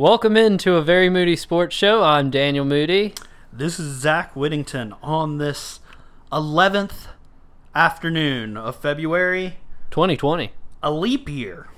Welcome 0.00 0.34
into 0.34 0.76
a 0.76 0.82
very 0.82 1.10
moody 1.10 1.36
sports 1.36 1.76
show. 1.76 2.02
I'm 2.02 2.30
Daniel 2.30 2.64
Moody. 2.64 3.12
This 3.52 3.78
is 3.78 4.00
Zach 4.00 4.34
Whittington 4.34 4.94
on 5.02 5.36
this 5.36 5.80
11th 6.32 7.08
afternoon 7.74 8.56
of 8.56 8.76
February, 8.76 9.58
2020. 9.90 10.52
a 10.82 10.90
leap 10.90 11.28
year. 11.28 11.68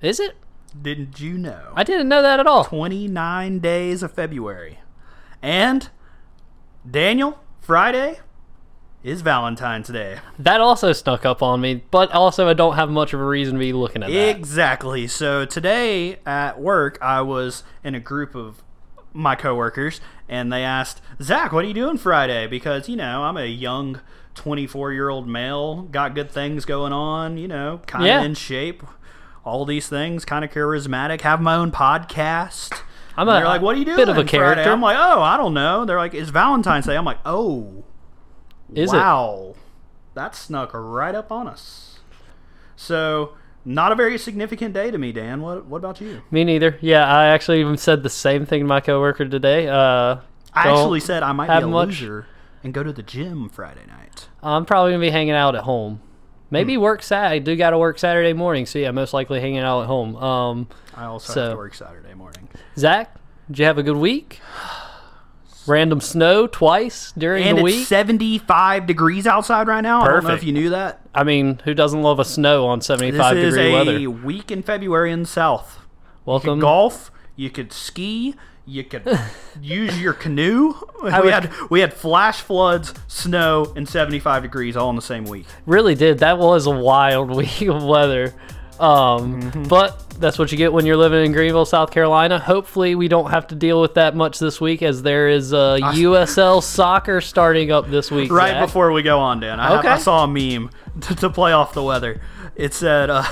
Is 0.00 0.18
it? 0.18 0.36
Didn't 0.80 1.20
you 1.20 1.36
know? 1.36 1.74
I 1.74 1.84
didn't 1.84 2.08
know 2.08 2.22
that 2.22 2.40
at 2.40 2.46
all. 2.46 2.64
29 2.64 3.58
days 3.58 4.02
of 4.02 4.10
February. 4.10 4.78
And 5.42 5.90
Daniel, 6.90 7.40
Friday 7.60 8.20
is 9.06 9.22
Valentine's 9.22 9.88
Day. 9.88 10.18
That 10.38 10.60
also 10.60 10.92
snuck 10.92 11.24
up 11.24 11.40
on 11.42 11.60
me, 11.60 11.84
but 11.92 12.10
also 12.12 12.48
I 12.48 12.54
don't 12.54 12.74
have 12.74 12.90
much 12.90 13.12
of 13.14 13.20
a 13.20 13.24
reason 13.24 13.54
to 13.54 13.60
be 13.60 13.72
looking 13.72 14.02
at 14.02 14.10
that. 14.10 14.28
Exactly. 14.36 15.06
So 15.06 15.44
today 15.44 16.18
at 16.26 16.60
work, 16.60 16.98
I 17.00 17.20
was 17.22 17.62
in 17.84 17.94
a 17.94 18.00
group 18.00 18.34
of 18.34 18.62
my 19.12 19.36
coworkers, 19.36 20.00
and 20.28 20.52
they 20.52 20.64
asked 20.64 21.00
Zach, 21.22 21.52
"What 21.52 21.64
are 21.64 21.68
you 21.68 21.72
doing 21.74 21.98
Friday?" 21.98 22.48
Because 22.48 22.88
you 22.88 22.96
know 22.96 23.22
I'm 23.22 23.36
a 23.36 23.46
young 23.46 24.00
24 24.34 24.92
year 24.92 25.08
old 25.08 25.28
male, 25.28 25.82
got 25.82 26.14
good 26.16 26.30
things 26.30 26.64
going 26.64 26.92
on, 26.92 27.38
you 27.38 27.46
know, 27.48 27.80
kind 27.86 28.04
of 28.04 28.08
Yeah. 28.08 28.22
in 28.22 28.34
shape, 28.34 28.82
all 29.44 29.64
these 29.64 29.88
things, 29.88 30.24
kind 30.24 30.44
of 30.44 30.50
charismatic, 30.50 31.20
have 31.20 31.40
my 31.40 31.54
own 31.54 31.70
podcast. 31.70 32.72
I'm 33.16 33.28
And 33.28 33.30
a 33.36 33.40
they're 33.40 33.48
like, 33.48 33.62
"What 33.62 33.76
are 33.76 33.78
you 33.78 33.84
doing?" 33.84 33.96
bit 33.96 34.08
of 34.08 34.18
a 34.18 34.26
Friday?" 34.26 34.30
character. 34.36 34.70
I'm 34.72 34.82
like, 34.82 34.96
"Oh, 34.98 35.22
I 35.22 35.36
don't 35.36 35.54
know." 35.54 35.84
They're 35.84 35.96
like, 35.96 36.12
"It's 36.12 36.28
Valentine's 36.30 36.84
Day." 36.86 36.96
I'm 36.96 37.04
like, 37.06 37.20
"Oh, 37.24 37.84
Is 38.74 38.92
it? 38.92 38.96
wow, 38.96 39.54
that 40.14 40.34
snuck 40.34 40.70
right 40.74 41.14
up 41.14 41.30
on 41.32 41.46
us." 41.48 42.00
So, 42.76 43.32
not 43.64 43.92
a 43.92 43.94
very 43.94 44.18
significant 44.18 44.74
day 44.74 44.90
to 44.90 44.98
me, 44.98 45.12
Dan. 45.12 45.40
What 45.40 45.66
What 45.66 45.78
about 45.78 46.00
you? 46.00 46.22
Me 46.30 46.44
neither. 46.44 46.78
Yeah, 46.80 47.06
I 47.06 47.26
actually 47.26 47.60
even 47.60 47.76
said 47.76 48.02
the 48.02 48.10
same 48.10 48.44
thing 48.46 48.60
to 48.60 48.66
my 48.66 48.80
coworker 48.80 49.24
today. 49.26 49.68
Uh, 49.68 50.16
I 50.52 50.68
actually 50.70 51.00
said 51.00 51.22
I 51.22 51.32
might 51.32 51.46
be 51.48 51.64
a 51.64 51.66
much- 51.66 51.88
loser 52.00 52.26
and 52.64 52.72
go 52.74 52.82
to 52.82 52.92
the 52.92 53.02
gym 53.02 53.48
Friday 53.48 53.86
night. 53.86 54.28
I'm 54.42 54.64
probably 54.64 54.92
gonna 54.92 55.00
be 55.00 55.10
hanging 55.10 55.34
out 55.34 55.54
at 55.54 55.64
home. 55.64 56.00
Maybe 56.50 56.74
Hmm. 56.76 56.80
work 56.82 57.02
Sat. 57.02 57.32
I 57.32 57.38
do 57.40 57.56
got 57.56 57.70
to 57.70 57.78
work 57.78 57.98
Saturday 57.98 58.32
morning, 58.32 58.66
so 58.66 58.78
yeah, 58.78 58.90
most 58.92 59.12
likely 59.12 59.40
hanging 59.40 59.58
out 59.58 59.82
at 59.82 59.86
home. 59.88 60.14
Um, 60.16 60.68
I 60.96 61.04
also 61.06 61.32
So- 61.32 61.42
have 61.42 61.50
to 61.52 61.56
work 61.56 61.74
Saturday 61.74 62.14
morning. 62.14 62.48
Zach, 62.78 63.14
did 63.48 63.58
you 63.58 63.64
have 63.64 63.78
a 63.78 63.82
good 63.82 63.96
week? 63.96 64.40
Random 65.68 66.00
snow 66.00 66.46
twice 66.46 67.12
during 67.16 67.44
And 67.44 67.58
the 67.58 67.64
it's 67.66 67.76
week. 67.78 67.86
75 67.86 68.86
degrees 68.86 69.26
outside 69.26 69.68
right 69.68 69.80
now. 69.80 70.00
I 70.02 70.04
don't 70.06 70.14
know 70.16 70.20
Perfect. 70.22 70.42
if 70.42 70.46
you 70.46 70.52
knew 70.52 70.70
that. 70.70 71.00
I 71.14 71.24
mean, 71.24 71.60
who 71.64 71.74
doesn't 71.74 72.02
love 72.02 72.18
a 72.18 72.24
snow 72.24 72.66
on 72.66 72.78
This 72.80 72.86
75 72.88 73.36
is 73.36 73.54
degree 73.54 73.70
a 73.70 73.72
weather? 73.72 74.10
week 74.26 74.50
in 74.50 74.62
February 74.62 75.12
in 75.12 75.20
the 75.22 75.26
South. 75.28 75.78
You 75.80 75.82
Welcome. 76.26 76.54
could 76.58 76.60
golf. 76.62 77.10
You 77.36 77.50
could 77.50 77.72
ski. 77.72 78.34
You 78.68 78.82
could 78.82 79.06
use 79.62 80.00
your 80.00 80.12
canoe. 80.12 80.74
We 81.02 81.10
would- 81.12 81.32
had 81.32 81.52
we 81.70 81.80
had 81.80 81.94
flash 81.94 82.40
floods, 82.40 82.92
snow, 83.06 83.72
and 83.76 83.88
75 83.88 84.42
degrees 84.42 84.76
all 84.76 84.90
in 84.90 84.96
the 84.96 85.02
same 85.02 85.24
week. 85.24 85.46
really 85.66 85.94
did. 85.94 86.18
That 86.18 86.38
was 86.38 86.66
a 86.66 86.70
wild 86.70 87.30
week 87.36 87.62
of 87.62 87.82
weather. 87.84 88.34
Um, 88.80 89.40
Mm-hmm. 89.42 89.62
But 89.68 90.05
that's 90.18 90.38
what 90.38 90.50
you 90.52 90.58
get 90.58 90.72
when 90.72 90.86
you're 90.86 90.96
living 90.96 91.24
in 91.26 91.32
Greenville, 91.32 91.64
South 91.66 91.90
Carolina. 91.90 92.38
Hopefully, 92.38 92.94
we 92.94 93.08
don't 93.08 93.30
have 93.30 93.46
to 93.48 93.54
deal 93.54 93.80
with 93.80 93.94
that 93.94 94.14
much 94.16 94.38
this 94.38 94.60
week, 94.60 94.82
as 94.82 95.02
there 95.02 95.28
is 95.28 95.52
uh, 95.52 95.76
USL 95.80 96.62
soccer 96.62 97.20
starting 97.20 97.70
up 97.70 97.90
this 97.90 98.10
week. 98.10 98.30
Right 98.30 98.52
Zach. 98.52 98.66
before 98.66 98.92
we 98.92 99.02
go 99.02 99.18
on, 99.18 99.40
Dan, 99.40 99.60
I, 99.60 99.78
Okay. 99.78 99.88
I 99.88 99.98
saw 99.98 100.24
a 100.24 100.28
meme 100.28 100.70
to, 101.02 101.14
to 101.16 101.30
play 101.30 101.52
off 101.52 101.74
the 101.74 101.82
weather. 101.82 102.20
It 102.54 102.72
said, 102.74 103.10
uh, 103.10 103.24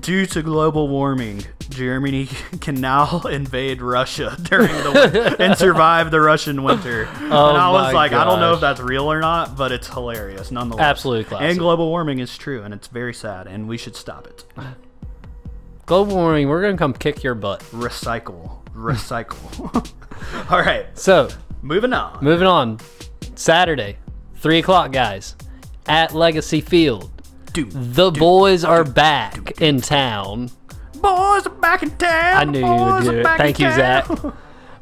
"Due 0.00 0.26
to 0.26 0.42
global 0.42 0.88
warming, 0.88 1.44
Germany 1.70 2.26
can 2.60 2.80
now 2.80 3.20
invade 3.30 3.80
Russia 3.80 4.36
during 4.42 4.68
the 4.68 5.36
and 5.38 5.56
survive 5.56 6.10
the 6.10 6.20
Russian 6.20 6.62
winter." 6.64 7.04
and 7.04 7.32
I 7.32 7.70
was 7.70 7.92
Oh 7.92 7.94
like, 7.94 8.12
I 8.12 8.24
don't 8.24 8.40
know 8.40 8.54
if 8.54 8.60
that's 8.60 8.80
real 8.80 9.10
or 9.10 9.20
not, 9.20 9.56
but 9.56 9.70
it's 9.72 9.86
hilarious 9.88 10.50
nonetheless. 10.50 10.82
Absolutely 10.84 11.24
classic. 11.24 11.50
And 11.50 11.58
global 11.58 11.88
warming 11.88 12.18
is 12.18 12.36
true, 12.36 12.62
and 12.64 12.74
it's 12.74 12.88
very 12.88 13.14
sad, 13.14 13.46
and 13.46 13.68
we 13.68 13.76
should 13.76 13.94
stop 13.94 14.26
it. 14.26 14.44
Global 15.88 16.14
warming. 16.16 16.48
We're 16.48 16.62
gonna 16.62 16.76
come 16.76 16.92
kick 16.92 17.22
your 17.24 17.34
butt. 17.34 17.60
Recycle, 17.72 18.62
recycle. 18.74 19.90
All 20.50 20.60
right, 20.60 20.86
So, 20.96 21.28
moving 21.62 21.92
on. 21.92 22.22
moving 22.22 22.46
on. 22.46 22.78
Saturday, 23.34 23.96
three 24.36 24.58
o'clock, 24.58 24.92
guys, 24.92 25.34
at 25.86 26.14
Legacy 26.14 26.60
Field. 26.60 27.10
Dude, 27.52 27.70
The 27.72 28.10
boys 28.10 28.62
are 28.64 28.84
back 28.84 29.60
in 29.60 29.80
town. 29.80 30.50
boys 31.00 31.46
are 31.46 31.54
back 31.60 31.82
in 31.82 31.90
town. 31.92 32.36
I 32.36 32.44
knew 32.44 32.58
you 32.60 32.84
would 32.92 33.04
do 33.04 33.18
it. 33.20 33.26
Thank 33.38 33.58
you, 33.58 33.70
Zach. 33.72 34.06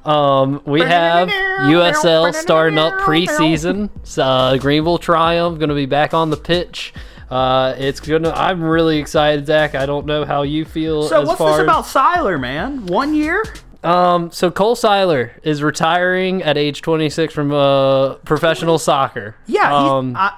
Um, 0.04 0.62
we 0.64 0.80
have 0.80 1.28
USL 1.28 2.32
starting 2.34 2.78
up 2.78 2.94
preseason. 3.00 3.90
Uh, 4.18 4.56
Greenville 4.56 4.98
Triumph 4.98 5.58
going 5.58 5.68
to 5.68 5.74
be 5.74 5.86
back 5.86 6.14
on 6.14 6.30
the 6.30 6.36
pitch. 6.36 6.94
Uh, 7.30 7.74
it's 7.78 8.00
gonna. 8.00 8.30
I'm 8.30 8.62
really 8.62 8.98
excited, 8.98 9.46
Zach. 9.46 9.74
I 9.74 9.86
don't 9.86 10.06
know 10.06 10.24
how 10.24 10.42
you 10.42 10.64
feel. 10.64 11.04
So 11.04 11.22
what's 11.22 11.38
this 11.40 11.58
about 11.58 11.86
Seiler, 11.86 12.38
man? 12.38 12.86
One 12.86 13.14
year? 13.14 13.42
Um, 13.82 14.30
so 14.32 14.50
Cole 14.50 14.74
Seiler 14.74 15.32
is 15.44 15.62
retiring 15.62 16.42
at 16.42 16.56
age 16.58 16.82
26 16.82 17.32
from 17.32 17.52
uh, 17.52 18.14
professional 18.16 18.78
soccer. 18.78 19.36
Yeah, 19.46 19.72
Um, 19.72 20.16
I, 20.16 20.36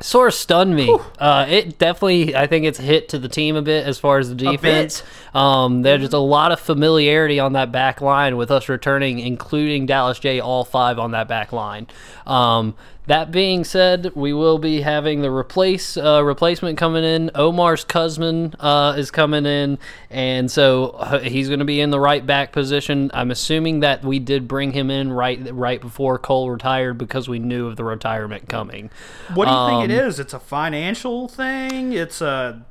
sort 0.00 0.28
of 0.28 0.34
stunned 0.34 0.74
me. 0.76 0.94
Uh, 1.18 1.46
it 1.48 1.78
definitely, 1.78 2.34
I 2.36 2.46
think 2.46 2.66
it's 2.66 2.78
hit 2.78 3.08
to 3.10 3.18
the 3.18 3.28
team 3.28 3.56
a 3.56 3.62
bit 3.62 3.86
as 3.86 3.98
far 3.98 4.18
as 4.18 4.28
the 4.28 4.34
defense. 4.34 5.02
Um, 5.32 5.82
there's 5.82 6.00
just 6.02 6.12
a 6.12 6.18
lot 6.18 6.52
of 6.52 6.60
familiarity 6.60 7.38
on 7.40 7.54
that 7.54 7.72
back 7.72 8.00
line 8.00 8.36
with 8.36 8.50
us 8.50 8.68
returning, 8.68 9.20
including 9.20 9.86
Dallas 9.86 10.18
Jaye, 10.18 10.42
all 10.42 10.64
five 10.64 10.98
on 10.98 11.12
that 11.12 11.28
back 11.28 11.52
line. 11.52 11.86
Um, 12.26 12.74
that 13.06 13.32
being 13.32 13.64
said, 13.64 14.12
we 14.14 14.32
will 14.32 14.58
be 14.58 14.80
having 14.80 15.22
the 15.22 15.30
replace 15.30 15.96
uh, 15.96 16.22
replacement 16.24 16.78
coming 16.78 17.02
in. 17.02 17.30
Omar's 17.34 17.84
Kuzman 17.84 18.54
uh, 18.60 18.94
is 18.96 19.10
coming 19.10 19.44
in, 19.44 19.78
and 20.08 20.50
so 20.50 20.90
uh, 20.90 21.18
he's 21.18 21.48
going 21.48 21.58
to 21.58 21.64
be 21.64 21.80
in 21.80 21.90
the 21.90 21.98
right 21.98 22.24
back 22.24 22.52
position. 22.52 23.10
I'm 23.12 23.30
assuming 23.30 23.80
that 23.80 24.04
we 24.04 24.20
did 24.20 24.46
bring 24.46 24.72
him 24.72 24.90
in 24.90 25.12
right 25.12 25.40
right 25.52 25.80
before 25.80 26.18
Cole 26.18 26.50
retired 26.50 26.96
because 26.96 27.28
we 27.28 27.40
knew 27.40 27.66
of 27.66 27.76
the 27.76 27.84
retirement 27.84 28.48
coming. 28.48 28.90
what 29.34 29.46
do 29.46 29.50
you 29.50 29.66
think 29.66 29.90
it 29.90 30.00
um. 30.00 30.20
It's 30.20 30.34
a 30.34 30.40
financial 30.40 31.26
thing. 31.26 31.92
It's 31.92 32.20
a 32.20 32.64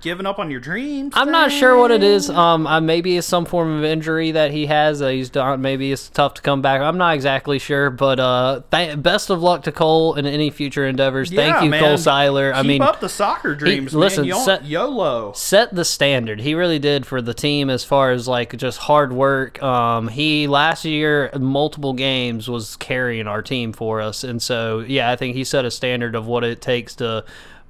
giving 0.00 0.26
up 0.26 0.38
on 0.38 0.50
your 0.50 0.60
dreams. 0.60 1.12
I'm 1.16 1.30
not 1.30 1.50
sure 1.52 1.76
what 1.76 1.90
it 1.90 2.02
is. 2.02 2.30
Um, 2.30 2.66
uh, 2.66 2.80
maybe 2.80 3.16
it's 3.16 3.26
some 3.26 3.44
form 3.44 3.78
of 3.78 3.84
injury 3.84 4.30
that 4.32 4.50
he 4.50 4.66
has. 4.66 5.02
Uh, 5.02 5.08
he's 5.08 5.30
done. 5.30 5.60
Maybe 5.60 5.90
it's 5.92 6.08
tough 6.08 6.34
to 6.34 6.42
come 6.42 6.62
back. 6.62 6.80
I'm 6.80 6.98
not 6.98 7.14
exactly 7.14 7.58
sure, 7.58 7.90
but 7.90 8.18
uh, 8.20 8.62
th- 8.70 9.02
best 9.02 9.30
of 9.30 9.42
luck 9.42 9.62
to 9.64 9.72
Cole 9.72 10.14
in 10.14 10.26
any 10.26 10.50
future 10.50 10.86
endeavors. 10.86 11.30
Yeah, 11.30 11.52
Thank 11.52 11.64
you, 11.64 11.70
man. 11.70 11.82
Cole 11.82 11.98
Seiler. 11.98 12.52
I 12.54 12.62
Keep 12.62 12.68
mean, 12.68 12.82
up 12.82 13.00
the 13.00 13.08
soccer 13.08 13.54
dreams, 13.54 13.94
listen, 13.94 14.22
man. 14.22 14.26
You 14.28 14.32
don't- 14.34 14.44
set- 14.44 14.64
YOLO. 14.64 15.32
set 15.34 15.74
the 15.74 15.84
standard. 15.84 16.40
He 16.40 16.54
really 16.54 16.78
did 16.78 17.06
for 17.06 17.20
the 17.20 17.34
team 17.34 17.70
as 17.70 17.84
far 17.84 18.12
as 18.12 18.28
like 18.28 18.56
just 18.56 18.78
hard 18.78 19.12
work. 19.12 19.62
Um, 19.62 20.08
he 20.08 20.46
last 20.46 20.84
year 20.84 21.30
multiple 21.38 21.92
games 21.92 22.48
was 22.48 22.76
carrying 22.76 23.26
our 23.26 23.42
team 23.42 23.72
for 23.72 24.00
us, 24.00 24.24
and 24.24 24.40
so 24.42 24.80
yeah, 24.80 25.10
I 25.10 25.16
think 25.16 25.34
he 25.36 25.44
set 25.44 25.64
a 25.64 25.70
standard 25.70 26.14
of 26.14 26.26
what 26.26 26.44
it 26.44 26.60
takes 26.60 26.94
to 26.96 27.24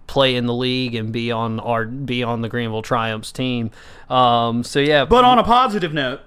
play 0.09 0.35
in 0.35 0.47
the 0.47 0.55
league 0.55 0.97
and 0.97 1.13
be 1.13 1.31
on 1.31 1.61
our 1.61 1.85
be 1.85 2.25
on 2.25 2.41
the 2.41 2.49
Greenville 2.49 2.83
Triumphs 2.83 3.31
team. 3.31 3.71
Um, 4.11 4.65
so 4.65 4.81
yeah, 4.81 5.05
But 5.05 5.25
on 5.25 5.39
a 5.39 5.45
positive 5.45 5.95
note, 5.95 6.23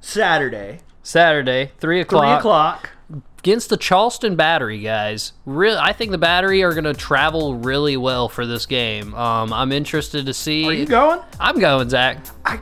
Saturday, 0.00 0.80
Saturday 1.02 1.72
three 1.78 2.00
o'clock, 2.00 2.22
three 2.22 2.38
o'clock, 2.38 2.90
against 3.38 3.70
the 3.70 3.76
Charleston 3.76 4.36
Battery 4.36 4.78
guys. 4.78 5.32
Real, 5.44 5.76
I 5.78 5.92
think 5.92 6.12
the 6.12 6.18
Battery 6.18 6.62
are 6.62 6.72
going 6.72 6.84
to 6.84 6.94
travel 6.94 7.56
really 7.56 7.96
well 7.96 8.28
for 8.28 8.46
this 8.46 8.66
game. 8.66 9.12
Um, 9.14 9.52
I'm 9.52 9.72
interested 9.72 10.26
to 10.26 10.34
see. 10.34 10.66
Are 10.66 10.72
you 10.72 10.86
going? 10.86 11.20
I'm 11.40 11.58
going, 11.58 11.88
Zach. 11.90 12.24
I. 12.44 12.60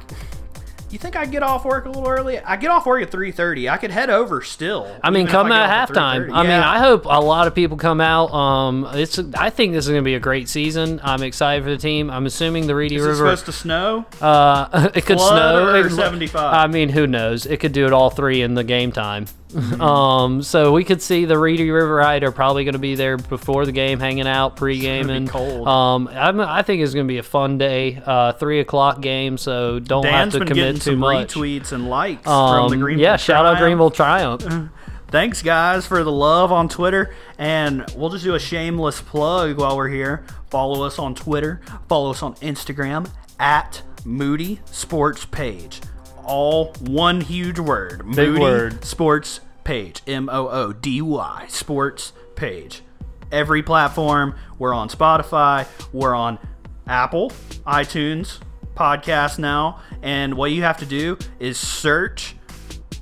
You 0.93 0.99
think 0.99 1.17
I 1.17 1.25
get 1.25 1.43
off 1.43 1.65
work 1.65 1.87
a 1.87 1.89
little 1.89 2.07
early? 2.07 2.39
I 2.39 2.57
get 2.57 2.71
off 2.71 2.85
work 2.85 3.03
at 3.03 3.11
three 3.11 3.33
thirty. 3.33 3.67
I 3.67 3.79
could 3.79 3.91
head 3.91 4.11
over 4.11 4.43
still. 4.43 4.95
I 5.03 5.09
mean, 5.09 5.27
come 5.27 5.49
get 5.49 5.57
out 5.57 5.71
at 5.71 5.89
halftime. 5.89 6.27
3:30. 6.27 6.35
I 6.35 6.43
mean, 6.43 6.51
I 6.53 6.79
hope 6.81 7.07
a 7.07 7.21
lot 7.21 7.47
of 7.47 7.55
people 7.55 7.79
come 7.79 7.99
out. 8.01 8.31
Um, 8.35 8.87
it's. 8.93 9.19
I 9.35 9.49
think 9.49 9.73
this 9.73 9.87
is 9.87 9.91
going 9.91 10.03
to 10.03 10.05
be 10.05 10.17
a 10.17 10.21
great 10.21 10.51
season. 10.51 11.01
I'm 11.03 11.23
excited 11.23 11.65
for 11.65 11.71
the 11.71 11.79
team. 11.79 12.11
I'm 12.11 12.27
assuming 12.27 12.67
the 12.67 12.75
Reedy 12.75 12.97
Is 12.97 13.03
River. 13.07 13.17
supposed 13.17 13.47
to 13.47 13.53
snow? 13.53 14.05
Uh, 14.21 14.91
it 14.95 15.07
could 15.07 15.17
Flood 15.17 15.31
snow. 15.31 15.81
or 15.81 15.89
75? 15.89 16.55
I 16.55 16.67
mean, 16.67 16.91
who 16.91 17.07
knows? 17.07 17.47
It 17.47 17.59
could 17.61 17.73
do 17.73 17.87
it 17.87 17.95
all 17.95 18.11
three 18.11 18.43
in 18.43 18.53
the 18.53 18.65
game 18.65 18.93
time. 18.93 19.25
um, 19.81 20.43
so 20.43 20.73
we 20.73 20.85
could 20.85 21.03
see 21.03 21.25
the 21.25 21.39
Reedy 21.39 21.71
Rioters 21.71 22.29
are 22.29 22.33
probably 22.33 22.65
going 22.65 22.73
to 22.75 22.79
be 22.79 22.95
there 22.95 23.17
before 23.17 23.67
the 23.67 23.73
game, 23.73 24.01
hanging 24.01 24.27
out 24.27 24.61
and 24.61 25.29
cold. 25.29 25.67
Um, 25.69 26.09
I'm, 26.09 26.41
I 26.41 26.63
think 26.63 26.83
it's 26.83 26.95
going 26.95 27.07
to 27.07 27.13
be 27.13 27.19
a 27.19 27.23
fun 27.23 27.59
day. 27.59 28.01
Uh, 28.05 28.33
three 28.33 28.61
o'clock 28.61 29.01
game, 29.01 29.37
so 29.39 29.79
don't 29.79 30.05
Dan's 30.05 30.35
have 30.35 30.43
to 30.43 30.47
commit 30.47 30.81
too 30.83 30.97
much. 30.97 31.35
retweets 31.35 31.73
and 31.73 31.89
likes 31.89 32.27
Um, 32.27 32.71
from 32.71 32.71
the 32.71 32.77
Greenville. 32.85 33.03
yeah, 33.03 33.17
shout 33.17 33.45
out. 33.47 33.59
Greenville 33.59 33.91
Triumph. 33.91 34.45
Thanks, 35.09 35.43
guys, 35.43 35.87
for 35.87 36.03
the 36.05 36.13
love 36.13 36.53
on 36.53 36.71
Twitter. 36.71 37.15
And 37.37 37.85
we'll 37.95 38.09
just 38.09 38.25
do 38.25 38.35
a 38.35 38.41
shameless 38.41 39.03
plug 39.03 39.59
while 39.59 39.77
we're 39.77 39.89
here. 39.91 40.25
Follow 40.49 40.85
us 40.85 40.99
on 40.99 41.15
Twitter. 41.15 41.61
Follow 41.89 42.11
us 42.13 42.23
on 42.23 42.35
Instagram 42.37 43.11
at 43.39 43.83
Moody 44.07 44.61
Sports 44.65 45.27
Page. 45.27 45.81
All 46.25 46.73
one 46.81 47.21
huge 47.21 47.59
word. 47.59 47.99
Big 48.15 48.29
Moody 48.31 48.41
word. 48.41 48.85
Sports 48.85 49.41
Page. 49.65 50.03
M 50.07 50.29
O 50.31 50.49
O 50.49 50.73
D 50.73 51.01
Y 51.03 51.47
Sports 51.49 52.13
Page. 52.35 52.83
Every 53.31 53.63
platform. 53.63 54.35
We're 54.59 54.75
on 54.75 54.89
Spotify. 54.89 55.67
We're 55.93 56.15
on 56.15 56.39
Apple, 56.87 57.31
iTunes, 57.67 58.41
podcast 58.75 59.39
now. 59.39 59.81
And 60.03 60.35
what 60.35 60.51
you 60.51 60.63
have 60.63 60.79
to 60.79 60.87
do 60.87 61.17
is 61.39 61.59
search 61.59 62.35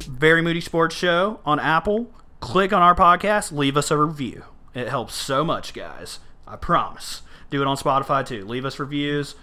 Very 0.07 0.43
Moody 0.43 0.61
Sports 0.61 0.95
Show 0.95 1.41
on 1.45 1.59
Apple. 1.59 2.11
Click 2.41 2.73
on 2.73 2.81
our 2.83 2.95
podcast. 2.95 3.53
Leave 3.53 3.77
us 3.77 3.91
a 3.91 3.97
review. 3.97 4.45
It 4.75 4.89
helps 4.89 5.15
so 5.15 5.45
much, 5.45 5.75
guys. 5.75 6.21
I 6.47 6.57
promise. 6.57 7.23
Do 7.51 7.61
it 7.61 7.67
on 7.67 7.77
Spotify 7.77 8.25
too. 8.25 8.45
Leave 8.47 8.65
us 8.65 8.79
reviews. 8.79 9.35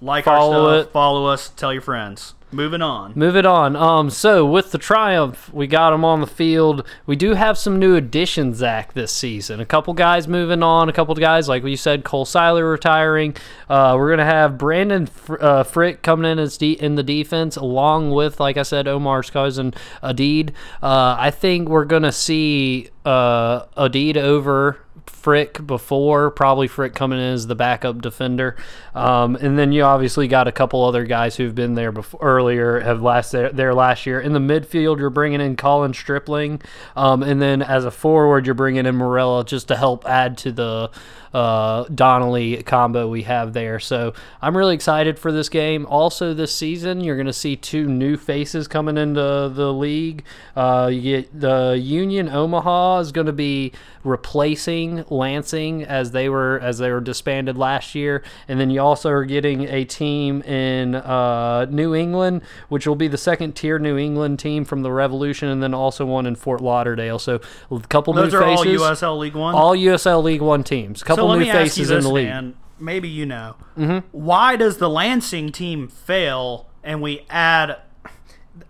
Like 0.00 0.24
Follow 0.24 0.66
our 0.68 0.78
stuff. 0.80 0.88
it. 0.88 0.92
Follow 0.92 1.26
us. 1.26 1.48
Tell 1.50 1.72
your 1.72 1.80
friends. 1.82 2.34
Moving 2.52 2.82
on. 2.82 3.12
Move 3.16 3.34
it 3.36 3.46
on. 3.46 3.74
Um, 3.76 4.10
so 4.10 4.44
with 4.44 4.72
the 4.72 4.78
Triumph, 4.78 5.52
we 5.54 5.66
got 5.66 5.90
them 5.90 6.04
on 6.04 6.20
the 6.20 6.26
field. 6.26 6.86
We 7.06 7.16
do 7.16 7.32
have 7.32 7.56
some 7.56 7.78
new 7.78 7.96
additions, 7.96 8.58
Zach, 8.58 8.92
this 8.92 9.10
season. 9.10 9.58
A 9.58 9.64
couple 9.64 9.94
guys 9.94 10.28
moving 10.28 10.62
on. 10.62 10.90
A 10.90 10.92
couple 10.92 11.14
guys, 11.14 11.48
like 11.48 11.64
you 11.64 11.76
said, 11.76 12.04
Cole 12.04 12.26
Seiler 12.26 12.68
retiring. 12.68 13.34
Uh, 13.70 13.94
we're 13.96 14.10
gonna 14.10 14.24
have 14.26 14.58
Brandon 14.58 15.06
Fr- 15.06 15.36
uh, 15.40 15.62
Frick 15.62 16.02
coming 16.02 16.30
in 16.30 16.38
as 16.38 16.58
de- 16.58 16.72
in 16.80 16.94
the 16.94 17.02
defense, 17.02 17.56
along 17.56 18.10
with, 18.10 18.38
like 18.38 18.58
I 18.58 18.62
said, 18.64 18.86
Omar's 18.86 19.30
cousin 19.30 19.72
Adid. 20.02 20.50
Uh, 20.82 21.16
I 21.18 21.30
think 21.30 21.68
we're 21.70 21.86
gonna 21.86 22.12
see 22.12 22.90
uh, 23.06 23.64
Adid 23.78 24.16
over 24.18 24.78
Frick 25.22 25.64
before, 25.64 26.32
probably 26.32 26.66
Frick 26.66 26.96
coming 26.96 27.20
in 27.20 27.32
as 27.32 27.46
the 27.46 27.54
backup 27.54 28.02
defender, 28.02 28.56
um, 28.92 29.36
and 29.36 29.56
then 29.56 29.70
you 29.70 29.84
obviously 29.84 30.26
got 30.26 30.48
a 30.48 30.52
couple 30.52 30.84
other 30.84 31.04
guys 31.04 31.36
who've 31.36 31.54
been 31.54 31.76
there 31.76 31.92
before 31.92 32.18
earlier, 32.20 32.80
have 32.80 33.02
last 33.02 33.30
there, 33.30 33.50
there 33.50 33.72
last 33.72 34.04
year. 34.04 34.20
In 34.20 34.32
the 34.32 34.40
midfield, 34.40 34.98
you're 34.98 35.10
bringing 35.10 35.40
in 35.40 35.54
Colin 35.54 35.94
Stripling, 35.94 36.60
um, 36.96 37.22
and 37.22 37.40
then 37.40 37.62
as 37.62 37.84
a 37.84 37.92
forward, 37.92 38.46
you're 38.46 38.54
bringing 38.56 38.84
in 38.84 38.96
Morella 38.96 39.44
just 39.44 39.68
to 39.68 39.76
help 39.76 40.04
add 40.06 40.36
to 40.38 40.50
the 40.50 40.90
uh, 41.34 41.84
Donnelly 41.84 42.62
combo 42.62 43.08
we 43.08 43.22
have 43.22 43.52
there. 43.52 43.78
So 43.78 44.12
I'm 44.40 44.56
really 44.56 44.74
excited 44.74 45.18
for 45.18 45.32
this 45.32 45.48
game. 45.48 45.86
Also, 45.86 46.34
this 46.34 46.54
season, 46.54 47.00
you're 47.00 47.16
going 47.16 47.26
to 47.26 47.32
see 47.32 47.56
two 47.56 47.86
new 47.86 48.16
faces 48.16 48.68
coming 48.68 48.96
into 48.96 49.50
the 49.54 49.72
league. 49.72 50.24
Uh, 50.56 50.90
you 50.92 51.00
get 51.02 51.40
the 51.40 51.78
Union 51.80 52.28
Omaha 52.28 52.98
is 52.98 53.12
going 53.12 53.26
to 53.26 53.32
be 53.32 53.72
replacing 54.04 55.04
Lansing 55.10 55.84
as 55.84 56.10
they 56.10 56.28
were 56.28 56.58
as 56.60 56.78
they 56.78 56.90
were 56.90 57.00
disbanded 57.00 57.56
last 57.56 57.94
year, 57.94 58.22
and 58.48 58.58
then 58.60 58.70
you 58.70 58.80
also 58.80 59.10
are 59.10 59.24
getting 59.24 59.64
a 59.64 59.84
team 59.84 60.42
in 60.42 60.94
uh, 60.94 61.66
New 61.70 61.94
England, 61.94 62.42
which 62.68 62.86
will 62.86 62.96
be 62.96 63.08
the 63.08 63.18
second 63.18 63.54
tier 63.54 63.78
New 63.78 63.96
England 63.96 64.38
team 64.38 64.64
from 64.64 64.82
the 64.82 64.92
Revolution, 64.92 65.48
and 65.48 65.62
then 65.62 65.74
also 65.74 66.04
one 66.04 66.26
in 66.26 66.34
Fort 66.34 66.60
Lauderdale. 66.60 67.18
So 67.18 67.40
a 67.70 67.80
couple 67.80 68.12
Those 68.12 68.32
new 68.32 68.38
are 68.38 68.44
all. 68.44 68.64
USL 68.64 69.18
League 69.18 69.34
One. 69.34 69.54
All 69.54 69.76
USL 69.76 70.22
League 70.22 70.42
One 70.42 70.64
teams. 70.64 71.02
Couple 71.02 71.21
so 71.22 71.26
let 71.28 71.38
new 71.38 71.44
me 71.44 71.50
ask 71.50 71.58
you 71.58 71.64
faces 71.84 71.88
this, 71.88 71.98
in 71.98 72.04
the 72.04 72.10
league. 72.14 72.26
man. 72.26 72.54
Maybe 72.78 73.08
you 73.08 73.26
know. 73.26 73.56
Mm-hmm. 73.78 74.06
Why 74.10 74.56
does 74.56 74.78
the 74.78 74.90
Lansing 74.90 75.52
team 75.52 75.88
fail 75.88 76.68
and 76.82 77.00
we 77.00 77.24
add? 77.30 77.76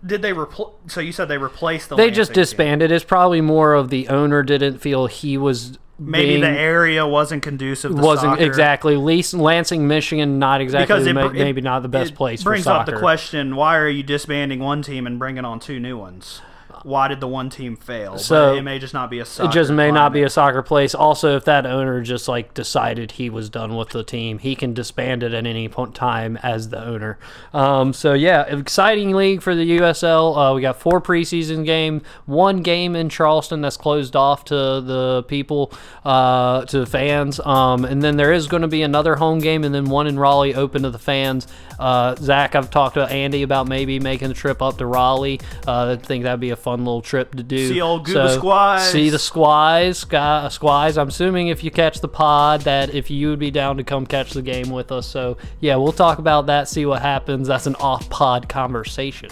Did 0.05 0.21
they 0.21 0.33
replace? 0.33 0.69
So 0.87 1.01
you 1.01 1.11
said 1.11 1.27
they 1.27 1.37
replaced 1.37 1.89
the. 1.89 1.95
They 1.95 2.03
Lansing 2.03 2.15
just 2.15 2.29
team. 2.29 2.41
disbanded. 2.41 2.91
It's 2.91 3.03
probably 3.03 3.41
more 3.41 3.73
of 3.73 3.89
the 3.89 4.07
owner 4.09 4.43
didn't 4.43 4.77
feel 4.79 5.07
he 5.07 5.37
was 5.37 5.77
Maybe 5.99 6.27
being, 6.29 6.41
the 6.41 6.49
area 6.49 7.05
wasn't 7.07 7.43
conducive. 7.43 7.91
To 7.95 8.01
wasn't 8.01 8.33
soccer. 8.33 8.43
exactly 8.43 8.95
Leas- 8.97 9.33
Lansing, 9.33 9.87
Michigan, 9.87 10.39
not 10.39 10.59
exactly 10.61 11.07
it, 11.09 11.13
ma- 11.13 11.27
it- 11.27 11.33
maybe 11.33 11.61
not 11.61 11.81
the 11.81 11.87
best 11.89 12.15
place 12.15 12.41
for 12.43 12.49
brings 12.51 12.65
up 12.67 12.85
the 12.85 12.97
question: 12.97 13.55
Why 13.55 13.77
are 13.77 13.89
you 13.89 14.03
disbanding 14.03 14.59
one 14.59 14.81
team 14.81 15.05
and 15.07 15.19
bringing 15.19 15.45
on 15.45 15.59
two 15.59 15.79
new 15.79 15.97
ones? 15.97 16.41
Why 16.83 17.07
did 17.07 17.19
the 17.19 17.27
one 17.27 17.49
team 17.49 17.75
fail? 17.75 18.17
So, 18.17 18.51
but 18.51 18.57
it 18.57 18.61
may 18.61 18.77
just 18.77 18.93
not 18.93 19.09
be 19.09 19.19
a. 19.19 19.25
Soccer 19.25 19.49
It 19.49 19.53
just 19.53 19.71
may 19.71 19.89
not 19.89 20.11
be 20.11 20.21
a 20.23 20.29
soccer 20.29 20.61
place. 20.61 20.93
Also, 20.93 21.35
if 21.37 21.45
that 21.45 21.65
owner 21.65 22.01
just 22.01 22.27
like 22.27 22.53
decided 22.53 23.13
he 23.13 23.29
was 23.29 23.49
done 23.49 23.75
with 23.75 23.89
the 23.89 24.03
team, 24.03 24.39
he 24.39 24.55
can 24.55 24.73
disband 24.73 25.23
it 25.23 25.33
at 25.33 25.45
any 25.45 25.69
point 25.69 25.89
in 25.89 25.93
time 25.93 26.37
as 26.43 26.69
the 26.69 26.83
owner. 26.83 27.17
Um, 27.53 27.93
so 27.93 28.13
yeah, 28.13 28.43
exciting 28.43 29.11
league 29.11 29.41
for 29.41 29.55
the 29.55 29.79
USL. 29.79 30.35
Uh, 30.51 30.53
we 30.53 30.61
got 30.61 30.79
four 30.79 31.01
preseason 31.01 31.65
games, 31.65 32.03
one 32.25 32.61
game 32.61 32.95
in 32.95 33.09
Charleston 33.09 33.61
that's 33.61 33.77
closed 33.77 34.15
off 34.15 34.45
to 34.45 34.55
the 34.55 35.23
people, 35.27 35.71
uh, 36.03 36.65
to 36.65 36.79
the 36.79 36.85
fans, 36.85 37.39
um, 37.39 37.85
and 37.85 38.01
then 38.01 38.17
there 38.17 38.33
is 38.33 38.47
going 38.47 38.61
to 38.61 38.67
be 38.67 38.81
another 38.81 39.15
home 39.15 39.39
game, 39.39 39.63
and 39.63 39.73
then 39.73 39.85
one 39.85 40.07
in 40.07 40.19
Raleigh 40.19 40.55
open 40.55 40.83
to 40.83 40.89
the 40.89 40.99
fans. 40.99 41.47
Uh, 41.79 42.15
Zach, 42.15 42.55
I've 42.55 42.69
talked 42.69 42.95
to 42.95 43.05
Andy 43.05 43.43
about 43.43 43.67
maybe 43.67 43.99
making 43.99 44.27
the 44.27 44.33
trip 44.33 44.61
up 44.61 44.77
to 44.77 44.85
Raleigh. 44.85 45.39
Uh, 45.67 45.97
I 45.99 46.05
think 46.05 46.23
that'd 46.23 46.39
be 46.39 46.51
a 46.51 46.55
fun 46.55 46.72
little 46.81 47.01
trip 47.01 47.35
to 47.35 47.43
do. 47.43 47.67
See 47.67 47.81
old 47.81 48.05
Gooba 48.07 48.35
Squires. 48.35 48.89
See 48.89 49.09
the 49.09 49.19
Squires, 49.19 50.03
guy, 50.03 50.47
Squires. 50.49 50.97
I'm 50.97 51.07
assuming 51.09 51.47
if 51.47 51.63
you 51.63 51.71
catch 51.71 51.99
the 52.01 52.07
pod, 52.07 52.61
that 52.61 52.93
if 52.93 53.09
you 53.09 53.29
would 53.29 53.39
be 53.39 53.51
down 53.51 53.77
to 53.77 53.83
come 53.83 54.05
catch 54.05 54.31
the 54.31 54.41
game 54.41 54.69
with 54.69 54.91
us. 54.91 55.05
So 55.07 55.37
yeah, 55.59 55.75
we'll 55.75 55.91
talk 55.91 56.19
about 56.19 56.47
that. 56.47 56.67
See 56.67 56.85
what 56.85 57.01
happens. 57.01 57.47
That's 57.47 57.67
an 57.67 57.75
off-pod 57.75 58.49
conversation. 58.49 59.29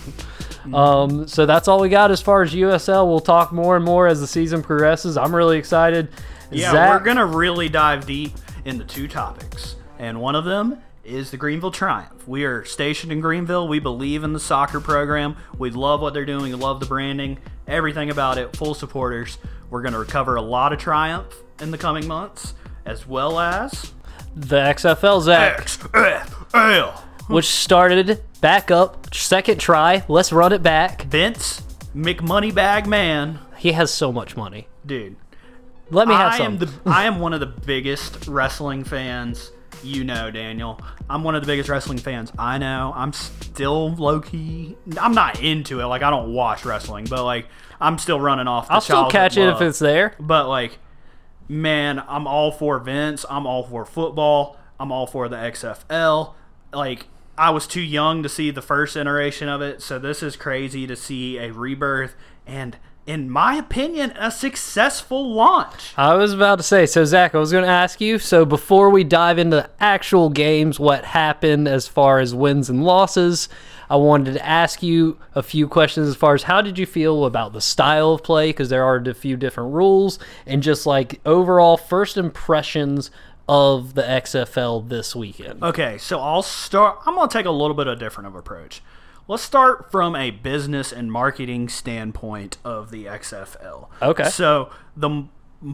Um, 0.74 1.28
so 1.28 1.46
that's 1.46 1.68
all 1.68 1.80
we 1.80 1.90
got 1.90 2.12
as 2.12 2.22
far 2.22 2.44
as 2.44 2.54
USL. 2.54 3.08
We'll 3.08 3.20
talk 3.20 3.52
more 3.52 3.76
and 3.76 3.84
more 3.84 4.08
as 4.08 4.20
the 4.22 4.28
season 4.28 4.62
progresses. 4.62 5.18
I'm 5.18 5.36
really 5.36 5.58
excited. 5.58 6.10
Yeah, 6.52 6.72
Zach- 6.72 6.90
we're 7.00 7.06
gonna 7.06 7.26
really 7.26 7.70
dive 7.70 8.06
deep 8.06 8.34
into 8.66 8.86
two 8.86 9.08
topics, 9.08 9.76
and 9.98 10.20
one 10.22 10.36
of 10.36 10.46
them 10.46 10.78
is 11.03 11.31
the 11.31 11.38
Greenville 11.38 11.71
Triumph. 11.71 12.27
We 12.27 12.44
are 12.45 12.63
stationed 12.65 13.12
in 13.12 13.21
Greenville. 13.21 13.68
We 13.68 13.80
believe 13.80 14.24
in 14.24 14.33
the 14.33 14.39
soccer 14.39 14.80
program. 14.80 15.36
We 15.57 15.69
love 15.71 16.01
what 16.01 16.13
they're 16.13 16.25
doing. 16.25 16.44
We 16.51 16.53
love 16.53 16.80
the 16.80 16.86
branding, 16.86 17.39
everything 17.68 18.09
about 18.09 18.38
it. 18.38 18.56
Full 18.56 18.74
supporters. 18.74 19.38
We're 19.69 19.81
gonna 19.81 20.00
recover 20.00 20.36
a 20.36 20.42
lot 20.42 20.74
of 20.74 20.80
Triumph 20.80 21.33
in 21.59 21.71
the 21.71 21.77
coming 21.77 22.07
months, 22.07 22.53
as 22.86 23.07
well 23.07 23.40
as 23.40 23.94
the 24.35 24.57
XFL 24.57 25.21
Zach, 25.21 25.59
XFL. 25.61 27.02
which 27.28 27.45
started 27.45 28.21
back 28.42 28.69
up, 28.71 29.14
second 29.14 29.59
try. 29.59 30.04
Let's 30.07 30.31
run 30.31 30.54
it 30.54 30.61
back. 30.64 31.04
Vince 31.04 31.61
McMoneybag 31.95 32.85
Man, 32.87 33.40
He 33.57 33.71
has 33.73 33.92
so 33.94 34.11
much 34.11 34.35
money. 34.37 34.68
dude. 34.85 35.16
Let 35.90 36.07
me 36.07 36.14
have 36.14 36.33
I 36.33 36.37
some. 36.37 36.45
am 36.54 36.57
the 36.59 36.69
I 36.85 37.04
am 37.04 37.19
one 37.19 37.33
of 37.33 37.42
the 37.42 37.45
biggest 37.47 38.28
wrestling 38.28 38.85
fans. 38.85 39.52
You 39.83 40.04
know, 40.04 40.31
Daniel. 40.31 40.80
I'm 41.09 41.23
one 41.23 41.35
of 41.35 41.42
the 41.42 41.47
biggest 41.47 41.69
wrestling 41.69 41.97
fans. 41.97 42.31
I 42.38 42.57
know. 42.57 42.94
I'm 42.95 43.14
still 43.14 43.94
low 43.95 44.19
key. 44.21 44.76
I'm 45.00 45.14
not 45.14 45.42
into 45.42 45.80
it. 45.81 45.85
Like 45.85 46.04
I 46.04 46.09
don't 46.09 46.33
watch 46.33 46.66
wrestling, 46.66 47.06
but 47.09 47.23
like 47.23 47.47
I'm 47.80 47.97
still 47.97 48.19
running 48.19 48.47
off. 48.47 48.68
The 48.68 48.73
I'll 48.73 48.81
still 48.81 49.09
catch 49.09 49.38
it 49.38 49.50
if 49.50 49.61
it's 49.61 49.80
there. 49.80 50.16
But 50.19 50.47
like, 50.47 50.78
man, 51.47 52.04
I'm 52.07 52.28
all 52.28 52.52
for 52.52 52.80
Vince. 52.80 53.26
I'm 53.30 53.45
all 53.47 53.64
for 53.64 53.85
football. 53.85 54.57
I'm 54.80 54.92
all 54.92 55.06
for 55.06 55.30
the 55.30 55.35
XFL. 55.35 56.33
Like, 56.73 57.07
I 57.38 57.50
was 57.52 57.68
too 57.68 57.81
young 57.81 58.23
to 58.23 58.30
see 58.30 58.52
the 58.52 58.61
first 58.61 58.95
iteration 58.95 59.47
of 59.47 59.61
it, 59.61 59.81
so 59.81 60.00
this 60.00 60.23
is 60.23 60.35
crazy 60.35 60.88
to 60.88 60.95
see 60.95 61.38
a 61.38 61.52
rebirth 61.52 62.16
and, 62.47 62.78
in 63.08 63.30
my 63.30 63.56
opinion, 63.56 64.14
a 64.18 64.31
successful 64.31 65.34
launch. 65.34 65.94
I 65.98 66.16
was 66.16 66.34
about 66.34 66.60
to 66.60 66.64
say, 66.64 66.86
so 66.86 67.04
Zach, 67.04 67.34
I 67.34 67.40
was 67.40 67.52
going 67.52 67.64
to 67.64 67.70
ask 67.70 68.00
you. 68.00 68.20
So 68.20 68.46
before 68.46 68.90
we 68.90 69.04
dive 69.04 69.38
into 69.40 69.58
the 69.58 69.70
actual 69.80 70.30
games, 70.30 70.80
what 70.80 71.06
happened 71.06 71.68
as 71.68 71.88
far 71.88 72.20
as 72.20 72.36
wins 72.36 72.70
and 72.70 72.84
losses, 72.84 73.50
I 73.90 73.96
wanted 73.98 74.34
to 74.36 74.46
ask 74.46 74.81
you 74.81 75.18
a 75.36 75.44
few 75.44 75.68
questions 75.68 76.08
as 76.08 76.16
far 76.16 76.34
as 76.34 76.44
how 76.44 76.62
did 76.62 76.78
you 76.78 76.86
feel 76.86 77.26
about 77.26 77.54
the 77.54 77.60
style 77.60 78.14
of 78.14 78.24
play, 78.24 78.50
because 78.50 78.70
there 78.70 78.86
are 78.86 78.98
a 78.98 79.14
few 79.14 79.36
different 79.36 79.74
rules, 79.74 80.18
and 80.46 80.64
just 80.64 80.86
like 80.86 81.20
overall 81.26 81.76
first 81.76 82.16
impressions 82.18 83.12
of 83.50 83.96
the 83.96 84.04
XFL 84.04 84.88
this 84.88 85.14
weekend. 85.14 85.62
Okay, 85.62 85.98
so 85.98 86.20
I'll 86.22 86.44
start. 86.44 87.00
I'm 87.06 87.16
going 87.16 87.28
to 87.28 87.34
take 87.38 87.46
a 87.46 87.52
little 87.52 87.76
bit 87.76 87.88
of 87.88 87.98
a 87.98 88.00
different 88.00 88.28
of 88.28 88.36
approach. 88.36 88.81
Let's 89.31 89.44
start 89.44 89.90
from 89.90 90.14
a 90.14 90.30
business 90.30 90.92
and 90.92 91.09
marketing 91.09 91.69
standpoint 91.69 92.57
of 92.66 92.92
the 92.92 93.06
XFL. 93.06 93.88
Okay. 94.02 94.26
So 94.26 94.71
the 94.94 95.30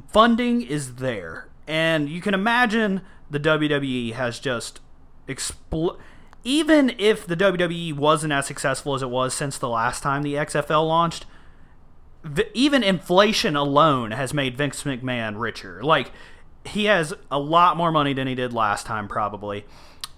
funding 0.10 0.62
is 0.62 0.98
there, 0.98 1.48
and 1.66 2.08
you 2.08 2.22
can 2.22 2.36
imagine 2.36 3.02
the 3.32 3.40
WWE 3.40 4.14
has 4.14 4.40
just 4.40 4.80
expl- 5.28 5.98
Even 6.44 6.94
if 7.00 7.26
the 7.26 7.36
WWE 7.36 7.96
wasn't 7.96 8.32
as 8.32 8.46
successful 8.46 8.94
as 8.94 9.02
it 9.02 9.10
was 9.10 9.34
since 9.34 9.58
the 9.58 9.70
last 9.70 10.04
time 10.04 10.22
the 10.22 10.36
XFL 10.36 10.88
launched, 10.88 11.26
even 12.54 12.84
inflation 12.84 13.56
alone 13.56 14.12
has 14.12 14.36
made 14.36 14.56
Vince 14.56 14.84
McMahon 14.84 15.40
richer. 15.40 15.82
Like 15.82 16.12
he 16.64 16.86
has 16.86 17.12
a 17.32 17.40
lot 17.40 17.76
more 17.76 17.92
money 17.92 18.14
than 18.14 18.28
he 18.28 18.36
did 18.36 18.54
last 18.54 18.86
time 18.86 19.08
probably. 19.08 19.66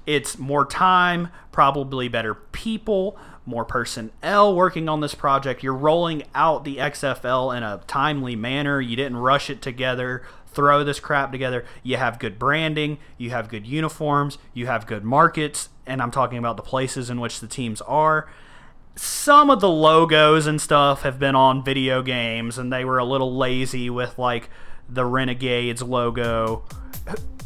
It's 0.10 0.40
more 0.40 0.66
time, 0.66 1.28
probably 1.52 2.08
better 2.08 2.34
people, 2.34 3.16
more 3.46 3.64
personnel 3.64 4.56
working 4.56 4.90
on 4.90 5.02
this 5.02 5.14
project. 5.14 5.62
You're 5.62 5.76
rolling 5.76 6.24
out 6.34 6.64
the 6.64 6.78
XFL 6.78 7.56
in 7.56 7.62
a 7.62 7.82
timely 7.86 8.36
manner. 8.36 8.82
You 8.82 8.96
didn't 8.96 9.18
rush 9.18 9.52
it 9.52 9.62
together, 9.62 10.24
throw 10.48 10.84
this 10.84 11.00
crap 11.00 11.32
together. 11.32 11.64
You 11.84 11.98
have 11.98 12.18
good 12.18 12.40
branding, 12.40 12.98
you 13.20 13.30
have 13.30 13.50
good 13.50 13.68
uniforms, 13.68 14.40
you 14.52 14.66
have 14.66 14.88
good 14.88 15.04
markets, 15.04 15.70
and 15.86 16.02
I'm 16.02 16.10
talking 16.10 16.40
about 16.40 16.58
the 16.58 16.64
places 16.64 17.12
in 17.12 17.20
which 17.20 17.40
the 17.40 17.48
teams 17.48 17.80
are 17.82 18.28
some 18.96 19.52
of 19.52 19.62
the 19.62 19.70
logos 19.70 20.48
and 20.48 20.60
stuff 20.60 21.04
have 21.04 21.20
been 21.20 21.36
on 21.36 21.64
video 21.64 22.02
games, 22.02 22.58
and 22.58 22.74
they 22.74 22.84
were 22.84 22.98
a 22.98 23.06
little 23.06 23.38
lazy 23.38 23.92
with 23.92 24.18
like 24.18 24.50
the 24.90 25.06
Renegades 25.06 25.84
logo. 25.84 26.64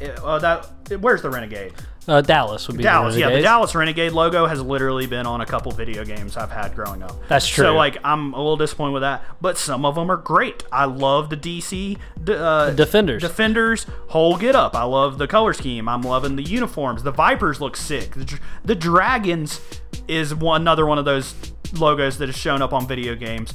Uh, 0.01 0.39
that 0.39 0.65
where's 1.01 1.21
the 1.21 1.29
Renegade? 1.29 1.73
Uh, 2.07 2.21
Dallas 2.21 2.67
would 2.67 2.77
be 2.77 2.83
Dallas, 2.83 3.15
the 3.15 3.21
yeah. 3.21 3.29
The 3.29 3.41
Dallas 3.41 3.73
Renegade 3.75 4.11
logo 4.11 4.45
has 4.45 4.61
literally 4.61 5.07
been 5.07 5.25
on 5.25 5.41
a 5.41 5.45
couple 5.45 5.71
video 5.71 6.03
games 6.03 6.35
I've 6.35 6.51
had 6.51 6.75
growing 6.75 7.01
up. 7.01 7.15
That's 7.29 7.47
true. 7.47 7.63
So 7.65 7.75
like, 7.75 7.97
I'm 8.03 8.33
a 8.33 8.37
little 8.37 8.57
disappointed 8.57 8.91
with 8.91 9.03
that, 9.03 9.23
but 9.39 9.57
some 9.57 9.85
of 9.85 9.95
them 9.95 10.11
are 10.11 10.17
great. 10.17 10.63
I 10.71 10.85
love 10.85 11.29
the 11.29 11.37
DC 11.37 11.97
d- 12.23 12.33
uh, 12.33 12.71
Defenders. 12.71 13.21
Defenders 13.21 13.85
whole 14.09 14.37
get 14.37 14.55
up. 14.55 14.75
I 14.75 14.83
love 14.83 15.17
the 15.17 15.27
color 15.27 15.53
scheme. 15.53 15.87
I'm 15.87 16.01
loving 16.01 16.35
the 16.35 16.43
uniforms. 16.43 17.03
The 17.03 17.11
Vipers 17.11 17.61
look 17.61 17.77
sick. 17.77 18.11
The, 18.15 18.39
the 18.65 18.75
Dragons 18.75 19.61
is 20.07 20.35
one 20.35 20.61
another 20.61 20.85
one 20.85 20.97
of 20.97 21.05
those 21.05 21.33
logos 21.73 22.17
that 22.17 22.27
has 22.27 22.37
shown 22.37 22.61
up 22.61 22.73
on 22.73 22.87
video 22.87 23.15
games. 23.15 23.53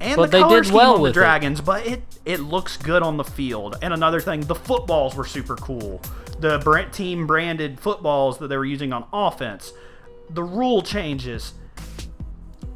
And 0.00 0.16
But 0.16 0.30
the 0.30 0.42
they 0.42 0.48
did 0.48 0.70
well 0.70 0.94
on 0.94 1.00
with 1.00 1.14
the 1.14 1.20
it. 1.20 1.22
Dragons, 1.22 1.60
but 1.60 1.86
it 1.86 2.02
it 2.24 2.40
looks 2.40 2.76
good 2.76 3.02
on 3.02 3.16
the 3.16 3.24
field. 3.24 3.76
And 3.82 3.92
another 3.92 4.20
thing, 4.20 4.42
the 4.42 4.54
footballs 4.54 5.14
were 5.16 5.24
super 5.24 5.56
cool. 5.56 6.00
The 6.40 6.58
brand, 6.58 6.92
team 6.92 7.26
branded 7.26 7.80
footballs 7.80 8.38
that 8.38 8.48
they 8.48 8.56
were 8.56 8.64
using 8.64 8.92
on 8.92 9.06
offense. 9.12 9.72
The 10.30 10.42
rule 10.42 10.82
changes. 10.82 11.54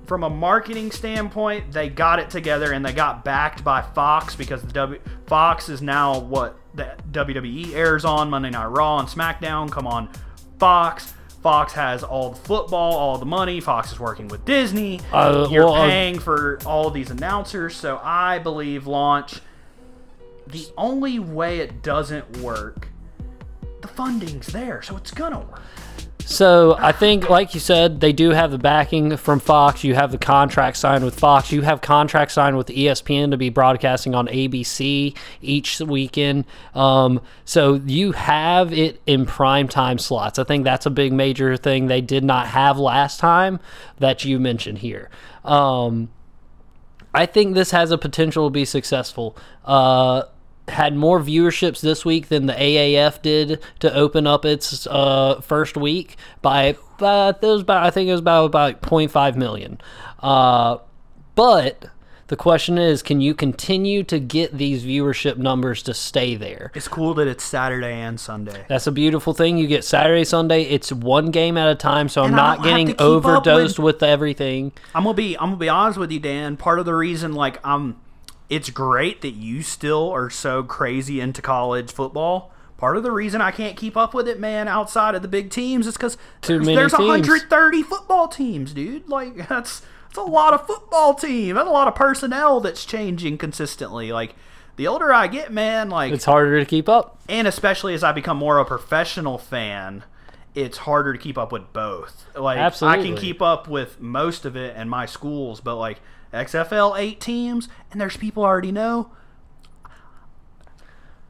From 0.06 0.24
a 0.24 0.30
marketing 0.30 0.90
standpoint, 0.90 1.72
they 1.72 1.88
got 1.88 2.18
it 2.18 2.28
together 2.28 2.72
and 2.72 2.84
they 2.84 2.92
got 2.92 3.24
backed 3.24 3.62
by 3.62 3.80
Fox 3.80 4.34
because 4.34 4.60
the 4.62 4.72
w, 4.72 5.00
Fox 5.26 5.68
is 5.68 5.80
now 5.80 6.18
what 6.18 6.58
the 6.74 6.96
WWE 7.12 7.72
airs 7.74 8.04
on 8.04 8.28
Monday 8.28 8.50
Night 8.50 8.66
Raw 8.66 8.98
and 8.98 9.08
SmackDown 9.08 9.70
come 9.70 9.86
on 9.86 10.10
Fox. 10.58 11.14
Fox 11.42 11.72
has 11.72 12.04
all 12.04 12.30
the 12.30 12.36
football, 12.36 12.92
all 12.96 13.18
the 13.18 13.26
money. 13.26 13.60
Fox 13.60 13.90
is 13.92 13.98
working 13.98 14.28
with 14.28 14.44
Disney. 14.44 15.00
Uh, 15.12 15.48
You're 15.50 15.64
well, 15.64 15.74
uh, 15.74 15.88
paying 15.88 16.20
for 16.20 16.58
all 16.64 16.88
these 16.90 17.10
announcers, 17.10 17.74
so 17.74 18.00
I 18.02 18.38
believe 18.38 18.86
launch. 18.86 19.40
The 20.46 20.68
only 20.76 21.18
way 21.18 21.58
it 21.58 21.82
doesn't 21.82 22.36
work, 22.38 22.88
the 23.80 23.88
funding's 23.88 24.46
there, 24.48 24.82
so 24.82 24.96
it's 24.96 25.10
gonna 25.10 25.40
work. 25.40 25.62
So 26.26 26.76
I 26.78 26.92
think, 26.92 27.28
like 27.28 27.54
you 27.54 27.60
said, 27.60 28.00
they 28.00 28.12
do 28.12 28.30
have 28.30 28.50
the 28.50 28.58
backing 28.58 29.16
from 29.16 29.40
Fox. 29.40 29.84
You 29.84 29.94
have 29.94 30.12
the 30.12 30.18
contract 30.18 30.76
signed 30.76 31.04
with 31.04 31.18
Fox. 31.18 31.52
You 31.52 31.62
have 31.62 31.80
contract 31.80 32.32
signed 32.32 32.56
with 32.56 32.68
ESPN 32.68 33.30
to 33.30 33.36
be 33.36 33.48
broadcasting 33.48 34.14
on 34.14 34.28
ABC 34.28 35.16
each 35.40 35.80
weekend. 35.80 36.44
Um, 36.74 37.20
so 37.44 37.74
you 37.74 38.12
have 38.12 38.72
it 38.72 39.00
in 39.06 39.26
prime 39.26 39.68
time 39.68 39.98
slots. 39.98 40.38
I 40.38 40.44
think 40.44 40.64
that's 40.64 40.86
a 40.86 40.90
big 40.90 41.12
major 41.12 41.56
thing 41.56 41.86
they 41.86 42.00
did 42.00 42.24
not 42.24 42.48
have 42.48 42.78
last 42.78 43.20
time 43.20 43.60
that 43.98 44.24
you 44.24 44.38
mentioned 44.38 44.78
here. 44.78 45.10
Um, 45.44 46.10
I 47.14 47.26
think 47.26 47.54
this 47.54 47.72
has 47.72 47.90
a 47.90 47.98
potential 47.98 48.48
to 48.48 48.50
be 48.50 48.64
successful. 48.64 49.36
Uh, 49.64 50.22
had 50.68 50.94
more 50.96 51.20
viewerships 51.20 51.80
this 51.80 52.04
week 52.04 52.28
than 52.28 52.46
the 52.46 52.52
AAF 52.54 53.20
did 53.22 53.60
to 53.80 53.92
open 53.94 54.26
up 54.26 54.44
its 54.44 54.86
uh, 54.86 55.40
first 55.40 55.76
week 55.76 56.16
by, 56.40 56.64
it 56.64 56.78
was 57.00 57.62
about 57.62 57.84
I 57.84 57.90
think 57.90 58.08
it 58.08 58.12
was 58.12 58.20
about 58.20 58.44
about 58.46 58.80
0.5 58.82 59.36
million. 59.36 59.80
Uh, 60.20 60.78
but 61.34 61.86
the 62.28 62.36
question 62.36 62.78
is, 62.78 63.02
can 63.02 63.20
you 63.20 63.34
continue 63.34 64.02
to 64.04 64.18
get 64.18 64.56
these 64.56 64.84
viewership 64.84 65.36
numbers 65.36 65.82
to 65.82 65.92
stay 65.92 66.36
there? 66.36 66.70
It's 66.74 66.88
cool 66.88 67.12
that 67.14 67.26
it's 67.26 67.44
Saturday 67.44 67.92
and 67.92 68.18
Sunday. 68.18 68.64
That's 68.68 68.86
a 68.86 68.92
beautiful 68.92 69.34
thing. 69.34 69.58
You 69.58 69.66
get 69.66 69.84
Saturday, 69.84 70.24
Sunday. 70.24 70.62
It's 70.62 70.92
one 70.92 71.30
game 71.30 71.58
at 71.58 71.68
a 71.68 71.74
time, 71.74 72.08
so 72.08 72.22
I'm 72.22 72.30
And 72.30 72.40
I 72.40 72.54
not 72.56 72.64
getting 72.64 72.86
to 72.86 72.92
keep 72.92 73.00
up 73.00 73.06
overdosed 73.06 73.78
with- 73.78 73.96
with 73.96 74.02
everything. 74.02 74.72
I'm 74.94 75.02
gonna 75.04 75.14
be 75.14 75.36
I'm 75.38 75.48
gonna 75.48 75.56
be 75.56 75.68
honest 75.68 75.98
with 75.98 76.10
you, 76.12 76.20
Dan. 76.20 76.56
Part 76.56 76.78
of 76.78 76.86
the 76.86 76.94
reason, 76.94 77.32
like, 77.34 77.58
I'm, 77.66 77.96
it's 78.52 78.68
great 78.68 79.22
that 79.22 79.30
you 79.30 79.62
still 79.62 80.10
are 80.10 80.28
so 80.28 80.62
crazy 80.62 81.20
into 81.20 81.40
college 81.40 81.90
football. 81.90 82.52
Part 82.76 82.98
of 82.98 83.02
the 83.02 83.10
reason 83.12 83.40
I 83.40 83.50
can't 83.50 83.76
keep 83.78 83.96
up 83.96 84.12
with 84.12 84.28
it, 84.28 84.38
man, 84.38 84.68
outside 84.68 85.14
of 85.14 85.22
the 85.22 85.28
big 85.28 85.48
teams, 85.50 85.86
is 85.86 85.94
because 85.96 86.18
there's, 86.42 86.66
there's 86.66 86.92
teams. 86.92 87.08
130 87.08 87.82
football 87.82 88.28
teams, 88.28 88.74
dude. 88.74 89.08
Like, 89.08 89.48
that's 89.48 89.80
that's 90.08 90.18
a 90.18 90.22
lot 90.22 90.52
of 90.52 90.66
football 90.66 91.14
team. 91.14 91.54
That's 91.56 91.66
a 91.68 91.70
lot 91.70 91.88
of 91.88 91.94
personnel 91.94 92.60
that's 92.60 92.84
changing 92.84 93.38
consistently. 93.38 94.12
Like, 94.12 94.34
the 94.76 94.86
older 94.86 95.14
I 95.14 95.28
get, 95.28 95.50
man, 95.50 95.88
like, 95.88 96.12
It's 96.12 96.26
harder 96.26 96.58
to 96.58 96.66
keep 96.66 96.88
up. 96.90 97.20
and 97.30 97.46
especially 97.48 97.94
as 97.94 98.04
I 98.04 98.12
become 98.12 98.36
more 98.36 98.58
of 98.58 98.66
a 98.66 98.68
professional 98.68 99.38
fan, 99.38 100.04
it's 100.54 100.78
harder 100.78 101.14
to 101.14 101.18
keep 101.18 101.38
up 101.38 101.52
with 101.52 101.72
both. 101.72 102.26
Like 102.36 102.58
I 102.82 102.96
can 103.02 103.16
keep 103.16 103.40
up 103.40 103.68
with 103.68 104.00
most 104.00 104.44
of 104.44 104.56
it 104.56 104.74
and 104.76 104.90
my 104.90 105.06
schools, 105.06 105.60
but 105.62 105.76
like 105.76 106.00
XFL 106.32 106.98
eight 106.98 107.20
teams 107.20 107.68
and 107.90 108.00
there's 108.00 108.16
people 108.16 108.44
I 108.44 108.48
already 108.48 108.72
know. 108.72 109.10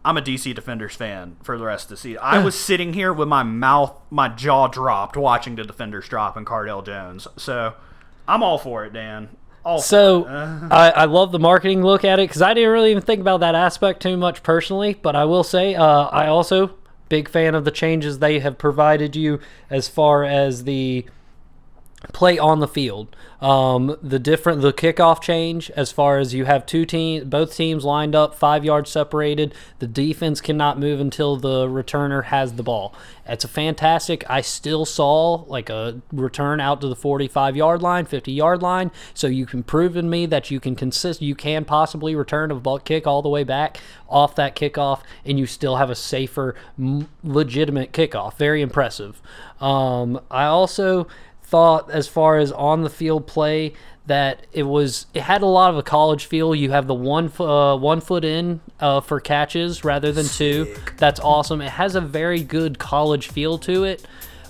I'm 0.05 0.17
a 0.17 0.23
DC 0.23 0.55
Defenders 0.55 0.97
fan 0.97 1.37
for 1.43 1.57
the 1.57 1.65
rest 1.65 1.85
of 1.85 1.91
the 1.91 1.97
season. 1.97 2.21
I 2.23 2.43
was 2.43 2.59
sitting 2.59 2.93
here 2.93 3.13
with 3.13 3.29
my 3.29 3.45
mouth, 3.45 3.95
my 4.11 4.29
jaw 4.29 4.67
dropped 4.67 5.17
watching 5.17 5.55
the 5.55 5.63
Defenders 5.63 6.09
drop 6.09 6.37
and 6.37 6.45
Cardale 6.45 6.85
Jones. 6.85 7.29
So 7.37 7.75
I'm 8.27 8.43
all 8.43 8.59
for 8.59 8.85
it, 8.85 8.93
Dan. 8.93 9.29
All 9.65 9.79
for 9.79 9.85
So 9.85 10.25
it. 10.25 10.29
I, 10.73 10.91
I 10.91 11.05
love 11.05 11.31
the 11.31 11.39
marketing 11.39 11.83
look 11.83 12.05
at 12.05 12.19
it 12.19 12.29
because 12.29 12.43
I 12.43 12.53
didn't 12.53 12.71
really 12.71 12.91
even 12.91 13.03
think 13.03 13.21
about 13.21 13.41
that 13.41 13.55
aspect 13.55 14.03
too 14.03 14.17
much 14.17 14.43
personally. 14.43 14.95
But 14.95 15.15
I 15.15 15.25
will 15.25 15.45
say 15.45 15.77
uh, 15.77 15.87
I 16.07 16.27
also 16.27 16.75
big 17.09 17.29
fan 17.29 17.55
of 17.55 17.65
the 17.65 17.71
changes 17.71 18.19
they 18.19 18.41
have 18.41 18.59
provided 18.59 19.15
you 19.15 19.39
as 19.71 19.87
far 19.87 20.25
as 20.25 20.65
the 20.65 21.05
play 22.13 22.39
on 22.39 22.61
the 22.61 22.69
field. 22.69 23.15
Um, 23.41 23.97
the 24.03 24.19
different 24.19 24.63
the 24.63 24.73
kickoff 24.73 25.21
change 25.21 25.71
as 25.71 25.91
far 25.91 26.19
as 26.19 26.33
you 26.33 26.45
have 26.45 26.65
two 26.65 26.85
teams, 26.85 27.25
both 27.25 27.57
teams 27.57 27.85
lined 27.85 28.15
up, 28.15 28.35
five 28.35 28.65
yards 28.65 28.91
separated. 28.91 29.55
The 29.81 29.89
defense 29.89 30.41
cannot 30.41 30.79
move 30.79 31.01
until 31.01 31.37
the 31.37 31.67
returner 31.67 32.25
has 32.25 32.55
the 32.55 32.63
ball. 32.63 32.95
It's 33.27 33.45
a 33.45 33.49
fantastic. 33.49 34.29
I 34.31 34.41
still 34.41 34.85
saw 34.85 35.45
like 35.47 35.71
a 35.71 36.01
return 36.13 36.61
out 36.61 36.81
to 36.83 36.89
the 36.89 36.97
45 36.97 37.57
yard 37.57 37.83
line, 37.83 38.05
50 38.05 38.31
yard 38.33 38.63
line. 38.63 38.91
So 39.15 39.27
you 39.27 39.47
can 39.47 39.63
prove 39.63 39.95
to 39.95 40.03
me 40.03 40.27
that 40.27 40.51
you 40.51 40.61
can 40.61 40.77
consist, 40.77 41.21
you 41.21 41.35
can 41.35 41.65
possibly 41.65 42.15
return 42.15 42.51
a 42.51 42.55
ball 42.57 42.79
kick 42.79 43.07
all 43.07 43.23
the 43.23 43.29
way 43.29 43.45
back 43.45 43.79
off 44.09 44.35
that 44.37 44.55
kickoff, 44.55 45.01
and 45.25 45.39
you 45.39 45.47
still 45.47 45.77
have 45.77 45.91
a 45.91 45.95
safer, 45.95 46.55
legitimate 47.25 47.93
kickoff. 47.93 48.37
Very 48.37 48.63
impressive. 48.63 49.21
Um, 49.61 50.21
I 50.31 50.45
also 50.45 51.09
thought 51.53 51.91
as 51.91 52.09
far 52.09 52.39
as 52.39 52.51
on 52.51 52.81
the 52.81 52.89
field 52.89 53.27
play 53.27 53.75
that 54.07 54.47
it 54.55 54.63
was 54.63 55.05
it 55.13 55.21
had 55.21 55.43
a 55.43 55.47
lot 55.47 55.69
of 55.69 55.77
a 55.77 55.83
college 55.83 56.25
feel. 56.25 56.55
You 56.55 56.71
have 56.71 56.87
the 56.87 56.95
one 56.95 57.31
uh, 57.39 57.77
one 57.77 58.01
foot 58.01 58.25
in 58.25 58.61
uh, 58.81 59.03
for 59.03 59.21
catches 59.21 59.85
rather 59.85 60.13
than 60.13 60.27
two. 60.27 60.75
That's 60.97 61.21
awesome. 61.21 61.61
It 61.61 61.69
has 61.69 61.95
a 61.95 62.01
very 62.01 62.43
good 62.43 62.79
college 62.79 63.29
feel 63.29 63.59
to 63.59 63.85
it, 63.85 64.03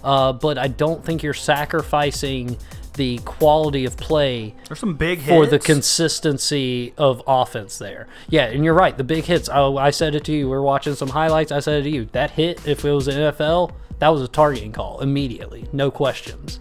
uh, 0.05 0.33
but 0.33 0.59
I 0.59 0.69
don't 0.69 1.05
think 1.05 1.25
you're 1.25 1.35
sacrificing 1.35 2.57
the 2.95 3.19
quality 3.25 3.87
of 3.87 3.97
play 3.97 4.55
there's 4.69 4.79
some 4.79 4.95
big 4.95 5.19
hits 5.19 5.35
for 5.35 5.47
the 5.47 5.59
consistency 5.59 6.95
of 6.97 7.21
offense 7.27 7.79
there. 7.79 8.07
Yeah, 8.29 8.45
and 8.45 8.65
you're 8.65 8.75
right. 8.75 8.97
The 8.97 9.03
big 9.03 9.25
hits. 9.25 9.49
I, 9.49 9.67
I 9.73 9.91
said 9.91 10.15
it 10.15 10.25
to 10.27 10.33
you. 10.33 10.49
We 10.49 10.55
are 10.55 10.63
watching 10.63 10.95
some 10.95 11.09
highlights. 11.09 11.51
I 11.51 11.59
said 11.59 11.81
it 11.81 11.83
to 11.85 11.91
you. 11.91 12.05
That 12.13 12.33
hit, 12.33 12.65
if 12.65 12.85
it 12.85 12.93
was 12.93 13.09
an 13.09 13.15
NFL, 13.15 13.73
that 13.99 14.09
was 14.11 14.23
a 14.23 14.29
targeting 14.29 14.73
call 14.73 15.01
immediately, 15.01 15.69
no 15.73 15.91
questions. 15.91 16.61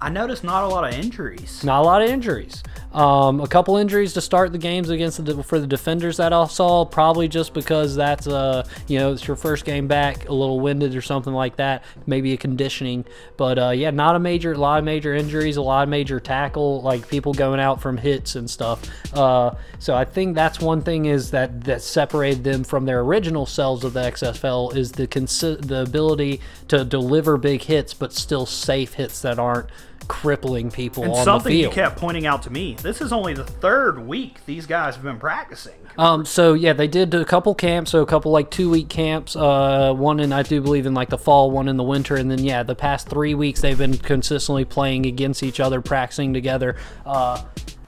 I 0.00 0.10
noticed 0.10 0.44
not 0.44 0.64
a 0.64 0.68
lot 0.68 0.84
of 0.84 0.98
injuries. 0.98 1.64
Not 1.64 1.80
a 1.80 1.84
lot 1.84 2.02
of 2.02 2.10
injuries. 2.10 2.62
Um, 2.92 3.40
a 3.40 3.48
couple 3.48 3.76
injuries 3.76 4.12
to 4.12 4.20
start 4.20 4.52
the 4.52 4.58
games 4.58 4.88
against 4.88 5.24
the 5.24 5.42
for 5.42 5.58
the 5.58 5.66
defenders 5.66 6.18
that 6.18 6.32
I 6.32 6.46
saw. 6.46 6.84
Probably 6.84 7.26
just 7.26 7.54
because 7.54 7.96
that's 7.96 8.28
uh 8.28 8.64
you 8.86 8.98
know 8.98 9.12
it's 9.12 9.26
your 9.26 9.36
first 9.36 9.64
game 9.64 9.88
back, 9.88 10.28
a 10.28 10.32
little 10.32 10.60
winded 10.60 10.94
or 10.94 11.02
something 11.02 11.32
like 11.32 11.56
that. 11.56 11.82
Maybe 12.06 12.32
a 12.34 12.36
conditioning, 12.36 13.04
but 13.36 13.58
uh, 13.58 13.70
yeah, 13.70 13.90
not 13.90 14.14
a 14.14 14.20
major, 14.20 14.52
a 14.52 14.58
lot 14.58 14.78
of 14.78 14.84
major 14.84 15.14
injuries, 15.14 15.56
a 15.56 15.62
lot 15.62 15.82
of 15.82 15.88
major 15.88 16.20
tackle, 16.20 16.82
like 16.82 17.08
people 17.08 17.34
going 17.34 17.58
out 17.58 17.80
from 17.80 17.96
hits 17.96 18.36
and 18.36 18.48
stuff. 18.48 18.82
Uh, 19.12 19.54
so 19.80 19.94
I 19.94 20.04
think 20.04 20.36
that's 20.36 20.60
one 20.60 20.82
thing 20.82 21.06
is 21.06 21.32
that 21.32 21.64
that 21.64 21.82
separated 21.82 22.44
them 22.44 22.62
from 22.62 22.84
their 22.84 23.00
original 23.00 23.46
selves 23.46 23.82
of 23.82 23.94
the 23.94 24.02
XFL 24.02 24.76
is 24.76 24.92
the 24.92 25.08
consi- 25.08 25.66
the 25.66 25.82
ability 25.82 26.40
to 26.68 26.84
deliver 26.84 27.38
big 27.38 27.62
hits, 27.62 27.92
but 27.92 28.12
still 28.12 28.46
safe 28.46 28.94
hits 28.94 29.20
that 29.22 29.38
aren't 29.40 29.68
crippling 30.08 30.70
people 30.70 31.04
And 31.04 31.12
on 31.12 31.18
the 31.18 31.24
something 31.24 31.56
you 31.56 31.70
kept 31.70 31.96
pointing 31.96 32.26
out 32.26 32.42
to 32.44 32.50
me. 32.50 32.76
This 32.80 33.00
is 33.00 33.12
only 33.12 33.34
the 33.34 33.44
third 33.44 34.06
week 34.06 34.44
these 34.46 34.66
guys 34.66 34.94
have 34.94 35.04
been 35.04 35.18
practicing. 35.18 35.74
Um, 35.96 36.24
so 36.24 36.54
yeah, 36.54 36.72
they 36.72 36.88
did 36.88 37.14
a 37.14 37.24
couple 37.24 37.54
camps, 37.54 37.92
so 37.92 38.02
a 38.02 38.06
couple 38.06 38.32
like 38.32 38.50
two 38.50 38.70
week 38.70 38.88
camps. 38.88 39.36
Uh, 39.36 39.92
one 39.94 40.20
in 40.20 40.32
I 40.32 40.42
do 40.42 40.60
believe 40.60 40.86
in 40.86 40.94
like 40.94 41.08
the 41.08 41.18
fall, 41.18 41.50
one 41.50 41.68
in 41.68 41.76
the 41.76 41.84
winter, 41.84 42.16
and 42.16 42.30
then 42.30 42.40
yeah, 42.40 42.62
the 42.62 42.74
past 42.74 43.08
three 43.08 43.34
weeks 43.34 43.60
they've 43.60 43.78
been 43.78 43.96
consistently 43.96 44.64
playing 44.64 45.06
against 45.06 45.42
each 45.42 45.60
other, 45.60 45.80
practicing 45.80 46.32
together. 46.32 46.76
Uh, 47.06 47.42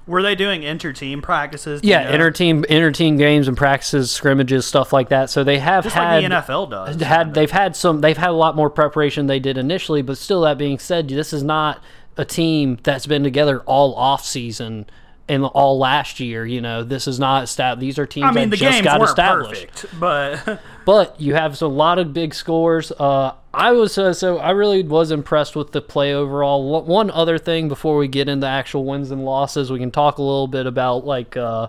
Were 0.07 0.23
they 0.23 0.37
doing 0.37 0.63
inter-team 0.63 1.21
practices? 1.21 1.81
Yeah, 1.83 2.03
you 2.03 2.07
know? 2.07 2.15
inter 2.15 2.31
team 2.31 2.65
inter 2.69 2.93
team 2.93 3.17
games 3.17 3.49
and 3.49 3.57
practices, 3.57 4.13
scrimmages, 4.13 4.67
stuff 4.67 4.93
like 4.93 5.09
that. 5.09 5.31
So 5.31 5.43
they 5.43 5.59
have 5.59 5.83
just 5.85 5.97
had 5.97 6.23
like 6.23 6.31
the 6.31 6.37
NFL 6.37 6.71
does. 6.71 7.01
had 7.01 7.35
they've 7.35 7.51
had 7.51 7.75
some 7.75 8.01
they've 8.01 8.17
had 8.17 8.31
a 8.31 8.33
lot 8.33 8.55
more 8.55 8.71
preparation 8.71 9.27
than 9.27 9.35
they 9.35 9.41
did 9.41 9.59
initially 9.59 10.03
but 10.03 10.17
still 10.17 10.43
that 10.43 10.59
being 10.59 10.79
said 10.79 11.09
this 11.09 11.33
is 11.33 11.43
not 11.43 11.83
a 12.17 12.25
team 12.25 12.79
that's 12.83 13.07
been 13.07 13.23
together 13.23 13.61
all 13.61 13.95
off 13.95 14.25
season 14.25 14.87
and 15.29 15.45
all 15.45 15.79
last 15.79 16.21
year. 16.21 16.47
You 16.47 16.61
know, 16.61 16.83
this 16.85 17.07
is 17.09 17.19
not 17.19 17.49
stat. 17.49 17.81
These 17.81 17.99
are 17.99 18.07
teams 18.07 18.27
I 18.27 18.31
mean, 18.33 18.51
that 18.51 18.57
the 18.57 18.65
just 18.65 18.73
games 18.77 18.85
got 18.85 19.03
established. 19.03 19.67
perfect, 19.73 20.01
but 20.01 20.61
But 20.87 21.21
you 21.21 21.35
have 21.35 21.61
a 21.63 21.67
lot 21.67 21.99
of 21.99 22.13
big 22.13 22.33
scores. 22.33 22.93
Uh, 22.93 23.33
I 23.53 23.73
was 23.73 23.99
uh, 23.99 24.13
so 24.15 24.39
I 24.39 24.51
really 24.51 24.83
was 24.85 25.11
impressed 25.11 25.57
with 25.57 25.73
the 25.73 25.81
play 25.83 26.15
overall. 26.15 26.71
One- 26.71 26.87
One 26.87 27.11
other 27.11 27.39
thing 27.39 27.69
before 27.69 27.97
we 27.97 28.07
get 28.07 28.29
into 28.29 28.47
actual 28.47 28.85
wins 28.85 29.11
and 29.11 29.25
losses, 29.25 29.71
we 29.73 29.79
can 29.81 29.91
talk 29.91 30.19
a 30.19 30.23
little 30.23 30.47
bit 30.47 30.67
about 30.67 31.05
like 31.05 31.37
uh, 31.37 31.69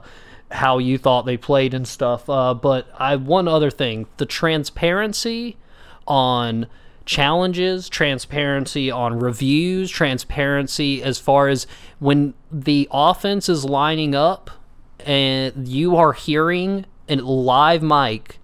how 0.52 0.78
you 0.78 1.00
thought 1.00 1.26
they 1.26 1.36
played 1.38 1.74
and 1.74 1.88
stuff. 1.88 2.30
Uh, 2.30 2.54
but 2.54 2.88
I 2.98 3.16
one 3.16 3.48
other 3.48 3.72
thing, 3.72 4.06
the 4.18 4.28
transparency 4.28 5.58
on 6.08 6.68
challenges, 7.08 7.90
transparency 7.90 8.92
on 8.92 9.18
reviews, 9.18 9.90
transparency 9.90 11.02
as 11.02 11.18
far 11.18 11.48
as 11.48 11.66
when 12.00 12.36
the 12.52 12.88
offense 12.92 13.50
is 13.50 13.66
lining 13.66 14.14
up 14.14 14.52
and 15.00 15.68
you 15.68 15.96
are 15.96 16.14
hearing 16.14 16.86
a 17.08 17.16
live 17.16 17.82
mic 17.82 18.40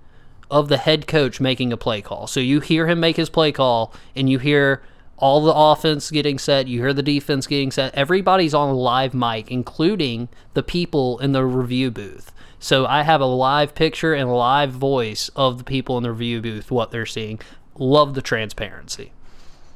of 0.49 0.69
the 0.69 0.77
head 0.77 1.07
coach 1.07 1.41
making 1.41 1.73
a 1.73 1.77
play 1.77 2.01
call. 2.01 2.25
So 2.25 2.39
you 2.39 2.61
hear 2.61 2.87
him 2.87 2.99
make 2.99 3.17
his 3.17 3.29
play 3.29 3.51
call 3.51 3.93
and 4.15 4.29
you 4.29 4.39
hear 4.39 4.81
all 5.17 5.41
the 5.41 5.53
offense 5.53 6.09
getting 6.09 6.39
set, 6.39 6.67
you 6.67 6.79
hear 6.79 6.93
the 6.93 7.03
defense 7.03 7.47
getting 7.47 7.71
set. 7.71 7.93
Everybody's 7.95 8.53
on 8.53 8.69
a 8.69 8.73
live 8.73 9.13
mic, 9.13 9.51
including 9.51 10.29
the 10.53 10.63
people 10.63 11.19
in 11.19 11.33
the 11.33 11.45
review 11.45 11.91
booth. 11.91 12.31
So 12.59 12.85
I 12.85 13.03
have 13.03 13.19
a 13.19 13.25
live 13.25 13.75
picture 13.75 14.13
and 14.13 14.33
live 14.33 14.71
voice 14.71 15.29
of 15.35 15.57
the 15.57 15.63
people 15.65 15.97
in 15.97 16.03
the 16.03 16.11
review 16.11 16.41
booth, 16.41 16.71
what 16.71 16.91
they're 16.91 17.05
seeing. 17.05 17.41
Love 17.77 18.13
the 18.13 18.21
transparency. 18.21 19.11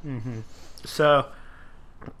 Mm-hmm. 0.06 0.40
So 0.84 1.26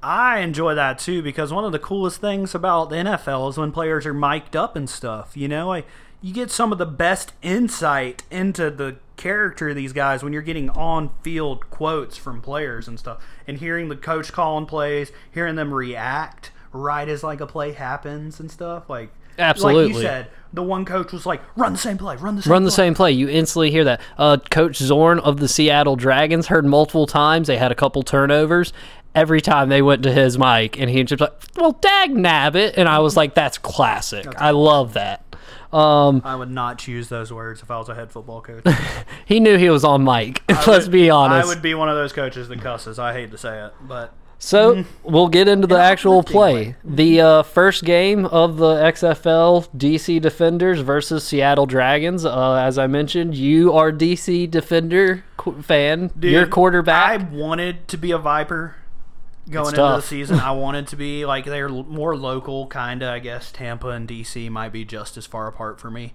I 0.02 0.40
enjoy 0.40 0.74
that 0.74 0.98
too 0.98 1.22
because 1.22 1.52
one 1.52 1.64
of 1.64 1.72
the 1.72 1.78
coolest 1.78 2.20
things 2.20 2.54
about 2.54 2.90
the 2.90 2.96
NFL 2.96 3.50
is 3.50 3.58
when 3.58 3.72
players 3.72 4.06
are 4.06 4.14
mic'd 4.14 4.56
up 4.56 4.76
and 4.76 4.88
stuff. 4.88 5.36
You 5.36 5.48
know, 5.48 5.72
I, 5.72 5.84
you 6.20 6.34
get 6.34 6.50
some 6.50 6.72
of 6.72 6.78
the 6.78 6.86
best 6.86 7.32
insight 7.42 8.24
into 8.30 8.70
the 8.70 8.96
character 9.16 9.70
of 9.70 9.76
these 9.76 9.92
guys 9.92 10.22
when 10.22 10.32
you're 10.32 10.42
getting 10.42 10.70
on 10.70 11.10
field 11.22 11.70
quotes 11.70 12.16
from 12.16 12.40
players 12.40 12.86
and 12.86 12.98
stuff 12.98 13.24
and 13.46 13.58
hearing 13.58 13.88
the 13.88 13.96
coach 13.96 14.32
calling 14.32 14.66
plays, 14.66 15.12
hearing 15.32 15.56
them 15.56 15.72
react 15.72 16.50
right 16.72 17.08
as 17.08 17.22
like 17.22 17.40
a 17.40 17.46
play 17.46 17.72
happens 17.72 18.40
and 18.40 18.50
stuff. 18.50 18.90
Like 18.90 19.10
Like 19.38 19.88
you 19.88 19.94
said, 20.00 20.28
the 20.52 20.62
one 20.62 20.84
coach 20.84 21.12
was 21.12 21.26
like, 21.26 21.40
run 21.56 21.72
the 21.72 21.78
same 21.78 21.98
play, 21.98 22.16
run 22.16 22.36
the 22.36 22.42
same 22.42 22.52
Run 22.52 22.64
the 22.64 22.70
play. 22.70 22.76
same 22.76 22.94
play. 22.94 23.12
You 23.12 23.28
instantly 23.28 23.70
hear 23.70 23.84
that. 23.84 24.00
Uh, 24.16 24.38
Coach 24.50 24.76
Zorn 24.76 25.18
of 25.20 25.38
the 25.38 25.48
Seattle 25.48 25.96
Dragons 25.96 26.46
heard 26.48 26.64
multiple 26.66 27.06
times. 27.06 27.46
They 27.48 27.58
had 27.58 27.70
a 27.70 27.74
couple 27.74 28.02
turnovers. 28.02 28.72
Every 29.14 29.40
time 29.40 29.68
they 29.68 29.82
went 29.82 30.02
to 30.04 30.12
his 30.12 30.38
mic, 30.38 30.78
and 30.78 30.88
he 30.90 31.02
just 31.02 31.20
like, 31.20 31.32
"Well, 31.56 31.72
dag 31.72 32.10
nabbit," 32.10 32.74
and 32.76 32.88
I 32.88 32.98
was 33.00 33.16
like, 33.16 33.34
"That's 33.34 33.58
classic. 33.58 34.26
I 34.38 34.50
love 34.50 34.92
that." 34.92 35.24
Um, 35.72 36.22
I 36.24 36.36
would 36.36 36.50
not 36.50 36.78
choose 36.78 37.08
those 37.08 37.32
words 37.32 37.62
if 37.62 37.70
I 37.70 37.78
was 37.78 37.88
a 37.88 37.94
head 37.94 38.10
football 38.12 38.40
coach. 38.42 38.64
he 39.26 39.40
knew 39.40 39.56
he 39.58 39.70
was 39.70 39.82
on 39.84 40.04
mic. 40.04 40.42
Let's 40.66 40.88
be 40.88 41.10
honest. 41.10 41.46
I 41.46 41.48
would 41.48 41.62
be 41.62 41.74
one 41.74 41.88
of 41.88 41.96
those 41.96 42.12
coaches 42.12 42.48
that 42.48 42.60
cusses. 42.60 42.98
I 42.98 43.12
hate 43.12 43.30
to 43.32 43.38
say 43.38 43.64
it, 43.66 43.72
but 43.82 44.14
So 44.38 44.84
we'll 45.02 45.28
get 45.28 45.48
into 45.48 45.66
the 45.66 45.78
actual 45.78 46.22
play. 46.22 46.54
way. 46.54 46.76
The 46.84 47.20
uh, 47.20 47.42
first 47.42 47.84
game 47.84 48.24
of 48.26 48.56
the 48.56 48.74
XFL 48.74 49.68
DC 49.76 50.20
Defenders 50.20 50.80
versus 50.80 51.24
Seattle 51.24 51.66
Dragons. 51.66 52.24
Uh, 52.24 52.54
as 52.54 52.78
I 52.78 52.86
mentioned, 52.86 53.34
you 53.34 53.72
are 53.72 53.90
DC 53.90 54.48
Defender 54.48 55.24
qu- 55.36 55.60
fan. 55.62 56.12
Your 56.20 56.44
Dude, 56.44 56.50
quarterback. 56.50 57.20
I 57.20 57.24
wanted 57.24 57.88
to 57.88 57.96
be 57.96 58.12
a 58.12 58.18
Viper 58.18 58.76
going 59.50 59.68
into 59.68 59.76
the 59.76 60.00
season. 60.00 60.38
I 60.38 60.52
wanted 60.52 60.86
to 60.88 60.96
be 60.96 61.26
like 61.26 61.44
they're 61.44 61.68
more 61.68 62.16
local, 62.16 62.68
kind 62.68 63.02
of. 63.02 63.08
I 63.08 63.18
guess 63.18 63.50
Tampa 63.50 63.88
and 63.88 64.08
DC 64.08 64.48
might 64.50 64.72
be 64.72 64.84
just 64.84 65.16
as 65.16 65.26
far 65.26 65.48
apart 65.48 65.80
for 65.80 65.90
me. 65.90 66.14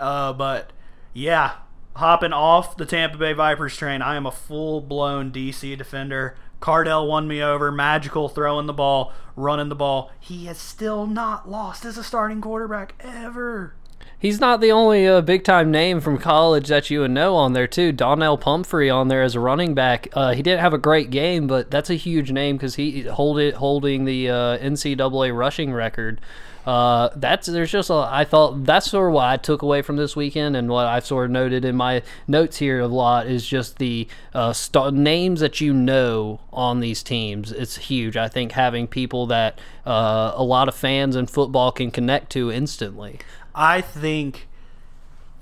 Uh, 0.00 0.32
but 0.32 0.72
yeah, 1.12 1.58
hopping 1.94 2.32
off 2.32 2.76
the 2.76 2.86
Tampa 2.86 3.18
Bay 3.18 3.34
Vipers 3.34 3.76
train, 3.76 4.02
I 4.02 4.16
am 4.16 4.26
a 4.26 4.32
full 4.32 4.80
blown 4.80 5.30
DC 5.30 5.78
defender. 5.78 6.36
Cardale 6.62 7.06
won 7.06 7.28
me 7.28 7.42
over. 7.42 7.70
Magical 7.70 8.28
throwing 8.28 8.66
the 8.66 8.72
ball, 8.72 9.12
running 9.36 9.68
the 9.68 9.74
ball. 9.74 10.10
He 10.18 10.46
has 10.46 10.56
still 10.56 11.06
not 11.06 11.50
lost 11.50 11.84
as 11.84 11.98
a 11.98 12.04
starting 12.04 12.40
quarterback 12.40 12.94
ever. 13.00 13.74
He's 14.18 14.38
not 14.38 14.60
the 14.60 14.70
only 14.70 15.06
uh, 15.06 15.20
big 15.20 15.42
time 15.42 15.72
name 15.72 16.00
from 16.00 16.16
college 16.16 16.68
that 16.68 16.88
you 16.90 17.00
would 17.00 17.10
know 17.10 17.34
on 17.34 17.54
there 17.54 17.66
too. 17.66 17.90
Donnel 17.90 18.38
Pumphrey 18.38 18.88
on 18.88 19.08
there 19.08 19.24
as 19.24 19.34
a 19.34 19.40
running 19.40 19.74
back. 19.74 20.06
Uh, 20.12 20.32
he 20.32 20.42
didn't 20.42 20.60
have 20.60 20.72
a 20.72 20.78
great 20.78 21.10
game, 21.10 21.48
but 21.48 21.72
that's 21.72 21.90
a 21.90 21.94
huge 21.94 22.30
name 22.30 22.56
because 22.56 22.76
he 22.76 23.02
hold 23.02 23.40
it 23.40 23.54
holding 23.54 24.04
the 24.04 24.30
uh, 24.30 24.58
NCAA 24.58 25.36
rushing 25.36 25.72
record. 25.72 26.20
Uh, 26.66 27.10
that's 27.16 27.48
there's 27.48 27.70
just 27.70 27.90
a, 27.90 27.94
I 27.94 28.24
thought 28.24 28.64
that's 28.64 28.90
sort 28.90 29.08
of 29.08 29.14
what 29.14 29.26
I 29.26 29.36
took 29.36 29.62
away 29.62 29.82
from 29.82 29.96
this 29.96 30.14
weekend 30.14 30.56
and 30.56 30.68
what 30.68 30.86
I've 30.86 31.04
sort 31.04 31.24
of 31.24 31.30
noted 31.32 31.64
in 31.64 31.76
my 31.76 32.02
notes 32.28 32.58
here 32.58 32.80
a 32.80 32.86
lot 32.86 33.26
is 33.26 33.46
just 33.46 33.78
the 33.78 34.06
uh, 34.32 34.52
st- 34.52 34.94
names 34.94 35.40
that 35.40 35.60
you 35.60 35.74
know 35.74 36.40
on 36.52 36.80
these 36.80 37.02
teams. 37.02 37.50
It's 37.50 37.76
huge. 37.76 38.16
I 38.16 38.28
think 38.28 38.52
having 38.52 38.86
people 38.86 39.26
that 39.26 39.58
uh, 39.84 40.32
a 40.34 40.44
lot 40.44 40.68
of 40.68 40.74
fans 40.74 41.16
in 41.16 41.26
football 41.26 41.72
can 41.72 41.90
connect 41.90 42.30
to 42.32 42.50
instantly. 42.50 43.18
I 43.54 43.80
think 43.80 44.48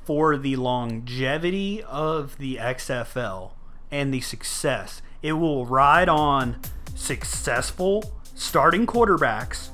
for 0.05 0.37
the 0.37 0.57
longevity 0.57 1.83
of 1.83 2.39
the 2.39 2.57
XFL 2.57 3.53
and 3.91 4.13
the 4.13 4.21
success, 4.21 5.03
it 5.23 5.35
will 5.35 5.67
ride 5.67 6.09
on 6.09 6.61
successful 6.95 8.13
starting 8.35 8.87
quarterbacks, 8.87 9.69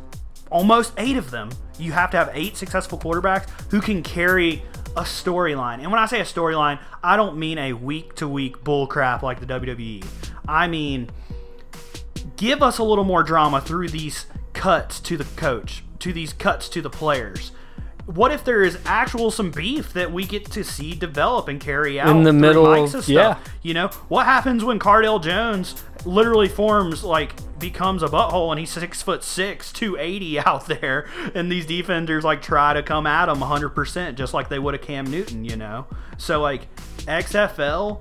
almost 0.57 0.95
eight 0.97 1.19
of 1.19 1.31
them. 1.31 1.51
You 1.79 1.93
have 1.93 2.11
to 2.13 2.17
have 2.17 2.31
eight 2.33 2.57
successful 2.57 2.99
quarterbacks 2.99 3.47
who 3.71 3.83
can 3.83 4.03
carry 4.03 4.63
a 4.97 5.03
storyline. 5.03 5.81
And 5.81 5.91
when 5.91 6.01
I 6.01 6.07
say 6.07 6.19
a 6.19 6.25
storyline, 6.25 6.81
I 7.05 7.17
don't 7.17 7.37
mean 7.37 7.59
a 7.59 7.75
week 7.75 8.15
to 8.15 8.27
week 8.27 8.65
bullcrap 8.65 9.21
like 9.21 9.39
the 9.39 9.47
WWE. 9.47 10.03
I 10.49 10.67
mean, 10.67 11.11
give 12.37 12.63
us 12.63 12.79
a 12.79 12.83
little 12.83 13.05
more 13.05 13.23
drama 13.23 13.61
through 13.61 13.91
these 13.91 14.25
cuts 14.55 14.99
to 15.01 15.19
the 15.19 15.25
coach, 15.25 15.85
to 15.99 16.15
these 16.15 16.33
cuts 16.33 16.71
to 16.71 16.81
the 16.81 16.89
players. 16.89 17.53
What 18.07 18.31
if 18.31 18.45
there 18.45 18.63
is 18.63 18.79
actual 18.87 19.31
some 19.33 19.51
beef 19.51 19.93
that 19.95 20.13
we 20.13 20.25
get 20.27 20.49
to 20.53 20.63
see 20.63 20.95
develop 20.95 21.49
and 21.49 21.61
carry 21.61 21.99
out 21.99 22.09
In 22.09 22.23
the 22.23 22.33
middle 22.33 22.67
of- 22.73 22.89
stuff? 22.89 23.09
yeah. 23.09 23.39
You 23.63 23.75
know 23.75 23.89
what 24.09 24.27
happens 24.27 24.65
when 24.65 24.79
Cardale 24.79 25.21
Jones 25.23 25.83
literally 26.05 26.49
forms 26.49 27.03
like 27.03 27.33
becomes 27.59 28.03
a 28.05 28.07
butthole 28.07 28.51
and 28.53 28.61
he's 28.61 28.71
six 28.71 29.03
foot 29.03 29.25
six, 29.25 29.73
two 29.73 29.97
eighty 29.99 30.39
out 30.47 30.67
there, 30.67 31.09
and 31.35 31.51
these 31.51 31.67
defenders 31.67 32.23
like 32.23 32.43
try 32.43 32.73
to 32.75 32.83
come 32.83 33.07
at 33.09 33.29
him 33.29 33.39
hundred 33.41 33.71
percent, 33.71 34.17
just 34.17 34.33
like 34.33 34.49
they 34.49 34.59
would 34.61 34.75
a 34.75 34.79
Cam 34.79 35.07
Newton. 35.11 35.45
You 35.45 35.57
know, 35.57 35.87
so 36.17 36.41
like 36.41 36.69
XFL 37.07 38.01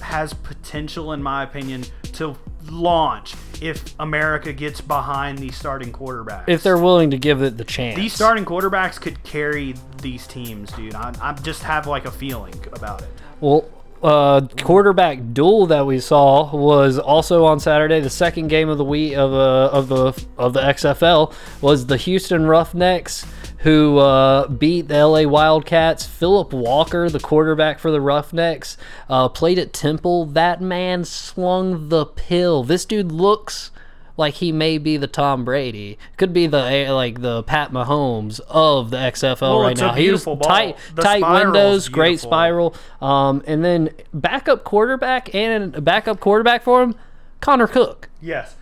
has 0.00 0.32
potential, 0.34 1.12
in 1.12 1.22
my 1.22 1.42
opinion, 1.42 1.84
to 2.12 2.36
launch 2.70 3.34
if 3.62 3.94
America 4.00 4.52
gets 4.52 4.80
behind 4.80 5.38
these 5.38 5.56
starting 5.56 5.92
quarterbacks. 5.92 6.44
if 6.48 6.62
they're 6.62 6.78
willing 6.78 7.10
to 7.10 7.16
give 7.18 7.42
it 7.42 7.56
the 7.56 7.64
chance. 7.64 7.96
these 7.96 8.12
starting 8.12 8.44
quarterbacks 8.44 9.00
could 9.00 9.22
carry 9.22 9.74
these 10.02 10.26
teams, 10.26 10.72
dude. 10.72 10.94
I, 10.94 11.14
I 11.20 11.32
just 11.34 11.62
have 11.62 11.86
like 11.86 12.04
a 12.04 12.10
feeling 12.10 12.54
about 12.72 13.02
it. 13.02 13.10
well, 13.40 13.64
uh, 14.02 14.46
quarterback 14.62 15.32
duel 15.32 15.66
that 15.66 15.86
we 15.86 16.00
saw 16.00 16.54
was 16.54 16.98
also 16.98 17.44
on 17.44 17.60
Saturday. 17.60 18.00
The 18.00 18.10
second 18.10 18.48
game 18.48 18.68
of 18.68 18.78
the 18.78 18.84
week 18.84 19.14
of 19.14 19.32
uh, 19.32 19.70
of 19.72 19.88
the 19.88 20.24
of 20.38 20.52
the 20.52 20.60
XFL 20.60 21.32
was 21.60 21.86
the 21.86 21.96
Houston 21.96 22.46
Roughnecks 22.46 23.26
who 23.62 23.98
uh, 23.98 24.48
beat 24.48 24.88
the 24.88 25.06
LA 25.06 25.22
Wildcats. 25.22 26.04
Philip 26.04 26.52
Walker, 26.52 27.08
the 27.08 27.20
quarterback 27.20 27.78
for 27.78 27.90
the 27.90 28.00
Roughnecks, 28.00 28.76
uh, 29.08 29.28
played 29.28 29.58
at 29.58 29.72
Temple. 29.72 30.26
That 30.26 30.60
man 30.60 31.04
slung 31.04 31.88
the 31.88 32.06
pill. 32.06 32.64
This 32.64 32.84
dude 32.84 33.12
looks 33.12 33.70
like 34.16 34.34
he 34.34 34.52
may 34.52 34.78
be 34.78 34.96
the 34.96 35.06
Tom 35.06 35.44
Brady. 35.44 35.98
Could 36.16 36.32
be 36.32 36.46
the 36.46 36.88
like 36.90 37.22
the 37.22 37.42
Pat 37.42 37.72
Mahomes 37.72 38.40
of 38.48 38.90
the 38.90 38.96
XFL 38.98 39.40
Well, 39.40 39.60
right 39.60 39.76
now. 39.76 39.94
He 39.94 40.10
was 40.10 40.24
ball. 40.24 40.36
tight, 40.38 40.76
The 40.94 41.02
tight 41.02 41.22
windows, 41.44 41.88
great 41.88 42.20
spiral. 42.20 42.74
Um, 43.00 43.42
and 43.46 43.64
then 43.64 43.90
backup 44.12 44.64
quarterback 44.64 45.34
and 45.34 45.74
a 45.74 45.80
backup 45.80 46.20
quarterback 46.20 46.62
for 46.62 46.82
him, 46.82 46.94
Connor 47.40 47.66
Cook. 47.66 48.08
Yes. 48.20 48.56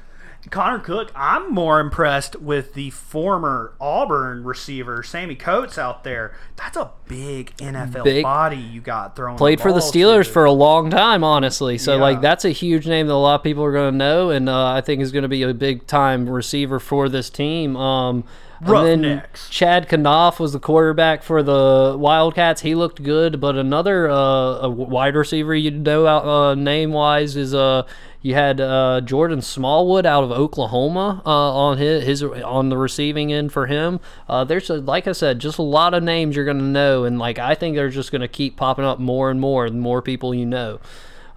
Connor 0.50 0.80
Cook, 0.80 1.12
I'm 1.14 1.52
more 1.54 1.78
impressed 1.78 2.36
with 2.36 2.74
the 2.74 2.90
former 2.90 3.74
Auburn 3.80 4.42
receiver, 4.44 5.02
Sammie 5.02 5.36
Coates, 5.36 5.78
out 5.78 6.02
there. 6.02 6.34
That's 6.56 6.76
a 6.76 6.90
big 7.06 7.56
NFL 7.58 8.04
Big. 8.04 8.22
body 8.24 8.56
you 8.56 8.80
got 8.80 9.14
thrown. 9.14 9.36
Played 9.36 9.60
for 9.60 9.72
the 9.72 9.78
Steelers 9.80 10.26
for 10.26 10.44
a 10.44 10.52
long 10.52 10.90
time, 10.90 11.22
honestly. 11.22 11.78
So 11.78 11.94
Yeah. 11.96 12.02
like 12.02 12.20
that's 12.20 12.44
a 12.44 12.50
huge 12.50 12.88
name 12.88 13.06
that 13.06 13.12
a 13.12 13.14
lot 13.14 13.36
of 13.36 13.42
people 13.44 13.62
are 13.64 13.72
going 13.72 13.92
to 13.92 13.96
know, 13.96 14.30
and 14.30 14.48
uh, 14.48 14.66
I 14.72 14.80
think 14.80 15.00
is 15.02 15.12
going 15.12 15.22
to 15.22 15.28
be 15.28 15.42
a 15.42 15.54
big 15.54 15.86
time 15.86 16.28
receiver 16.28 16.80
for 16.80 17.08
this 17.08 17.30
team. 17.30 17.76
Um, 17.76 18.24
and 18.62 19.04
then. 19.04 19.22
Chad 19.48 19.88
Kanoff 19.88 20.38
was 20.38 20.52
the 20.52 20.60
quarterback 20.60 21.22
for 21.22 21.42
the 21.42 21.96
Wildcats. 21.98 22.60
He 22.60 22.74
looked 22.74 23.02
good, 23.02 23.40
but 23.40 23.56
another 23.56 24.10
uh, 24.10 24.58
a 24.62 24.68
wide 24.68 25.14
receiver 25.16 25.54
you 25.54 25.70
know 25.70 26.06
uh, 26.06 26.54
name 26.54 26.92
wise 26.92 27.36
is 27.36 27.54
uh, 27.54 27.86
You 28.22 28.34
had 28.34 28.60
uh, 28.60 29.00
Jordan 29.00 29.40
Smallwood 29.40 30.04
out 30.04 30.24
of 30.24 30.30
Oklahoma 30.30 31.22
uh, 31.24 31.30
on 31.30 31.78
his, 31.78 32.04
his 32.04 32.22
on 32.22 32.68
the 32.68 32.76
receiving 32.76 33.32
end 33.32 33.52
for 33.52 33.66
him. 33.66 34.00
Uh, 34.28 34.44
there's 34.44 34.68
a, 34.68 34.74
like 34.74 35.06
I 35.06 35.12
said, 35.12 35.38
just 35.38 35.58
a 35.58 35.62
lot 35.62 35.94
of 35.94 36.02
names 36.02 36.36
you're 36.36 36.44
going 36.44 36.58
to 36.58 36.64
know, 36.64 37.04
and 37.04 37.18
like 37.18 37.38
I 37.38 37.54
think 37.54 37.76
they're 37.76 37.88
just 37.88 38.12
going 38.12 38.20
to 38.20 38.28
keep 38.28 38.56
popping 38.56 38.84
up 38.84 38.98
more 38.98 39.30
and 39.30 39.40
more 39.40 39.68
the 39.70 39.76
more 39.76 40.02
people 40.02 40.34
you 40.34 40.44
know. 40.44 40.80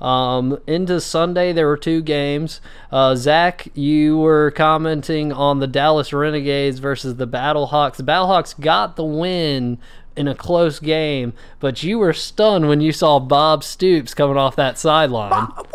Um, 0.02 0.60
into 0.68 1.00
Sunday, 1.00 1.54
there 1.54 1.68
were 1.68 1.78
two 1.78 2.02
games. 2.02 2.60
Uh, 2.92 3.16
Zach, 3.16 3.70
you 3.74 4.18
were 4.18 4.52
commenting 4.52 5.32
on 5.32 5.60
the 5.60 5.68
Dallas 5.68 6.12
Renegades 6.12 6.80
versus 6.80 7.16
the 7.16 7.28
Battlehawks. 7.28 7.96
The 7.96 8.04
Battlehawks 8.04 8.60
got 8.60 8.98
the 8.98 9.06
win 9.06 9.78
in 10.18 10.28
a 10.28 10.36
close 10.36 10.80
game, 10.80 11.34
but 11.60 11.84
you 11.84 12.00
were 12.00 12.14
stunned 12.14 12.68
when 12.68 12.82
you 12.82 12.92
saw 12.92 13.20
Bob 13.20 13.64
Stoops 13.64 14.14
coming 14.14 14.38
off 14.38 14.58
that 14.58 14.78
sideline. 14.78 15.30
Bob? 15.30 15.68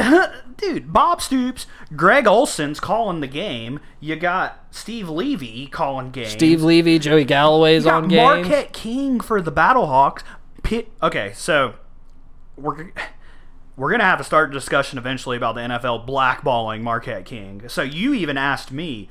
Dude, 0.56 0.92
Bob 0.92 1.20
Stoops, 1.22 1.66
Greg 1.96 2.26
Olsen's 2.26 2.80
calling 2.80 3.20
the 3.20 3.26
game. 3.26 3.80
You 3.98 4.16
got 4.16 4.64
Steve 4.70 5.08
Levy 5.08 5.66
calling 5.66 6.10
games. 6.10 6.32
Steve 6.32 6.62
Levy, 6.62 6.98
Joey 6.98 7.24
Galloway's 7.24 7.84
you 7.84 7.90
on 7.90 8.02
got 8.02 8.10
games. 8.10 8.48
Marquette 8.48 8.72
King 8.72 9.20
for 9.20 9.40
the 9.40 9.52
Battlehawks. 9.52 10.22
Pit, 10.62 10.90
okay, 11.02 11.32
so 11.34 11.74
we're 12.56 12.92
we're 13.76 13.90
gonna 13.90 14.04
have 14.04 14.18
to 14.18 14.24
start 14.24 14.50
a 14.50 14.52
discussion 14.52 14.98
eventually 14.98 15.36
about 15.36 15.54
the 15.54 15.62
NFL 15.62 16.06
blackballing 16.06 16.82
Marquette 16.82 17.24
King. 17.24 17.68
So 17.68 17.82
you 17.82 18.14
even 18.14 18.36
asked 18.36 18.72
me 18.72 19.08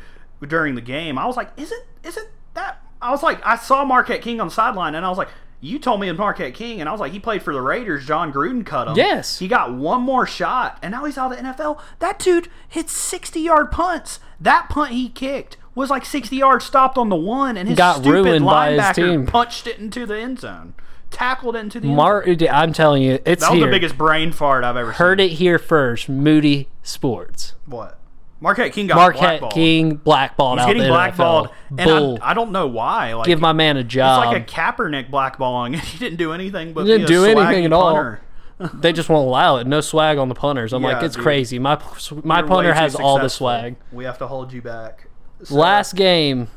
during 0.47 0.75
the 0.75 0.81
game. 0.81 1.17
I 1.17 1.25
was 1.25 1.37
like, 1.37 1.51
"Isn't 1.57 1.83
isn't 2.03 2.27
that?" 2.53 2.83
I 3.01 3.11
was 3.11 3.23
like, 3.23 3.43
I 3.45 3.55
saw 3.55 3.85
Marquette 3.85 4.21
King 4.21 4.41
on 4.41 4.47
the 4.47 4.53
sideline, 4.53 4.93
and 4.93 5.05
I 5.05 5.09
was 5.09 5.17
like, 5.17 5.29
"You 5.61 5.79
told 5.79 5.99
me 5.99 6.09
it's 6.09 6.17
Marquette 6.19 6.53
King," 6.53 6.79
and 6.79 6.87
I 6.87 6.91
was 6.91 7.01
like, 7.01 7.11
"He 7.11 7.19
played 7.19 7.41
for 7.43 7.53
the 7.53 7.61
Raiders. 7.61 8.05
Jon 8.05 8.31
Gruden 8.33 8.65
cut 8.65 8.87
him. 8.87 8.95
Yes. 8.95 9.39
he 9.39 9.47
got 9.47 9.73
one 9.73 10.01
more 10.01 10.25
shot, 10.25 10.77
and 10.81 10.91
now 10.91 11.05
he's 11.05 11.17
out 11.17 11.31
of 11.31 11.37
the 11.37 11.43
NFL. 11.43 11.79
That 11.99 12.19
dude 12.19 12.47
hit 12.67 12.89
sixty 12.89 13.41
yard 13.41 13.71
punts. 13.71 14.19
That 14.39 14.69
punt 14.69 14.91
he 14.91 15.09
kicked." 15.09 15.57
Was 15.75 15.89
like 15.89 16.03
60 16.03 16.35
yards 16.35 16.65
stopped 16.65 16.97
on 16.97 17.07
the 17.07 17.15
one, 17.15 17.55
and 17.55 17.69
his 17.69 17.77
Got 17.77 17.97
stupid 18.01 18.11
ruined 18.11 18.45
by 18.45 18.71
his 18.71 18.81
linebacker 18.81 19.27
punched 19.27 19.65
it 19.65 19.79
into 19.79 20.05
the 20.05 20.17
end 20.19 20.39
zone, 20.39 20.73
tackled 21.09 21.55
it 21.55 21.59
into 21.59 21.79
the 21.79 21.87
end 21.87 21.95
Mar- 21.95 22.25
I'm 22.51 22.73
telling 22.73 23.01
you, 23.01 23.19
it's 23.23 23.41
that 23.43 23.51
was 23.51 23.59
here. 23.59 23.67
the 23.67 23.71
biggest 23.71 23.97
brain 23.97 24.33
fart 24.33 24.65
I've 24.65 24.75
ever 24.75 24.93
Heard 24.93 25.19
seen. 25.19 25.29
it 25.29 25.33
here 25.35 25.57
first. 25.57 26.09
Moody 26.09 26.67
Sports. 26.83 27.53
What? 27.65 27.97
Marquette 28.41 28.71
King 28.71 28.87
got 28.87 28.95
Marquette 28.95 29.19
blackballed. 29.19 29.53
King 29.53 29.95
blackballed 29.95 30.59
He's 30.59 30.63
out 30.65 30.73
getting 30.73 30.87
blackballed, 30.87 31.49
and 31.69 31.77
Bull. 31.77 32.19
I, 32.21 32.31
I 32.31 32.33
don't 32.33 32.51
know 32.51 32.67
why. 32.67 33.13
Like, 33.13 33.25
Give 33.25 33.41
my 33.41 33.51
man 33.53 33.77
a 33.77 33.83
job. 33.83 34.23
it's 34.23 34.33
like 34.33 34.49
a 34.49 34.51
Kaepernick 34.51 35.09
blackballing, 35.09 35.67
and 35.73 35.81
he 35.81 35.97
didn't 35.97 36.17
do 36.17 36.31
anything 36.31 36.73
but 36.73 36.85
He 36.85 36.91
didn't 36.91 37.07
do 37.07 37.25
anything 37.25 37.65
at 37.65 37.73
all. 37.73 38.17
they 38.73 38.91
just 38.93 39.09
won't 39.09 39.27
allow 39.27 39.57
it. 39.57 39.67
No 39.67 39.81
swag 39.81 40.17
on 40.17 40.29
the 40.29 40.35
punters. 40.35 40.73
I'm 40.73 40.83
like, 40.83 41.03
it's 41.03 41.15
dude. 41.15 41.23
crazy. 41.23 41.59
My 41.59 41.81
my 42.23 42.39
You're 42.39 42.47
punter 42.47 42.73
has 42.73 42.95
all 42.95 43.19
the 43.19 43.29
swag. 43.29 43.75
We 43.91 44.05
have 44.05 44.17
to 44.19 44.27
hold 44.27 44.53
you 44.53 44.61
back. 44.61 45.07
So- 45.43 45.55
Last 45.55 45.95
game, 45.95 46.47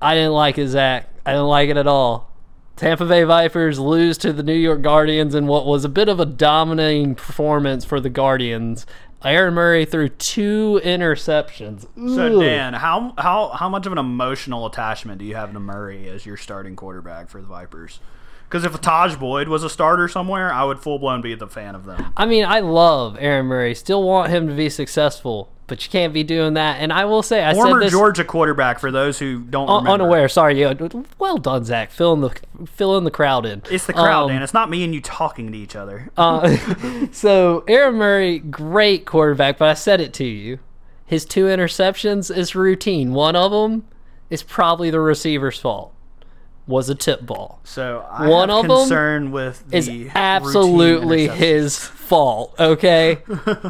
I 0.00 0.14
didn't 0.14 0.32
like 0.32 0.58
it, 0.58 0.68
Zach. 0.68 1.08
I 1.24 1.32
didn't 1.32 1.46
like 1.46 1.68
it 1.68 1.76
at 1.76 1.86
all. 1.86 2.30
Tampa 2.76 3.04
Bay 3.04 3.24
Vipers 3.24 3.78
lose 3.78 4.16
to 4.18 4.32
the 4.32 4.42
New 4.42 4.54
York 4.54 4.80
Guardians 4.80 5.34
in 5.34 5.46
what 5.46 5.66
was 5.66 5.84
a 5.84 5.88
bit 5.88 6.08
of 6.08 6.18
a 6.18 6.24
dominating 6.24 7.14
performance 7.14 7.84
for 7.84 8.00
the 8.00 8.08
Guardians. 8.08 8.86
Aaron 9.22 9.54
Murray 9.54 9.84
threw 9.84 10.08
two 10.08 10.80
interceptions. 10.82 11.86
So 11.94 12.40
Dan, 12.40 12.74
how 12.74 13.14
how 13.18 13.48
how 13.50 13.68
much 13.68 13.86
of 13.86 13.92
an 13.92 13.98
emotional 13.98 14.66
attachment 14.66 15.18
do 15.18 15.24
you 15.24 15.34
have 15.34 15.52
to 15.52 15.60
Murray 15.60 16.08
as 16.08 16.24
your 16.24 16.36
starting 16.36 16.74
quarterback 16.74 17.28
for 17.28 17.40
the 17.40 17.46
Vipers? 17.46 18.00
Because 18.50 18.64
if 18.64 18.72
Tajh 18.80 19.16
Boyd 19.16 19.46
was 19.46 19.62
a 19.62 19.70
starter 19.70 20.08
somewhere, 20.08 20.52
I 20.52 20.64
would 20.64 20.80
full 20.80 20.98
blown 20.98 21.20
be 21.22 21.36
the 21.36 21.46
fan 21.46 21.76
of 21.76 21.84
them. 21.84 22.12
I 22.16 22.26
mean, 22.26 22.44
I 22.44 22.58
love 22.58 23.16
Aaron 23.20 23.46
Murray. 23.46 23.76
Still 23.76 24.02
want 24.02 24.30
him 24.32 24.48
to 24.48 24.54
be 24.56 24.68
successful, 24.68 25.48
but 25.68 25.84
you 25.84 25.90
can't 25.92 26.12
be 26.12 26.24
doing 26.24 26.54
that. 26.54 26.80
And 26.80 26.92
I 26.92 27.04
will 27.04 27.22
say, 27.22 27.44
I 27.46 27.54
Former 27.54 27.78
said 27.80 27.86
this 27.86 27.92
Georgia 27.92 28.24
quarterback 28.24 28.80
for 28.80 28.90
those 28.90 29.20
who 29.20 29.38
don't 29.42 29.68
un- 29.68 29.84
remember. 29.84 30.02
unaware. 30.04 30.28
Sorry, 30.28 30.60
yeah. 30.60 30.74
Well 31.20 31.38
done, 31.38 31.64
Zach. 31.64 31.92
Filling 31.92 32.22
the 32.22 32.34
filling 32.66 33.04
the 33.04 33.12
crowd 33.12 33.46
in. 33.46 33.62
It's 33.70 33.86
the 33.86 33.92
crowd, 33.92 34.24
Um, 34.24 34.30
Dan. 34.30 34.42
It's 34.42 34.52
not 34.52 34.68
me 34.68 34.82
and 34.82 34.92
you 34.92 35.00
talking 35.00 35.52
to 35.52 35.56
each 35.56 35.76
other. 35.76 36.10
Uh, 36.16 36.56
so 37.12 37.62
Aaron 37.68 37.94
Murray, 37.94 38.40
great 38.40 39.06
quarterback, 39.06 39.58
but 39.58 39.68
I 39.68 39.74
said 39.74 40.00
it 40.00 40.12
to 40.14 40.24
you. 40.24 40.58
His 41.06 41.24
two 41.24 41.44
interceptions 41.44 42.36
is 42.36 42.56
routine. 42.56 43.12
One 43.12 43.36
of 43.36 43.52
them 43.52 43.84
is 44.28 44.42
probably 44.42 44.90
the 44.90 44.98
receiver's 44.98 45.60
fault. 45.60 45.94
Was 46.66 46.88
a 46.88 46.94
tip 46.94 47.26
ball. 47.26 47.60
So 47.64 48.06
I 48.10 48.28
One 48.28 48.48
of 48.50 48.62
them 48.68 48.76
concern 48.76 49.32
with 49.32 49.68
the 49.68 49.76
Is 49.78 49.90
absolutely 50.14 51.26
his 51.26 51.78
fault. 51.78 52.54
Okay, 52.60 53.18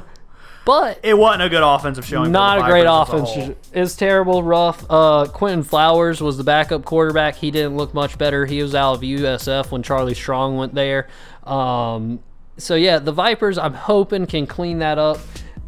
but 0.67 1.01
It 1.03 1.17
wasn't 1.17 1.43
a 1.43 1.49
good 1.49 1.63
offensive 1.63 2.05
showing. 2.05 2.31
not 2.31 2.59
a 2.59 2.63
great 2.71 2.87
offense. 2.87 3.57
It's 3.73 3.95
terrible, 3.97 4.43
rough. 4.43 4.85
Uh, 4.91 5.27
Quinton 5.33 5.63
Flowers 5.63 6.21
was 6.21 6.37
the 6.37 6.45
backup 6.45 6.85
quarterback. 6.85 7.37
He 7.37 7.51
didn't 7.51 7.77
look 7.77 7.95
much 7.95 8.19
better. 8.19 8.45
He 8.45 8.63
was 8.63 8.75
out 8.75 8.97
of 8.97 9.01
USF 9.01 9.71
when 9.71 9.83
Charlie 9.83 10.15
Strong 10.15 10.57
went 10.59 10.75
there. 10.75 11.09
Um, 11.45 12.21
so 12.59 12.75
yeah, 12.75 12.99
the 12.99 13.13
Vipers. 13.13 13.57
I'm 13.57 13.75
hoping 13.75 14.27
can 14.27 14.47
clean 14.47 14.79
that 14.81 14.99
up. 14.99 15.19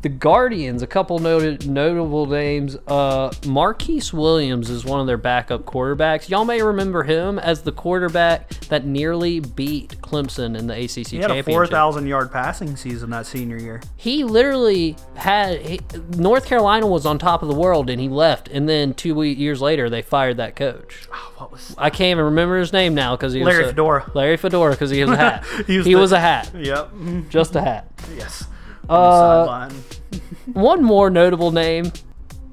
The 0.02 0.08
Guardians, 0.08 0.82
a 0.82 0.86
couple 0.88 1.20
noted 1.20 1.68
notable 1.70 2.26
names. 2.26 2.76
Uh, 2.88 3.32
Marquise 3.46 4.12
Williams 4.12 4.68
is 4.68 4.84
one 4.84 4.98
of 5.00 5.06
their 5.06 5.16
backup 5.16 5.64
quarterbacks. 5.64 6.28
Y'all 6.28 6.44
may 6.44 6.60
remember 6.60 7.04
him 7.04 7.38
as 7.38 7.62
the 7.62 7.70
quarterback 7.70 8.48
that 8.68 8.84
nearly 8.84 9.38
beat 9.38 9.90
Clemson 10.02 10.58
in 10.58 10.66
the 10.66 10.74
ACC 10.74 11.06
He 11.06 11.16
had 11.18 11.26
a 11.30 11.34
championship 11.34 11.44
four 11.46 11.66
thousand 11.68 12.08
yard 12.08 12.32
passing 12.32 12.74
season 12.74 13.10
that 13.10 13.26
senior 13.26 13.56
year. 13.56 13.80
he 13.96 14.24
literally 14.24 14.96
had 15.14 15.60
he, 15.60 15.80
North 16.16 16.46
Carolina 16.46 16.86
was 16.88 17.06
on 17.06 17.20
top 17.20 17.42
of 17.42 17.48
the 17.48 17.54
world 17.54 17.88
and 17.88 18.00
he 18.00 18.08
left 18.08 18.48
and 18.48 18.68
then 18.68 18.94
two 18.94 19.14
we- 19.14 19.30
years 19.32 19.60
later 19.62 19.88
they 19.88 20.02
fired 20.02 20.36
that 20.38 20.56
coach 20.56 21.06
Oh, 21.12 21.32
what 21.36 21.52
was? 21.52 21.74
I 21.78 21.90
can't 21.90 22.10
even 22.10 22.24
remember 22.24 22.58
his 22.58 22.72
name 22.72 22.94
now 22.94 23.14
because 23.16 23.32
he 23.34 23.38
was 23.40 23.46
Larry 23.46 23.64
a- 23.64 23.68
Fedora. 23.68 24.10
Larry 24.14 24.36
Fedora 24.36 24.72
because 24.72 24.90
he 24.90 25.02
was 25.04 25.12
a 25.12 25.16
hat 25.16 25.44
He 25.66 25.80
he, 25.82 25.94
was 25.94 26.02
was, 26.02 26.12
a 26.12 26.20
hat 26.20 26.50
Yep. 26.54 26.90
Just 27.30 27.54
a 27.56 27.60
hat 27.62 27.88
Yes. 28.16 28.44
Uh, 28.90 28.94
On 28.94 29.68
the 29.68 29.70
sideline. 29.70 29.84
one 30.52 30.82
more 30.82 31.10
notable 31.10 31.50
name 31.50 31.92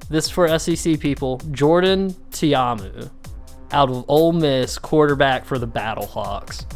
this 0.08 0.28
for 0.28 0.58
SEC 0.58 0.98
people 0.98 1.38
Jordan 1.50 2.14
Ta'amu 2.30 3.10
out 3.72 3.88
of 3.88 4.04
Ole 4.08 4.32
Miss 4.32 4.78
quarterback 4.78 5.44
for 5.44 5.58
the 5.58 5.68
Battlehawks 5.68 6.66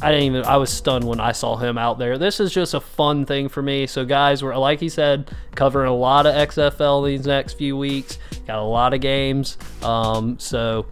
I 0.00 0.12
didn't 0.12 0.26
even. 0.26 0.44
I 0.44 0.56
was 0.56 0.70
stunned 0.70 1.04
when 1.04 1.18
I 1.18 1.32
saw 1.32 1.56
him 1.56 1.76
out 1.76 1.98
there. 1.98 2.18
This 2.18 2.38
is 2.38 2.52
just 2.52 2.74
a 2.74 2.80
fun 2.80 3.26
thing 3.26 3.48
for 3.48 3.62
me. 3.62 3.86
So, 3.86 4.04
guys, 4.04 4.44
we're 4.44 4.56
like 4.56 4.78
he 4.78 4.88
said, 4.88 5.30
covering 5.56 5.88
a 5.88 5.94
lot 5.94 6.24
of 6.26 6.34
XFL 6.34 7.04
these 7.04 7.26
next 7.26 7.54
few 7.54 7.76
weeks. 7.76 8.18
Got 8.46 8.60
a 8.60 8.62
lot 8.62 8.94
of 8.94 9.00
games. 9.00 9.58
Um, 9.82 10.38
so 10.38 10.86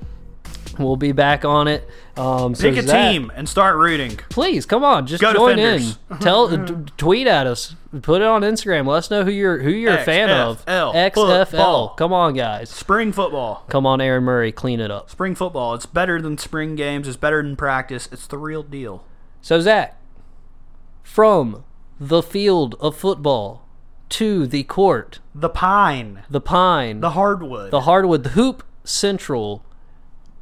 we'll 0.79 0.97
be 0.97 1.13
back 1.13 1.45
on 1.45 1.69
it. 1.69 1.89
Um, 2.17 2.55
so 2.55 2.71
Pick 2.71 2.79
a 2.79 2.83
Zach, 2.87 3.13
team 3.13 3.31
and 3.35 3.49
start 3.49 3.77
rooting. 3.77 4.19
Please 4.31 4.65
come 4.67 4.83
on, 4.85 5.07
just 5.07 5.21
Go 5.21 5.33
join 5.35 5.57
Defenders. 5.57 5.99
in. 6.11 6.19
Tell, 6.19 6.49
d- 6.57 6.91
tweet 6.97 7.27
at 7.27 7.47
us. 7.47 7.75
Put 8.03 8.23
it 8.23 8.27
on 8.27 8.43
Instagram. 8.43 8.87
Let 8.87 8.99
us 8.99 9.11
know 9.11 9.25
who 9.25 9.31
you're 9.31 9.59
who 9.59 9.71
you're 9.71 9.95
a 9.99 10.05
fan 10.05 10.31
of. 10.31 10.65
XFL 10.67 10.95
XFL. 10.95 11.47
football. 11.47 11.89
Come 11.91 12.13
on, 12.13 12.35
guys. 12.35 12.71
Spring 12.71 13.13
football. 13.13 13.65
Come 13.69 13.87
on, 13.87 14.01
Aaron 14.01 14.25
Murray. 14.25 14.53
Clean 14.53 14.81
it 14.81 14.91
up. 14.91 15.11
Spring 15.11 15.35
football. 15.35 15.75
It's 15.75 15.87
better 15.87 16.21
than 16.21 16.37
spring 16.39 16.75
games. 16.77 17.07
It's 17.09 17.17
better 17.17 17.43
than 17.43 17.57
practice. 17.57 18.09
It's 18.13 18.27
the 18.27 18.39
real 18.39 18.63
deal. 18.63 19.05
So, 19.43 19.61
Zach, 19.61 19.97
from 21.03 21.65
the 22.01 22.23
field 22.23 22.75
of 22.81 22.97
football 22.97 23.67
to 24.11 24.47
the 24.47 24.63
court, 24.65 25.19
The 25.35 25.49
pine. 25.49 26.23
the 26.31 26.41
pine, 26.41 27.01
The 27.01 27.11
hardwood. 27.11 27.71
the 27.71 27.83
hardwood, 27.83 28.23
the 28.25 28.31
hoop 28.31 28.63
central 28.85 29.65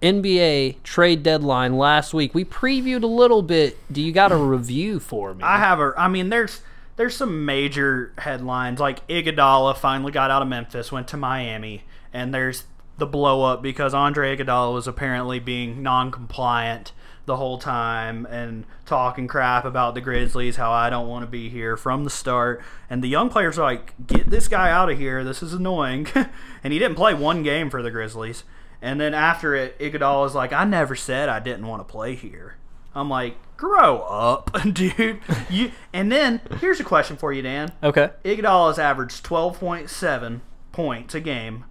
NBA 0.05 0.83
trade 0.83 1.23
deadline 1.23 1.79
last 1.79 2.13
week. 2.13 2.35
We 2.35 2.45
previewed 2.45 3.03
a 3.03 3.07
little 3.09 3.41
bit. 3.41 3.79
Do 3.91 4.03
you 4.03 4.13
got 4.13 4.33
a 4.33 4.37
review 4.55 5.01
for 5.01 5.33
me? 5.35 5.43
I 5.43 5.59
have 5.59 5.81
a. 5.81 5.95
I 5.97 6.09
mean, 6.09 6.29
there's 6.29 6.61
there's 6.97 7.17
some 7.17 7.47
major 7.47 8.13
headlines 8.19 8.81
like 8.81 9.07
Iguodala 9.09 9.77
finally 9.77 10.13
got 10.13 10.31
out 10.31 10.43
of 10.43 10.49
Memphis, 10.49 10.93
went 10.93 11.09
to 11.09 11.17
Miami, 11.17 11.85
and 12.13 12.35
there's 12.35 12.65
the 12.99 13.07
blow 13.07 13.43
up 13.43 13.63
because 13.63 13.95
Andre 13.95 14.37
Iguodala 14.37 14.75
was 14.75 14.87
apparently 14.87 15.41
being 15.41 15.83
non-compliant 15.83 16.93
the 17.27 17.37
whole 17.37 17.57
time 17.59 18.27
and 18.27 18.65
talking 18.85 19.27
crap 19.27 19.65
about 19.65 19.95
the 19.95 20.01
Grizzlies, 20.03 20.57
how 20.57 20.71
I 20.71 20.91
don't 20.91 21.09
want 21.09 21.25
to 21.25 21.31
be 21.31 21.49
here 21.49 21.77
from 21.77 22.05
the 22.05 22.11
start. 22.11 22.63
And 22.91 23.03
the 23.03 23.09
young 23.09 23.31
players 23.31 23.59
are 23.59 23.63
like, 23.63 23.95
"Get 24.07 24.29
this 24.29 24.49
guy 24.49 24.71
out 24.71 24.91
of 24.91 24.99
here. 24.99 25.25
This 25.25 25.43
is 25.43 25.55
annoying." 25.55 26.07
and 26.63 26.73
he 26.75 26.79
didn't 26.79 26.97
play 26.97 27.15
one 27.15 27.43
game 27.43 27.71
for 27.71 27.83
the 27.83 27.91
Grizzlies. 27.91 28.45
And 28.83 29.01
then 29.01 29.15
after 29.15 29.55
it, 29.55 29.79
Iguodala 29.79 30.27
is 30.27 30.35
like, 30.35 30.53
"I 30.53 30.65
never 30.65 30.95
said 30.95 31.29
I 31.29 31.41
didn't 31.41 31.67
want 31.67 31.81
to 31.87 31.91
play 31.91 32.15
here." 32.15 32.57
I'm 32.95 33.09
like, 33.11 33.37
grow 33.57 34.01
up, 34.03 34.51
dude. 34.73 35.21
You 35.51 35.73
and 35.93 36.13
then 36.13 36.41
here's 36.61 36.79
a 36.81 36.85
question 36.85 37.17
for 37.17 37.33
you, 37.33 37.43
Dan. 37.43 37.73
okay. 37.83 38.11
Iguodala 38.25 38.69
has 38.69 38.79
averaged 38.79 39.25
12.7 39.25 40.41
points 40.73 41.15
a 41.15 41.21
game, 41.21 41.65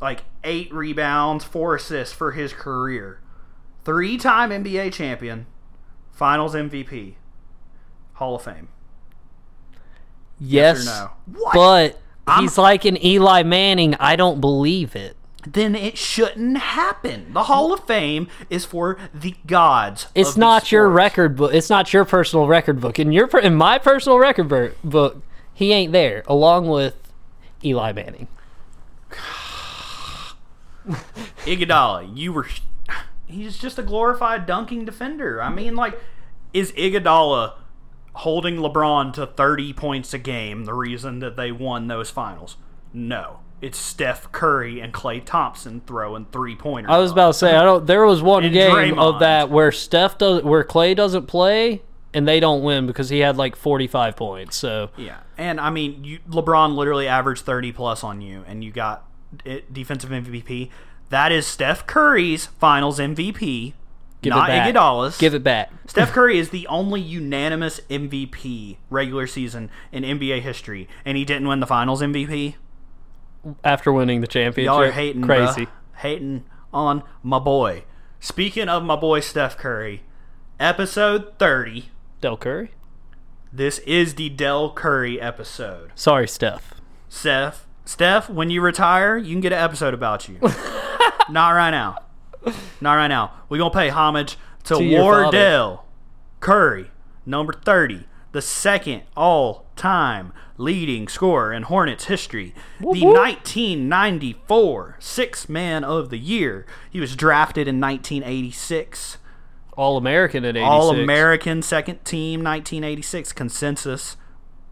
like 0.00 0.24
eight 0.44 0.72
rebounds, 0.72 1.44
four 1.44 1.76
assists 1.76 2.14
for 2.14 2.32
his 2.32 2.52
career. 2.52 3.20
Three-time 3.84 4.50
NBA 4.50 4.92
champion, 4.92 5.46
Finals 6.12 6.54
MVP, 6.54 7.14
Hall 8.14 8.34
of 8.36 8.42
Fame. 8.42 8.68
Yes, 10.38 10.84
no? 10.86 11.10
What? 11.38 11.54
but 11.54 11.98
I'm- 12.26 12.42
he's 12.42 12.58
like 12.58 12.84
an 12.84 13.02
Eli 13.02 13.42
Manning. 13.42 13.94
I 13.96 14.16
don't 14.16 14.40
believe 14.40 14.94
it. 14.96 15.16
Then 15.46 15.74
it 15.74 15.96
shouldn't 15.98 16.58
happen. 16.58 17.32
The 17.32 17.44
Hall 17.44 17.72
of 17.72 17.86
Fame 17.86 18.28
is 18.48 18.64
for 18.64 18.98
the 19.14 19.34
gods. 19.46 20.06
It's 20.14 20.30
of 20.30 20.34
the 20.34 20.40
not 20.40 20.72
your 20.72 20.88
record 20.88 21.36
book. 21.36 21.54
It's 21.54 21.70
not 21.70 21.92
your 21.92 22.04
personal 22.04 22.46
record 22.46 22.80
book. 22.80 22.98
In 22.98 23.12
your 23.12 23.28
in 23.38 23.54
my 23.54 23.78
personal 23.78 24.18
record 24.18 24.74
book, 24.82 25.22
he 25.52 25.72
ain't 25.72 25.92
there, 25.92 26.22
along 26.26 26.68
with 26.68 26.94
Eli 27.64 27.92
Manning. 27.92 28.28
Iguodala, 31.44 32.16
you 32.16 32.32
were. 32.32 32.46
He's 33.26 33.58
just 33.58 33.78
a 33.78 33.82
glorified 33.82 34.46
dunking 34.46 34.84
defender. 34.84 35.40
I 35.40 35.50
mean, 35.50 35.76
like, 35.76 36.00
is 36.52 36.72
Iguodala 36.72 37.54
holding 38.14 38.56
LeBron 38.56 39.12
to 39.14 39.26
30 39.26 39.72
points 39.74 40.12
a 40.12 40.18
game 40.18 40.64
the 40.64 40.74
reason 40.74 41.20
that 41.20 41.36
they 41.36 41.52
won 41.52 41.86
those 41.86 42.10
finals? 42.10 42.56
No. 42.92 43.40
It's 43.60 43.76
Steph 43.78 44.32
Curry 44.32 44.80
and 44.80 44.92
Klay 44.92 45.22
Thompson 45.24 45.82
throwing 45.86 46.26
three 46.32 46.56
pointers. 46.56 46.90
I 46.90 46.98
was 46.98 47.12
about 47.12 47.28
to 47.28 47.34
say 47.34 47.54
I 47.54 47.62
don't. 47.62 47.86
There 47.86 48.06
was 48.06 48.22
one 48.22 48.44
And 48.44 48.52
game 48.54 48.74
Draymond. 48.74 48.98
of 48.98 49.20
that 49.20 49.50
where 49.50 49.70
Steph 49.70 50.18
does, 50.18 50.42
where 50.42 50.64
Clay 50.64 50.94
doesn't 50.94 51.26
play, 51.26 51.82
and 52.14 52.26
they 52.26 52.40
don't 52.40 52.62
win 52.62 52.86
because 52.86 53.10
he 53.10 53.18
had 53.18 53.36
like 53.36 53.56
forty 53.56 53.86
five 53.86 54.16
points. 54.16 54.56
So 54.56 54.90
Yeah, 54.96 55.18
and 55.36 55.60
I 55.60 55.68
mean, 55.70 56.02
you, 56.04 56.18
LeBron 56.28 56.74
literally 56.74 57.06
averaged 57.06 57.44
30 57.44 57.72
plus 57.72 58.02
on 58.02 58.20
you, 58.22 58.44
and 58.46 58.64
you 58.64 58.70
got 58.72 59.04
it, 59.44 59.72
defensive 59.72 60.10
MVP. 60.10 60.70
That 61.10 61.30
is 61.32 61.46
Steph 61.46 61.86
Curry's 61.86 62.46
Finals 62.46 62.98
MVP, 62.98 63.74
give 64.22 64.30
not 64.30 64.48
it 64.48 64.52
back. 64.52 64.74
Iguodala's. 64.74 65.18
Give 65.18 65.34
it 65.34 65.42
back. 65.42 65.70
Steph 65.86 66.12
Curry 66.12 66.38
is 66.38 66.50
the 66.50 66.66
only 66.68 67.00
unanimous 67.00 67.80
MVP 67.90 68.76
regular 68.90 69.26
season 69.26 69.70
in 69.92 70.04
NBA 70.04 70.40
history, 70.40 70.88
and 71.04 71.16
he 71.16 71.24
didn't 71.24 71.46
win 71.48 71.60
the 71.60 71.66
Finals 71.66 72.00
MVP. 72.00 72.54
After 73.64 73.92
winning 73.92 74.20
the 74.20 74.26
championship, 74.26 74.66
Y'all 74.66 74.82
are 74.82 74.90
hating, 74.90 75.22
crazy. 75.22 75.66
bruh. 75.66 75.70
hating 75.98 76.44
on 76.72 77.02
my 77.22 77.38
boy. 77.38 77.84
Speaking 78.18 78.68
of 78.68 78.82
my 78.82 78.96
boy 78.96 79.20
Steph 79.20 79.56
Curry, 79.56 80.02
episode 80.58 81.38
30. 81.38 81.88
Dell 82.20 82.36
Curry. 82.36 82.72
This 83.52 83.78
is 83.80 84.14
the 84.16 84.28
Dell 84.28 84.72
Curry 84.72 85.20
episode. 85.20 85.90
Sorry, 85.94 86.28
Steph. 86.28 86.74
Steph, 87.08 87.66
Steph, 87.84 88.28
when 88.28 88.50
you 88.50 88.60
retire, 88.60 89.16
you 89.16 89.34
can 89.34 89.40
get 89.40 89.52
an 89.52 89.58
episode 89.58 89.94
about 89.94 90.28
you. 90.28 90.38
Not 91.30 91.50
right 91.52 91.70
now. 91.70 91.96
Not 92.80 92.94
right 92.94 93.08
now. 93.08 93.32
We're 93.48 93.58
gonna 93.58 93.70
pay 93.74 93.88
homage 93.88 94.36
to, 94.64 94.76
To 94.76 94.96
Wardell 94.98 95.84
Curry, 96.40 96.90
number 97.26 97.52
thirty, 97.52 98.04
the 98.32 98.42
second 98.42 99.02
all-time 99.80 100.32
leading 100.58 101.08
scorer 101.08 101.52
in 101.52 101.62
Hornets 101.64 102.04
history. 102.04 102.54
the 102.80 102.86
1994 102.86 104.96
Six 104.98 105.48
Man 105.48 105.84
of 105.84 106.10
the 106.10 106.18
Year. 106.18 106.66
He 106.90 107.00
was 107.00 107.16
drafted 107.16 107.66
in 107.66 107.80
1986. 107.80 109.16
All 109.76 109.96
American 109.96 110.44
eighty 110.44 110.58
six. 110.58 110.68
All 110.68 110.90
American 110.90 111.62
second 111.62 112.04
team 112.04 112.44
1986 112.44 113.32
consensus. 113.32 114.16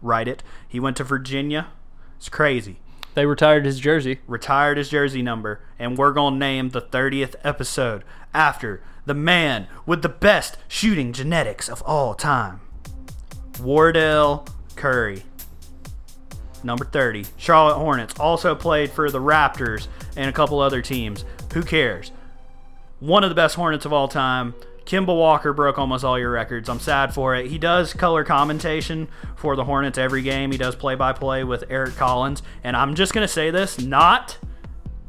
Write 0.01 0.27
it. 0.27 0.43
He 0.67 0.79
went 0.79 0.97
to 0.97 1.03
Virginia. 1.03 1.67
It's 2.17 2.29
crazy. 2.29 2.79
They 3.15 3.25
retired 3.25 3.65
his 3.65 3.79
jersey. 3.79 4.19
Retired 4.27 4.77
his 4.77 4.89
jersey 4.89 5.23
number, 5.23 5.61
and 5.79 5.97
we're 5.97 6.13
gonna 6.13 6.37
name 6.37 6.69
the 6.69 6.81
30th 6.81 7.33
episode 7.43 8.03
after 8.33 8.83
the 9.05 9.15
man 9.15 9.67
with 9.87 10.03
the 10.03 10.09
best 10.09 10.57
shooting 10.67 11.11
genetics 11.11 11.67
of 11.67 11.81
all 11.81 12.13
time, 12.13 12.61
Wardell 13.59 14.45
Curry. 14.79 15.23
Number 16.63 16.85
30, 16.85 17.25
Charlotte 17.37 17.77
Hornets. 17.77 18.19
Also 18.19 18.55
played 18.55 18.89
for 18.89 19.11
the 19.11 19.19
Raptors 19.19 19.87
and 20.17 20.29
a 20.29 20.33
couple 20.33 20.59
other 20.59 20.81
teams. 20.81 21.23
Who 21.53 21.61
cares? 21.61 22.11
one 22.99 23.23
of 23.23 23.29
the 23.29 23.35
best 23.35 23.55
Hornets 23.55 23.85
of 23.85 23.93
all 23.93 24.07
time. 24.07 24.53
Kemba 24.85 25.15
Walker 25.15 25.53
broke 25.53 25.77
almost 25.77 26.03
all 26.03 26.17
your 26.17 26.31
records. 26.31 26.67
I'm 26.67 26.79
sad 26.79 27.13
for 27.13 27.35
it. 27.35 27.47
He 27.47 27.57
does 27.57 27.93
color 27.93 28.23
commentation 28.23 29.07
for 29.35 29.55
the 29.55 29.63
Hornets 29.63 29.97
every 29.97 30.21
game. 30.21 30.51
He 30.51 30.57
does 30.57 30.75
play 30.75 30.95
by 30.95 31.13
play 31.13 31.43
with 31.43 31.63
Eric 31.69 31.95
Collins. 31.95 32.41
And 32.63 32.75
I'm 32.75 32.95
just 32.95 33.13
going 33.13 33.25
to 33.25 33.31
say 33.31 33.51
this 33.51 33.79
not 33.79 34.37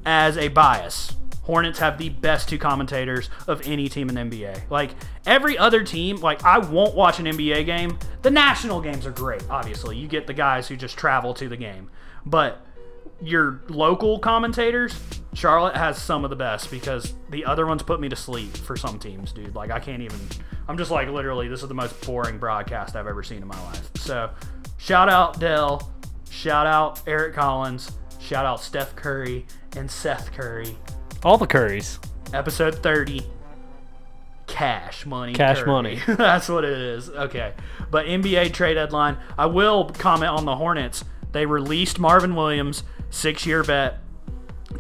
as 0.05 0.37
a 0.37 0.49
bias. 0.49 1.17
Hornets 1.43 1.79
have 1.79 1.99
the 1.99 2.11
best 2.11 2.49
two 2.49 2.59
commentators 2.59 3.31
of 3.47 3.67
any 3.67 3.89
team 3.89 4.09
in 4.09 4.31
NBA. 4.31 4.71
Like 4.71 4.91
every 5.27 5.57
other 5.57 5.83
team, 5.83 6.17
like 6.17 6.45
I 6.45 6.59
won't 6.59 6.95
watch 6.95 7.19
an 7.19 7.27
NBA 7.27 7.67
game. 7.67 7.99
The 8.23 8.31
national 8.31 8.81
games 8.81 9.07
are 9.07 9.11
great, 9.11 9.43
obviously. 9.51 9.97
You 9.97 10.07
get 10.07 10.27
the 10.27 10.35
guys 10.35 10.69
who 10.69 10.77
just 10.77 10.97
travel 10.97 11.35
to 11.35 11.49
the 11.49 11.57
game. 11.57 11.91
But 12.27 12.65
your 13.23 13.63
local 13.69 14.19
commentators, 14.19 14.99
Charlotte 15.35 15.77
has 15.77 16.01
some 16.01 16.25
of 16.25 16.31
the 16.31 16.37
best 16.37 16.71
because 16.71 17.15
the 17.31 17.45
other 17.45 17.67
ones 17.67 17.83
put 17.83 18.01
me 18.01 18.09
to 18.09 18.17
sleep 18.17 18.57
for 18.57 18.77
some 18.77 18.99
teams, 18.99 19.33
dude. 19.33 19.55
Like 19.55 19.71
I 19.71 19.81
can't 19.81 20.03
even. 20.03 20.19
I'm 20.69 20.77
just 20.77 20.91
like 20.91 21.09
literally, 21.09 21.49
this 21.49 21.63
is 21.63 21.69
the 21.69 21.75
most 21.75 22.01
boring 22.07 22.39
broadcast 22.39 22.97
I've 22.97 23.07
ever 23.07 23.23
seen 23.23 23.43
in 23.43 23.49
my 23.49 23.61
life. 23.65 23.91
So, 23.97 24.31
shout 24.79 25.09
out 25.09 25.41
Dell, 25.41 25.93
shout 26.31 26.67
out 26.67 27.03
Eric 27.07 27.35
Collins, 27.35 27.93
shout 28.21 28.47
out 28.47 28.61
Steph 28.61 28.95
Curry 28.97 29.47
and 29.77 29.91
Seth 29.91 30.33
Curry. 30.33 30.77
All 31.23 31.37
the 31.37 31.47
curries. 31.47 31.99
Episode 32.33 32.77
30. 32.77 33.23
Cash 34.47 35.05
money. 35.07 35.33
Cash 35.35 35.59
Curry. 35.59 35.67
money. 35.71 36.01
That's 36.07 36.49
what 36.49 36.65
it 36.65 36.77
is. 36.77 37.11
Okay. 37.11 37.53
But 37.91 38.07
NBA 38.07 38.53
trade 38.53 38.75
deadline. 38.75 39.19
I 39.39 39.47
will 39.47 39.91
comment 39.91 40.31
on 40.33 40.45
the 40.45 40.57
Hornets. 40.57 41.05
They 41.33 41.47
released 41.47 41.99
Marvin 41.99 42.35
Williams, 42.35 42.83
six 43.11 43.47
year 43.47 43.63
vet. 43.63 43.99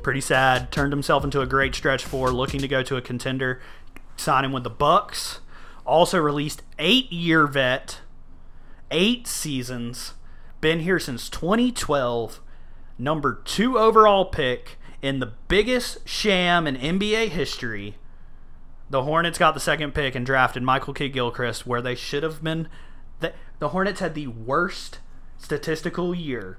Pretty 0.02 0.20
sad. 0.20 0.72
Turned 0.72 0.92
himself 0.92 1.24
into 1.24 1.40
a 1.40 1.46
great 1.46 1.74
stretch 1.74 2.04
four, 2.04 2.30
looking 2.30 2.60
to 2.60 2.68
go 2.68 2.82
to 2.82 2.96
a 2.96 3.02
contender. 3.02 3.60
Signing 4.16 4.50
with 4.52 4.64
the 4.64 4.70
Bucks. 4.70 5.40
Also 5.86 6.18
released 6.18 6.62
eight 6.78 7.10
year 7.12 7.46
vet, 7.46 8.00
eight 8.90 9.26
seasons. 9.26 10.14
Been 10.60 10.80
here 10.80 10.98
since 10.98 11.28
2012. 11.28 12.40
Number 12.98 13.40
two 13.44 13.78
overall 13.78 14.24
pick 14.26 14.78
in 15.02 15.20
the 15.20 15.32
biggest 15.48 16.06
sham 16.08 16.66
in 16.66 16.76
NBA 16.76 17.28
history. 17.28 17.96
The 18.88 19.04
Hornets 19.04 19.38
got 19.38 19.54
the 19.54 19.60
second 19.60 19.94
pick 19.94 20.14
and 20.14 20.26
drafted 20.26 20.62
Michael 20.62 20.94
Kidd 20.94 21.12
Gilchrist, 21.12 21.66
where 21.66 21.80
they 21.80 21.94
should 21.94 22.22
have 22.22 22.42
been. 22.42 22.68
The, 23.20 23.32
the 23.58 23.68
Hornets 23.68 24.00
had 24.00 24.14
the 24.14 24.26
worst 24.26 24.98
statistical 25.38 26.14
year 26.14 26.58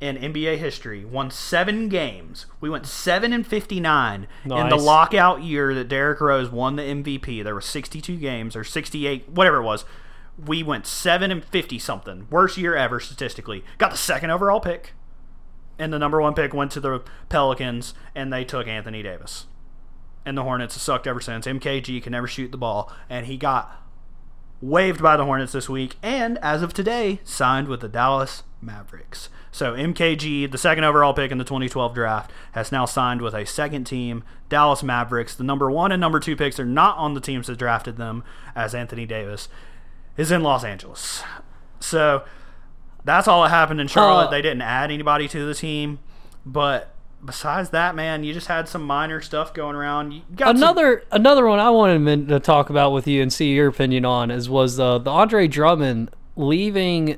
in 0.00 0.16
NBA 0.16 0.58
history. 0.58 1.04
Won 1.04 1.30
seven 1.30 1.88
games. 1.88 2.46
We 2.60 2.70
went 2.70 2.86
seven 2.86 3.32
and 3.32 3.46
fifty 3.46 3.80
nine 3.80 4.26
in 4.44 4.68
the 4.68 4.76
lockout 4.76 5.42
year 5.42 5.74
that 5.74 5.88
Derrick 5.88 6.20
Rose 6.20 6.50
won 6.50 6.76
the 6.76 6.82
MVP. 6.82 7.42
There 7.42 7.54
were 7.54 7.60
sixty 7.60 8.00
two 8.00 8.16
games 8.16 8.54
or 8.54 8.64
sixty 8.64 9.06
eight, 9.06 9.28
whatever 9.28 9.58
it 9.58 9.64
was. 9.64 9.84
We 10.44 10.62
went 10.62 10.86
seven 10.86 11.30
and 11.30 11.44
fifty 11.44 11.78
something. 11.78 12.26
Worst 12.30 12.58
year 12.58 12.76
ever 12.76 13.00
statistically. 13.00 13.64
Got 13.78 13.90
the 13.90 13.96
second 13.96 14.30
overall 14.30 14.60
pick. 14.60 14.92
And 15.78 15.92
the 15.92 15.98
number 15.98 16.20
one 16.20 16.34
pick 16.34 16.54
went 16.54 16.70
to 16.72 16.80
the 16.80 17.02
Pelicans, 17.28 17.94
and 18.14 18.32
they 18.32 18.44
took 18.44 18.66
Anthony 18.66 19.02
Davis 19.02 19.46
and 20.26 20.36
the 20.36 20.42
Hornets 20.42 20.74
have 20.74 20.82
sucked 20.82 21.06
ever 21.06 21.20
since. 21.20 21.46
MKG 21.46 22.02
can 22.02 22.10
never 22.10 22.26
shoot 22.26 22.50
the 22.50 22.58
ball, 22.58 22.92
and 23.08 23.26
he 23.26 23.36
got 23.36 23.80
waived 24.60 25.00
by 25.00 25.16
the 25.16 25.24
Hornets 25.24 25.52
this 25.52 25.68
week, 25.68 25.96
and 26.02 26.36
as 26.38 26.62
of 26.62 26.74
today, 26.74 27.20
signed 27.22 27.68
with 27.68 27.80
the 27.80 27.88
Dallas 27.88 28.42
Mavericks. 28.60 29.28
So 29.52 29.74
MKG, 29.74 30.50
the 30.50 30.58
second 30.58 30.82
overall 30.82 31.14
pick 31.14 31.30
in 31.30 31.38
the 31.38 31.44
2012 31.44 31.94
draft, 31.94 32.32
has 32.52 32.72
now 32.72 32.84
signed 32.84 33.22
with 33.22 33.34
a 33.34 33.46
second 33.46 33.84
team, 33.84 34.24
Dallas 34.48 34.82
Mavericks. 34.82 35.36
The 35.36 35.44
number 35.44 35.70
one 35.70 35.92
and 35.92 36.00
number 36.00 36.18
two 36.18 36.34
picks 36.34 36.58
are 36.58 36.66
not 36.66 36.98
on 36.98 37.14
the 37.14 37.20
teams 37.20 37.46
that 37.46 37.58
drafted 37.58 37.96
them, 37.96 38.24
as 38.56 38.74
Anthony 38.74 39.06
Davis 39.06 39.48
is 40.16 40.32
in 40.32 40.42
Los 40.42 40.64
Angeles. 40.64 41.22
So 41.78 42.24
that's 43.06 43.26
all 43.26 43.42
that 43.44 43.48
happened 43.48 43.80
in 43.80 43.86
Charlotte. 43.88 44.26
Uh, 44.26 44.30
they 44.32 44.42
didn't 44.42 44.60
add 44.62 44.90
anybody 44.90 45.26
to 45.28 45.46
the 45.46 45.54
team, 45.54 45.98
but 46.44 46.92
besides 47.24 47.70
that, 47.70 47.94
man, 47.94 48.22
you 48.24 48.34
just 48.34 48.46
had 48.48 48.68
some 48.68 48.82
minor 48.82 49.20
stuff 49.22 49.54
going 49.54 49.74
around. 49.74 50.12
You 50.12 50.22
got 50.34 50.46
some- 50.48 50.56
Another 50.56 51.04
another 51.10 51.46
one 51.46 51.58
I 51.58 51.70
wanted 51.70 52.28
to 52.28 52.38
talk 52.40 52.68
about 52.68 52.92
with 52.92 53.08
you 53.08 53.22
and 53.22 53.32
see 53.32 53.52
your 53.54 53.68
opinion 53.68 54.04
on 54.04 54.30
is 54.30 54.50
was 54.50 54.78
uh, 54.78 54.98
the 54.98 55.10
Andre 55.10 55.48
Drummond 55.48 56.10
leaving 56.36 57.16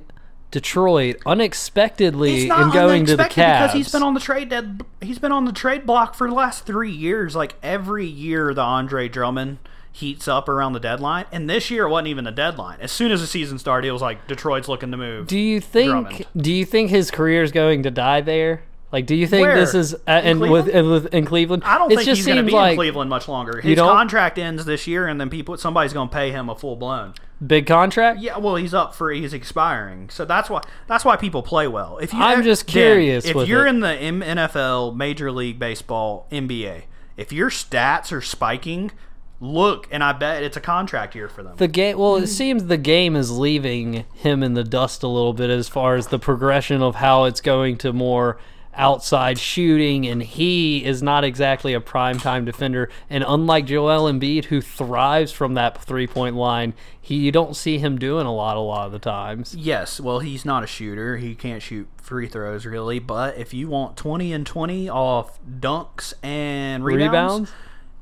Detroit 0.51 1.16
unexpectedly 1.27 2.48
and 2.51 2.72
going 2.72 3.05
to 3.07 3.16
the 3.16 3.24
Cavs. 3.24 3.35
because 3.35 3.72
he's 3.72 3.92
been 3.92 4.03
on 4.03 4.14
the 4.14 4.20
trade 4.20 4.48
dead. 4.48 4.83
He's 5.01 5.18
been 5.18 5.33
on 5.33 5.44
the 5.44 5.53
trade 5.53 5.85
block 5.87 6.14
for 6.14 6.27
the 6.29 6.35
last 6.35 6.64
three 6.64 6.90
years. 6.90 7.37
Like 7.37 7.55
every 7.62 8.07
year, 8.07 8.55
the 8.55 8.62
Andre 8.62 9.09
Drummond 9.09 9.59
heats 9.99 10.27
up 10.29 10.49
around 10.49 10.73
the 10.73 10.81
deadline, 10.81 11.27
and 11.33 11.49
this 11.49 11.71
year 11.71 11.87
it 11.87 11.91
wasn't 11.91 12.09
even 12.09 12.25
the 12.25 12.31
deadline. 12.33 12.79
As 12.81 12.93
soon 12.93 13.13
as 13.13 13.21
the 13.21 13.27
season 13.27 13.59
started, 13.59 13.89
it 13.89 13.93
was 13.93 14.03
like 14.03 14.27
Detroit's 14.27 14.69
looking 14.69 14.91
to 14.91 14.97
move. 14.97 15.27
do 15.27 15.39
you 15.39 15.61
think? 15.61 15.91
Drummond. 15.91 16.27
Do 16.37 16.53
you 16.53 16.65
think 16.65 16.91
his 16.91 17.11
career 17.11 17.43
is 17.43 17.53
going 17.53 17.83
to 17.85 17.91
die 17.91 18.21
there? 18.21 18.63
Like, 18.91 19.05
do 19.05 19.15
you 19.15 19.27
think 19.27 19.47
Where? 19.47 19.55
this 19.61 19.75
is 19.75 19.93
uh, 19.95 19.99
In 20.07 20.27
and 20.27 20.41
with, 20.41 20.65
Cleveland? 20.65 20.71
and 20.71 20.91
with 20.91 21.15
in 21.15 21.25
Cleveland? 21.27 21.63
I 21.67 21.77
don't 21.77 21.93
it 21.93 21.97
think 21.97 22.07
just 22.07 22.19
he's 22.21 22.27
going 22.27 22.39
to 22.39 22.43
be 22.45 22.53
like 22.53 22.71
in 22.71 22.77
Cleveland 22.79 23.11
much 23.11 23.29
longer. 23.29 23.61
His 23.61 23.79
contract 23.79 24.39
ends 24.39 24.65
this 24.65 24.87
year, 24.87 25.07
and 25.07 25.21
then 25.21 25.29
people 25.29 25.59
somebody's 25.59 25.93
going 25.93 26.09
to 26.09 26.15
pay 26.15 26.31
him 26.31 26.49
a 26.49 26.55
full 26.55 26.75
blown. 26.75 27.13
Big 27.47 27.67
contract. 27.67 28.19
Yeah, 28.21 28.39
well, 28.39 28.57
he's 28.57 28.73
up 28.73 28.95
for 28.95 29.11
he's 29.13 29.35
expiring, 29.35 30.09
so 30.09 30.25
that's 30.25 30.49
why 30.49 30.63
that's 30.87 31.05
why 31.05 31.17
people 31.17 31.43
play 31.43 31.69
well. 31.69 31.99
If 31.99 32.15
you, 32.15 32.19
I'm 32.19 32.43
just 32.43 32.67
Dan, 32.67 32.73
curious 32.73 33.27
if 33.27 33.35
with 33.37 33.47
you're 33.47 33.67
it. 33.67 33.71
in 33.71 33.81
the 33.81 33.91
M- 33.93 34.23
NFL, 34.23 34.97
Major 34.97 35.31
League 35.31 35.59
Baseball, 35.59 36.27
NBA, 36.33 36.85
if 37.19 37.31
your 37.31 37.51
stats 37.51 38.11
are 38.11 38.23
spiking, 38.23 38.91
look, 39.40 39.88
and 39.90 40.03
I 40.03 40.12
bet 40.12 40.42
it's 40.42 40.57
a 40.57 40.61
contract 40.61 41.14
year 41.14 41.29
for 41.29 41.42
them. 41.42 41.57
The 41.57 41.68
game. 41.68 41.98
Well, 41.98 42.16
it 42.16 42.20
hmm. 42.20 42.27
seems 42.27 42.64
the 42.64 42.77
game 42.77 43.16
is 43.16 43.31
leaving 43.31 44.05
him 44.14 44.42
in 44.42 44.55
the 44.55 44.64
dust 44.64 45.03
a 45.03 45.09
little 45.09 45.33
bit 45.33 45.51
as 45.51 45.68
far 45.68 45.96
as 45.96 46.09
the 46.09 46.18
progression 46.18 46.83
of 46.83 46.96
how 46.96 47.24
it's 47.24 47.40
going 47.40 47.79
to 47.79 47.92
more 47.92 48.38
outside 48.79 49.38
shooting, 49.38 50.07
and 50.07 50.22
he 50.22 50.85
is 50.85 51.03
not 51.03 51.24
exactly 51.24 51.74
a 51.74 51.81
primetime 51.81 52.44
defender. 52.44 52.88
And 53.11 53.24
unlike 53.27 53.66
Joel 53.66 54.11
Embiid, 54.11 54.46
who 54.46 54.61
thrives 54.61 55.33
from 55.33 55.55
that 55.55 55.83
three 55.83 56.07
point 56.07 56.37
line, 56.37 56.74
he 57.01 57.16
you 57.16 57.33
don't 57.33 57.57
see 57.57 57.79
him 57.79 57.98
doing 57.98 58.27
a 58.27 58.35
lot 58.35 58.57
a 58.57 58.61
lot 58.61 58.87
of 58.87 58.92
the 58.92 58.98
times. 58.98 59.55
Yes, 59.55 60.01
well, 60.01 60.20
he's 60.20 60.44
not 60.44 60.62
a 60.62 60.66
shooter. 60.66 61.16
He 61.16 61.35
can't 61.35 61.62
shoot 61.62 61.88
free 61.96 62.29
throws 62.29 62.64
really. 62.64 63.01
But 63.01 63.37
if 63.37 63.53
you 63.53 63.68
want 63.68 63.96
twenty 63.96 64.33
and 64.33 64.46
twenty 64.46 64.88
off 64.88 65.38
dunks 65.44 66.14
and 66.22 66.85
rebounds, 66.85 67.11
Rebounds? 67.12 67.53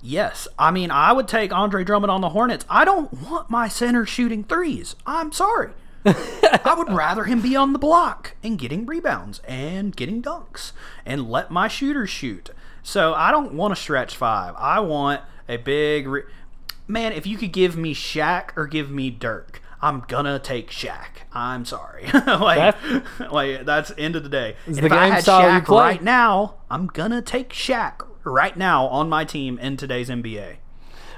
Yes. 0.03 0.49
I 0.59 0.71
mean, 0.71 0.91
I 0.91 1.13
would 1.13 1.29
take 1.29 1.53
Andre 1.53 1.85
Drummond 1.85 2.11
on 2.11 2.21
the 2.21 2.31
Hornets. 2.31 2.65
I 2.69 2.85
don't 2.85 3.13
want 3.13 3.51
my 3.51 3.69
center 3.69 4.07
shooting 4.07 4.45
threes. 4.45 4.97
I'm 5.07 5.33
sorry. 5.33 5.71
I 6.05 6.75
would 6.77 6.93
rather 6.93 7.25
him 7.25 7.41
be 7.41 7.57
on 7.57 7.73
the 7.73 7.79
block 7.79 8.35
and 8.43 8.59
getting 8.59 8.87
rebounds 8.87 9.41
and 9.47 9.95
getting 9.95 10.23
dunks 10.23 10.73
and 11.05 11.29
let 11.29 11.51
my 11.51 11.69
shooters 11.69 12.11
shoot. 12.11 12.51
So 12.83 13.15
I 13.15 13.33
don't 13.33 13.55
want 13.55 13.73
a 13.73 13.77
stretch 13.77 14.15
five. 14.15 14.55
I 14.57 14.81
want 14.81 15.23
a 15.49 15.57
big. 15.57 16.07
Re- 16.07 16.23
Man, 16.89 17.13
if 17.13 17.27
you 17.27 17.37
could 17.37 17.53
give 17.53 17.77
me 17.77 17.95
Shaq 17.95 18.51
or 18.57 18.69
give 18.69 18.91
me 18.91 19.11
Dirk, 19.11 19.61
I'm 19.83 20.05
gonna 20.07 20.39
take 20.39 20.71
Shaq. 20.71 21.25
I'm 21.33 21.65
sorry. 21.65 22.07
like, 22.27 22.77
like 23.33 23.65
that's 23.65 23.93
end 23.99 24.15
of 24.15 24.23
the 24.23 24.29
day. 24.29 24.55
And 24.67 24.77
the 24.77 24.87
if 24.87 24.93
I 24.93 25.07
had 25.09 25.25
Shaq 25.25 25.69
right 25.69 26.03
now, 26.03 26.55
I'm 26.71 26.87
gonna 26.87 27.23
take 27.23 27.51
Shaq 27.51 28.07
right 28.27 28.57
now 28.57 28.87
on 28.87 29.09
my 29.09 29.25
team 29.25 29.59
in 29.59 29.77
today's 29.77 30.09
NBA. 30.09 30.57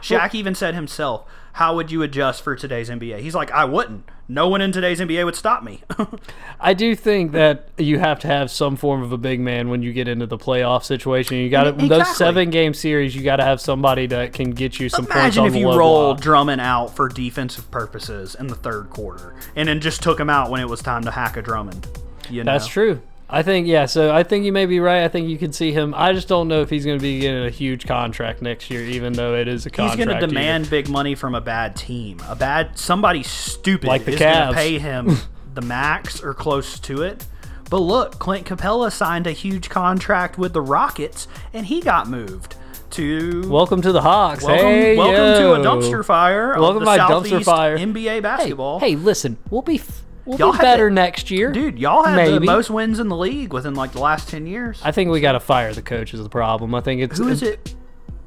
Shaq 0.02 0.34
even 0.34 0.54
said 0.54 0.74
himself, 0.74 1.24
"How 1.54 1.74
would 1.74 1.90
you 1.90 2.02
adjust 2.02 2.42
for 2.42 2.54
today's 2.54 2.88
NBA?" 2.88 3.18
He's 3.20 3.34
like, 3.34 3.50
"I 3.50 3.64
wouldn't. 3.64 4.08
No 4.28 4.46
one 4.46 4.60
in 4.60 4.70
today's 4.70 5.00
NBA 5.00 5.24
would 5.24 5.34
stop 5.34 5.64
me." 5.64 5.80
I 6.60 6.72
do 6.72 6.94
think 6.94 7.32
that 7.32 7.70
you 7.78 7.98
have 7.98 8.20
to 8.20 8.28
have 8.28 8.50
some 8.52 8.76
form 8.76 9.02
of 9.02 9.10
a 9.10 9.18
big 9.18 9.40
man 9.40 9.68
when 9.70 9.82
you 9.82 9.92
get 9.92 10.06
into 10.06 10.26
the 10.26 10.38
playoff 10.38 10.84
situation. 10.84 11.38
You 11.38 11.50
got 11.50 11.64
to 11.64 11.70
Exactly. 11.70 11.88
those 11.88 12.16
seven 12.16 12.50
game 12.50 12.74
series. 12.74 13.16
You 13.16 13.22
got 13.24 13.36
to 13.36 13.44
have 13.44 13.60
somebody 13.60 14.06
that 14.06 14.34
can 14.34 14.52
get 14.52 14.78
you 14.78 14.88
some 14.88 15.04
points 15.04 15.36
Imagine 15.36 15.46
if 15.46 15.56
you 15.56 15.66
rolled 15.68 16.18
block. 16.18 16.22
Drummond 16.22 16.60
out 16.60 16.94
for 16.94 17.08
defensive 17.08 17.68
purposes 17.72 18.36
in 18.36 18.46
the 18.46 18.54
third 18.54 18.90
quarter, 18.90 19.34
and 19.56 19.68
then 19.68 19.80
just 19.80 20.00
took 20.00 20.20
him 20.20 20.30
out 20.30 20.50
when 20.50 20.60
it 20.60 20.68
was 20.68 20.80
time 20.80 21.02
to 21.02 21.10
hack 21.10 21.36
a 21.36 21.42
Drummond. 21.42 21.88
You 22.30 22.44
know? 22.44 22.52
That's 22.52 22.68
true. 22.68 23.00
I 23.30 23.42
think 23.42 23.66
yeah. 23.66 23.84
So 23.86 24.14
I 24.14 24.22
think 24.22 24.44
you 24.46 24.52
may 24.52 24.64
be 24.64 24.80
right. 24.80 25.04
I 25.04 25.08
think 25.08 25.28
you 25.28 25.36
can 25.36 25.52
see 25.52 25.70
him. 25.72 25.92
I 25.94 26.12
just 26.12 26.28
don't 26.28 26.48
know 26.48 26.62
if 26.62 26.70
he's 26.70 26.86
going 26.86 26.98
to 26.98 27.02
be 27.02 27.20
getting 27.20 27.44
a 27.44 27.50
huge 27.50 27.86
contract 27.86 28.40
next 28.40 28.70
year, 28.70 28.82
even 28.82 29.12
though 29.12 29.34
it 29.34 29.48
is 29.48 29.66
a 29.66 29.68
He's 29.70 29.96
going 29.96 30.08
to 30.08 30.14
year. 30.14 30.20
demand 30.20 30.70
big 30.70 30.88
money 30.88 31.14
from 31.14 31.34
a 31.34 31.40
bad 31.40 31.76
team. 31.76 32.20
A 32.28 32.34
bad 32.34 32.78
somebody 32.78 33.22
stupid 33.22 33.86
Like 33.86 34.04
the 34.06 34.12
is 34.12 34.18
going 34.18 34.48
to 34.48 34.54
pay 34.54 34.78
him 34.78 35.16
the 35.54 35.60
max 35.60 36.22
or 36.22 36.32
close 36.32 36.78
to 36.80 37.02
it. 37.02 37.26
But 37.70 37.80
look, 37.80 38.18
Clint 38.18 38.46
Capela 38.46 38.90
signed 38.90 39.26
a 39.26 39.32
huge 39.32 39.68
contract 39.68 40.38
with 40.38 40.54
the 40.54 40.62
Rockets, 40.62 41.28
and 41.52 41.66
he 41.66 41.82
got 41.82 42.08
moved 42.08 42.54
to 42.92 43.46
Welcome 43.50 43.82
to 43.82 43.92
the 43.92 44.00
Hawks. 44.00 44.42
welcome, 44.42 44.64
hey, 44.66 44.96
welcome 44.96 45.42
yo. 45.42 45.54
to 45.54 45.60
a 45.60 45.64
dumpster 45.64 46.02
fire. 46.02 46.58
Welcome 46.58 46.80
to 46.80 46.86
my 46.86 46.96
dumpster 46.96 47.44
fire. 47.44 47.76
NBA 47.76 48.22
basketball. 48.22 48.80
Hey, 48.80 48.92
hey, 48.92 48.96
listen, 48.96 49.36
we'll 49.50 49.60
be 49.60 49.74
f- 49.80 50.02
we'll 50.28 50.38
Y'all 50.38 50.52
be 50.52 50.58
had 50.58 50.62
better 50.62 50.88
the- 50.88 50.94
next 50.94 51.30
year, 51.30 51.50
dude, 51.50 51.78
y'all 51.78 52.04
had 52.04 52.28
the 52.34 52.40
most 52.40 52.70
wins 52.70 53.00
in 53.00 53.08
the 53.08 53.16
league 53.16 53.52
within 53.52 53.74
like 53.74 53.92
the 53.92 54.00
last 54.00 54.28
ten 54.28 54.46
years. 54.46 54.80
I 54.84 54.92
think 54.92 55.10
we 55.10 55.20
got 55.20 55.32
to 55.32 55.40
fire 55.40 55.72
the 55.72 55.82
coach 55.82 56.14
is 56.14 56.22
the 56.22 56.28
problem. 56.28 56.74
I 56.74 56.80
think 56.80 57.00
it's 57.00 57.18
Who 57.18 57.28
is 57.28 57.42
it? 57.42 57.74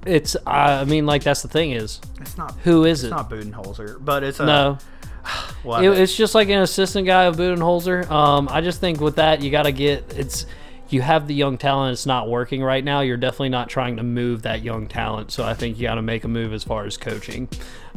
It's 0.05 0.35
I 0.47 0.83
mean 0.85 1.05
like 1.05 1.23
that's 1.23 1.43
the 1.43 1.47
thing 1.47 1.71
is 1.71 2.01
It's 2.19 2.35
not. 2.37 2.57
who 2.63 2.85
is 2.85 3.03
It's 3.03 3.11
it? 3.11 3.15
not 3.15 3.29
Budenholzer, 3.29 4.03
but 4.03 4.23
it's 4.23 4.39
a 4.39 4.45
No, 4.45 4.77
what? 5.63 5.83
it, 5.83 5.97
it's 5.99 6.15
just 6.15 6.33
like 6.33 6.49
an 6.49 6.59
assistant 6.61 7.05
guy 7.05 7.25
of 7.25 7.35
Budenholzer. 7.37 8.09
Um, 8.09 8.49
I 8.51 8.61
just 8.61 8.81
think 8.81 8.99
with 8.99 9.17
that 9.17 9.41
you 9.41 9.51
got 9.51 9.63
to 9.63 9.71
get 9.71 10.13
it's 10.17 10.45
you 10.89 11.01
have 11.01 11.25
the 11.27 11.33
young 11.33 11.57
talent. 11.57 11.93
It's 11.93 12.05
not 12.05 12.27
working 12.27 12.61
right 12.61 12.83
now. 12.83 12.99
You're 12.99 13.15
definitely 13.15 13.47
not 13.49 13.69
trying 13.69 13.95
to 13.97 14.03
move 14.03 14.41
that 14.41 14.61
young 14.61 14.87
talent. 14.87 15.31
So 15.31 15.45
I 15.45 15.53
think 15.53 15.77
you 15.77 15.83
got 15.83 15.95
to 15.95 16.01
make 16.01 16.25
a 16.25 16.27
move 16.27 16.51
as 16.51 16.65
far 16.65 16.83
as 16.85 16.97
coaching. 16.97 17.47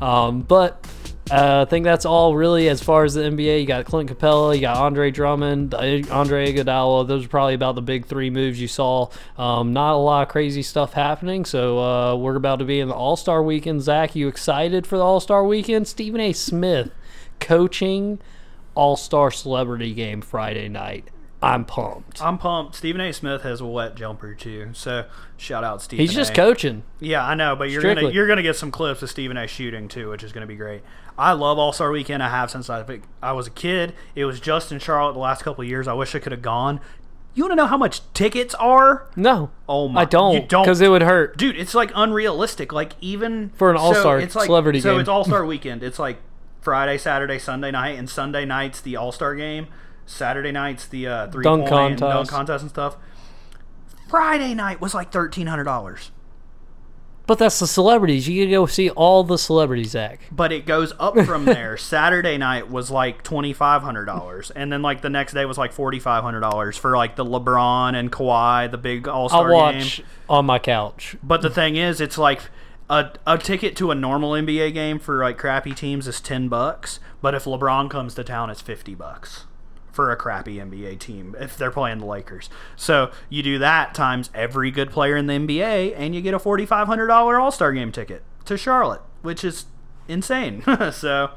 Um, 0.01 0.43
but 0.43 0.87
uh, 1.31 1.65
I 1.67 1.71
think 1.71 1.85
that's 1.85 2.05
all 2.05 2.35
really 2.35 2.69
as 2.69 2.83
far 2.83 3.05
as 3.05 3.15
the 3.15 3.23
NBA. 3.23 3.61
You 3.61 3.67
got 3.67 3.87
Clint 3.87 4.11
Capela, 4.11 4.55
you 4.55 4.61
got 4.61 4.77
Andre 4.77 5.11
Drummond, 5.11 5.75
Andre 5.75 6.53
Iguodala. 6.53 7.09
Those 7.09 7.25
are 7.25 7.29
probably 7.29 7.55
about 7.55 7.77
the 7.77 7.83
big 7.83 8.05
three 8.05 8.29
moves 8.29 8.61
you 8.61 8.69
saw. 8.69 9.09
Um, 9.39 9.73
not 9.73 9.95
a 9.95 9.97
lot 9.97 10.27
of 10.27 10.29
crazy 10.29 10.63
stuff 10.63 10.93
happening. 10.93 11.47
So 11.47 11.79
uh, 11.79 12.17
we're 12.17 12.37
about 12.37 12.59
to 12.59 12.67
be 12.67 12.79
in 12.79 12.89
the 12.89 12.95
All 12.95 13.17
Star 13.17 13.43
Weekend. 13.43 13.81
Zach, 13.81 14.15
you 14.15 14.29
excited 14.29 14.87
for 14.87 14.99
the 14.99 15.05
All 15.05 15.21
Star 15.21 15.45
Weekend? 15.45 15.89
Stephen 15.89 16.21
A. 16.21 16.33
Smith 16.35 16.91
coaching 17.41 18.19
All 18.75 18.97
Star 18.97 19.31
Celebrity 19.31 19.95
Game 19.95 20.21
Friday 20.21 20.69
night. 20.69 21.09
I'm 21.45 21.65
pumped. 21.65 22.23
I'm 22.23 22.39
pumped. 22.39 22.75
Stephen 22.75 23.01
A. 23.01 23.13
Smith 23.13 23.43
has 23.43 23.61
a 23.61 23.67
wet 23.67 23.95
jumper 23.95 24.35
too, 24.35 24.71
so 24.73 25.05
shout 25.37 25.65
out 25.65 25.83
Stephen. 25.83 26.01
He's 26.03 26.15
just 26.15 26.33
A. 26.33 26.35
coaching. 26.35 26.83
Yeah, 27.01 27.25
I 27.25 27.35
know, 27.35 27.55
but 27.57 27.71
you're 27.71 27.83
gonna 27.83 28.11
you're 28.11 28.27
gonna 28.27 28.43
get 28.43 28.57
some 28.57 28.71
clips 28.71 29.03
of 29.03 29.11
Stephen 29.11 29.37
A. 29.37 29.47
shooting 29.47 29.89
too, 29.89 30.11
which 30.11 30.23
is 30.23 30.33
gonna 30.33 30.47
be 30.47 30.57
great. 30.57 30.83
I 31.19 31.33
love 31.33 31.59
All 31.59 31.73
Star 31.73 31.91
Weekend. 31.91 32.23
I 32.23 32.29
have 32.29 32.51
since 32.51 32.69
I 32.71 32.85
I 33.23 33.33
was 33.33 33.47
a 33.47 33.51
kid. 33.51 33.95
It 34.15 34.25
was 34.25 34.41
just 34.41 34.73
in 34.73 34.79
Charlotte 34.79 35.13
the 35.13 35.19
last 35.21 35.43
couple 35.43 35.63
of 35.63 35.69
years. 35.69 35.87
I 35.87 35.93
wish 35.93 36.15
I 36.15 36.19
could 36.19 36.33
have 36.33 36.43
gone. 36.43 36.81
You 37.37 37.43
want 37.43 37.53
to 37.53 37.57
know 37.57 37.67
how 37.67 37.77
much 37.77 38.01
tickets 38.15 38.55
are? 38.55 39.09
No, 39.17 39.51
Oh 39.69 39.89
my! 39.89 40.03
I 40.03 40.05
don't. 40.05 40.35
You 40.35 40.41
don't, 40.47 40.63
because 40.65 40.81
it 40.81 40.89
would 40.89 41.03
hurt. 41.03 41.37
dude. 41.37 41.57
It's 41.57 41.75
like 41.75 41.91
unrealistic. 41.95 42.73
Like 42.73 42.93
even 43.01 43.51
For 43.57 43.71
an 43.73 43.77
All-Star 43.77 44.21
it's 44.21 44.37
like- 44.37 44.47
celebrity 44.47 44.81
So 44.81 44.93
game. 44.93 45.01
it's 45.01 45.09
All 45.09 45.25
Star 45.25 45.45
Weekend. 45.55 45.83
It's 45.83 45.99
like 45.99 46.19
Friday, 46.61 46.97
Saturday, 46.97 47.39
Sunday 47.41 47.73
night, 47.73 47.99
and 47.99 48.09
Sunday 48.09 48.45
night's 48.45 48.81
the 48.81 48.95
All 48.97 49.11
Star 49.11 49.35
game. 49.35 49.67
Saturday 50.07 50.53
night's 50.53 50.87
the 50.87 51.07
uh, 51.07 51.31
three 51.31 51.45
Dunk 51.45 51.69
point 51.69 51.93
and 51.93 52.01
dunk 52.01 52.13
contest. 52.13 52.31
contest 52.31 52.63
and 52.63 52.71
stuff. 52.71 52.97
Friday 54.09 54.55
night 54.55 54.81
was 54.81 54.95
like 54.95 55.11
thirteen 55.11 55.47
hundred 55.47 55.65
dollars, 55.65 56.11
But 57.27 57.39
that's 57.39 57.59
the 57.59 57.67
celebrities. 57.67 58.29
You 58.29 58.45
can 58.45 58.51
go 58.51 58.67
see 58.67 58.91
all 58.91 59.25
the 59.25 59.39
celebrities, 59.39 59.91
Zach. 59.93 60.21
but 60.31 60.53
it 60.53 60.67
goes 60.67 60.93
up 61.01 61.19
from 61.21 61.45
there. 61.47 61.77
Saturday 61.77 62.37
night 62.37 62.71
was 62.71 62.91
like 62.91 63.23
twenty 63.25 63.53
five 63.53 63.83
hundred 63.83 64.05
dollars, 64.05 64.51
and 64.51 64.71
then 64.71 64.83
like 64.83 65.01
the 65.01 65.09
next 65.11 65.33
day 65.33 65.47
was 65.47 65.57
like 65.59 65.73
forty 65.73 65.99
five 65.99 66.23
hundred 66.23 66.41
dollars 66.41 66.77
for 66.77 66.97
like 66.97 67.17
the 67.17 67.25
LeBron 67.25 67.95
and 67.99 68.13
Kawhi, 68.13 68.71
the 68.71 68.79
big 68.79 69.09
All 69.09 69.23
I'll 69.25 69.29
Star 69.31 69.73
game. 69.73 70.07
on 70.29 70.45
my 70.45 70.59
couch. 70.59 71.17
But 71.23 71.41
the 71.43 71.51
thing 71.51 71.77
is, 71.77 72.01
it's 72.01 72.19
like 72.19 72.43
a, 72.91 73.11
a 73.27 73.39
ticket 73.39 73.75
to 73.77 73.91
a 73.91 73.95
normal 73.95 74.33
NBA 74.33 74.75
game 74.75 74.99
for 74.99 75.21
like 75.25 75.39
crappy 75.39 75.73
teams 75.73 76.07
is 76.07 76.21
ten 76.21 76.49
bucks. 76.49 77.01
But 77.23 77.35
if 77.35 77.45
LeBron 77.45 77.89
comes 77.91 78.15
to 78.17 78.23
town, 78.23 78.51
it's 78.51 78.61
fifty 78.61 78.95
bucks 78.95 79.47
for 79.95 80.11
a 80.11 80.17
crappy 80.17 80.57
NBA 80.57 80.99
team 80.99 81.35
if 81.39 81.57
they're 81.57 81.71
playing 81.71 81.99
the 81.99 82.07
Lakers. 82.07 82.51
So 82.77 83.11
you 83.29 83.43
do 83.43 83.59
that 83.59 83.95
times 83.95 84.31
every 84.35 84.71
good 84.71 84.91
player 84.91 85.17
in 85.17 85.27
the 85.27 85.35
NBA, 85.35 85.95
and 85.97 86.15
you 86.15 86.21
get 86.21 86.35
a 86.35 86.39
forty 86.39 86.67
five 86.67 86.87
hundred 86.87 87.07
dollar 87.07 87.39
All 87.39 87.51
Star 87.51 87.73
game 87.73 87.93
ticket 87.93 88.23
to 88.45 88.57
Charlotte, 88.57 89.03
which 89.23 89.45
is 89.45 89.67
insane. 90.09 90.63
so. 90.93 91.31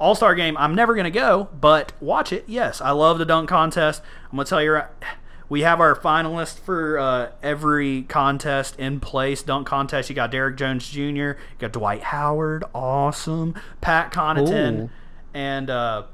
All 0.00 0.16
Star 0.16 0.34
game, 0.34 0.56
I'm 0.56 0.74
never 0.74 0.96
gonna 0.96 1.08
go, 1.08 1.48
but 1.58 1.92
watch 2.00 2.32
it. 2.32 2.44
Yes, 2.48 2.80
I 2.80 2.90
love 2.90 3.18
the 3.18 3.24
dunk 3.24 3.48
contest. 3.48 4.02
I'm 4.24 4.36
gonna 4.36 4.44
tell 4.44 4.60
you, 4.60 4.72
right- 4.72 4.88
we 5.48 5.60
have 5.60 5.80
our 5.80 5.94
finalists 5.94 6.58
for 6.58 6.98
uh, 6.98 7.30
every 7.42 8.02
contest 8.02 8.78
in 8.78 8.98
place. 8.98 9.42
Dunk 9.42 9.66
contest, 9.68 10.08
you 10.08 10.16
got 10.16 10.32
Derrick 10.32 10.56
Jones 10.56 10.88
Jr., 10.90 10.98
you 11.00 11.34
got 11.58 11.72
Dwight 11.72 12.02
Howard, 12.02 12.64
awesome, 12.74 13.54
Pat 13.80 14.12
Connaughton, 14.12 14.84
Ooh. 14.84 14.90
and 15.32 15.70
uh, 15.70 16.04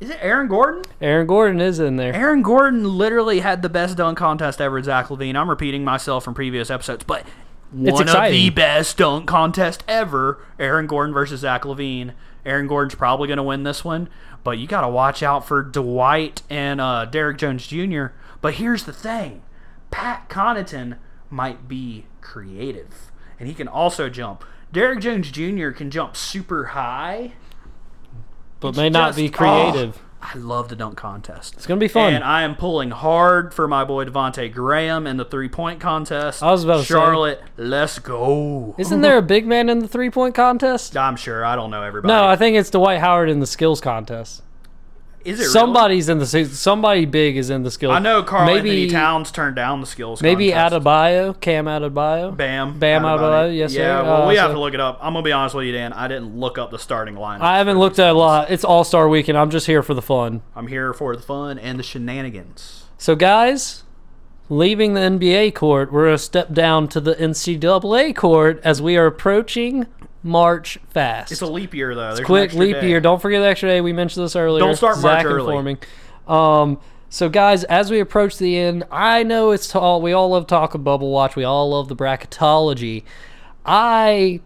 is 0.00 0.10
it 0.10 0.18
Aaron 0.20 0.48
Gordon? 0.48 0.82
Aaron 1.00 1.26
Gordon 1.26 1.60
is 1.60 1.78
in 1.78 1.96
there. 1.96 2.14
Aaron 2.14 2.42
Gordon 2.42 2.96
literally 2.98 3.40
had 3.40 3.62
the 3.62 3.68
best 3.68 3.96
dunk 3.96 4.18
contest 4.18 4.60
ever. 4.60 4.78
at 4.78 4.84
Zach 4.84 5.06
LaVine. 5.08 5.36
I'm 5.36 5.48
repeating 5.50 5.84
myself 5.84 6.24
from 6.24 6.34
previous 6.34 6.70
episodes, 6.70 7.04
but 7.04 7.24
It's 7.74 7.92
one 7.92 8.08
of 8.08 8.30
the 8.30 8.50
best 8.50 8.98
dunk 8.98 9.26
contest 9.26 9.84
ever. 9.86 10.38
Aaron 10.58 10.86
Gordon 10.86 11.14
versus 11.14 11.40
Zach 11.40 11.62
LaVine. 11.62 12.12
Aaron 12.44 12.66
Gordon's 12.66 12.96
probably 12.96 13.28
going 13.28 13.36
to 13.36 13.42
win 13.44 13.62
this 13.62 13.84
one, 13.84 14.08
but 14.42 14.58
you 14.58 14.66
got 14.66 14.80
to 14.80 14.88
watch 14.88 15.22
out 15.22 15.46
for 15.46 15.62
Dwight 15.62 16.42
and 16.50 16.80
uh, 16.80 17.04
Derrick 17.04 17.38
Jones 17.38 17.66
Jr. 17.66 18.06
But 18.40 18.54
here's 18.54 18.82
the 18.84 18.92
thing: 18.92 19.42
Pat 19.92 20.28
Connaughton 20.28 20.96
might 21.30 21.68
be 21.68 22.06
creative, 22.20 23.12
and 23.38 23.48
he 23.48 23.54
can 23.54 23.68
also 23.68 24.08
jump. 24.10 24.44
Derrick 24.72 25.00
Jones 25.00 25.30
Jr. 25.30 25.70
can 25.70 25.90
jump 25.90 26.16
super 26.16 26.64
high. 26.66 27.34
But 28.62 28.68
It's 28.68 28.78
may 28.78 28.88
not 28.88 29.14
be 29.16 29.28
oh, 29.28 29.32
creative. 29.32 29.98
oh, 29.98 30.08
I 30.22 30.38
love 30.38 30.68
the 30.68 30.76
dunk 30.76 30.96
contest. 30.96 31.54
It's 31.54 31.66
gonna 31.66 31.80
be 31.80 31.88
fun. 31.88 32.14
And 32.14 32.22
I 32.22 32.42
am 32.42 32.54
pulling 32.54 32.92
hard 32.92 33.52
for 33.52 33.66
my 33.66 33.84
boy 33.84 34.04
Devonte 34.04 34.52
Graham 34.52 35.06
in 35.06 35.16
the 35.16 35.24
three 35.24 35.48
point 35.48 35.80
contest. 35.80 36.42
I 36.42 36.50
was 36.52 36.62
about 36.62 36.78
to 36.78 36.84
say- 36.84 36.94
Charlotte, 36.94 37.42
let's 37.56 37.98
go. 37.98 38.74
Isn't 38.78 39.00
there 39.00 39.18
a 39.18 39.22
big 39.22 39.46
man 39.46 39.68
in 39.68 39.80
the 39.80 39.88
three 39.88 40.10
point 40.10 40.34
contest? 40.36 40.96
I'm 40.96 41.16
sure. 41.16 41.44
I 41.44 41.56
don't 41.56 41.70
know 41.70 41.82
everybody. 41.82 42.14
No, 42.14 42.24
I 42.24 42.36
think 42.36 42.56
it's 42.56 42.70
Dwight 42.70 43.00
Howard 43.00 43.28
in 43.28 43.40
the 43.40 43.46
skills 43.46 43.80
contest. 43.80 44.42
Is 45.24 45.38
it 45.38 45.42
really? 45.44 45.52
Somebody's 45.52 46.08
in 46.08 46.18
the 46.18 46.26
somebody 46.26 47.04
big 47.06 47.36
is 47.36 47.50
in 47.50 47.62
the 47.62 47.70
skills. 47.70 47.94
I 47.94 47.98
know 47.98 48.22
Karl 48.22 48.46
maybe 48.46 48.70
Anthony 48.70 48.88
Towns 48.90 49.30
turned 49.30 49.56
down 49.56 49.80
the 49.80 49.86
skills. 49.86 50.20
maybe 50.22 50.50
contest. 50.50 50.84
Adebayo, 50.84 51.40
Cam 51.40 51.66
Adebayo. 51.66 52.36
Bam. 52.36 52.78
Bam 52.78 53.02
Adebayo. 53.02 53.18
Adebayo, 53.20 53.56
yes, 53.56 53.74
Yeah, 53.74 54.00
sir. 54.00 54.04
well, 54.04 54.22
Uh, 54.22 54.28
we 54.28 54.36
have 54.36 54.50
to 54.52 54.58
look 54.58 54.74
it 54.74 54.80
up. 54.80 54.98
I'm 55.00 55.12
gonna 55.12 55.22
be 55.24 55.32
honest 55.32 55.54
with 55.54 55.66
you, 55.66 55.72
Dan. 55.72 55.92
I 55.92 56.08
didn't 56.08 56.36
look 56.38 56.58
up 56.58 56.70
the 56.70 56.78
starting 56.78 57.16
line. 57.16 57.40
I 57.40 57.58
haven't 57.58 57.78
looked 57.78 57.98
at 57.98 58.10
a 58.10 58.14
lot. 58.18 58.50
It's 58.50 58.64
All 58.64 58.84
Star 58.84 59.08
Weekend. 59.08 59.36
I'm 59.38 59.50
just 59.50 59.66
here 59.66 59.82
for 59.82 59.94
the 59.94 60.02
fun. 60.02 60.42
I'm 60.56 60.66
here 60.66 60.92
for 60.92 61.14
the 61.16 61.22
fun 61.22 61.58
and 61.58 61.78
the 61.78 61.82
shenanigans. 61.82 62.84
So, 62.98 63.14
guys, 63.16 63.81
leaving 64.52 64.92
the 64.92 65.00
NBA 65.00 65.54
court, 65.54 65.90
we're 65.90 66.04
going 66.04 66.14
to 66.16 66.22
step 66.22 66.52
down 66.52 66.86
to 66.88 67.00
the 67.00 67.14
NCAA 67.14 68.14
court 68.14 68.60
as 68.62 68.82
we 68.82 68.96
are 68.98 69.06
approaching 69.06 69.86
March 70.22 70.78
fast. 70.90 71.32
It's 71.32 71.40
a 71.40 71.46
leap 71.46 71.74
year 71.74 71.94
though. 71.94 72.08
There's 72.08 72.18
an 72.20 72.24
Quick 72.26 72.52
leap 72.52 72.76
day. 72.76 72.88
year. 72.88 73.00
Don't 73.00 73.20
forget 73.20 73.40
the 73.40 73.48
extra 73.48 73.70
day. 73.70 73.80
We 73.80 73.92
mentioned 73.92 74.24
this 74.24 74.36
earlier. 74.36 74.60
Don't 74.60 74.76
start 74.76 75.00
March 75.00 75.22
Zach 75.22 75.26
early. 75.26 75.40
informing. 75.40 75.78
Um, 76.28 76.78
so, 77.08 77.28
guys, 77.28 77.64
as 77.64 77.90
we 77.90 77.98
approach 77.98 78.38
the 78.38 78.56
end, 78.56 78.84
I 78.90 79.22
know 79.22 79.50
it's 79.50 79.74
all 79.74 80.00
We 80.02 80.12
all 80.12 80.28
love 80.28 80.46
talk 80.46 80.74
of 80.74 80.84
bubble 80.84 81.10
watch. 81.10 81.34
We 81.34 81.44
all 81.44 81.70
love 81.70 81.88
the 81.88 81.96
bracketology. 81.96 83.04
I 83.64 84.40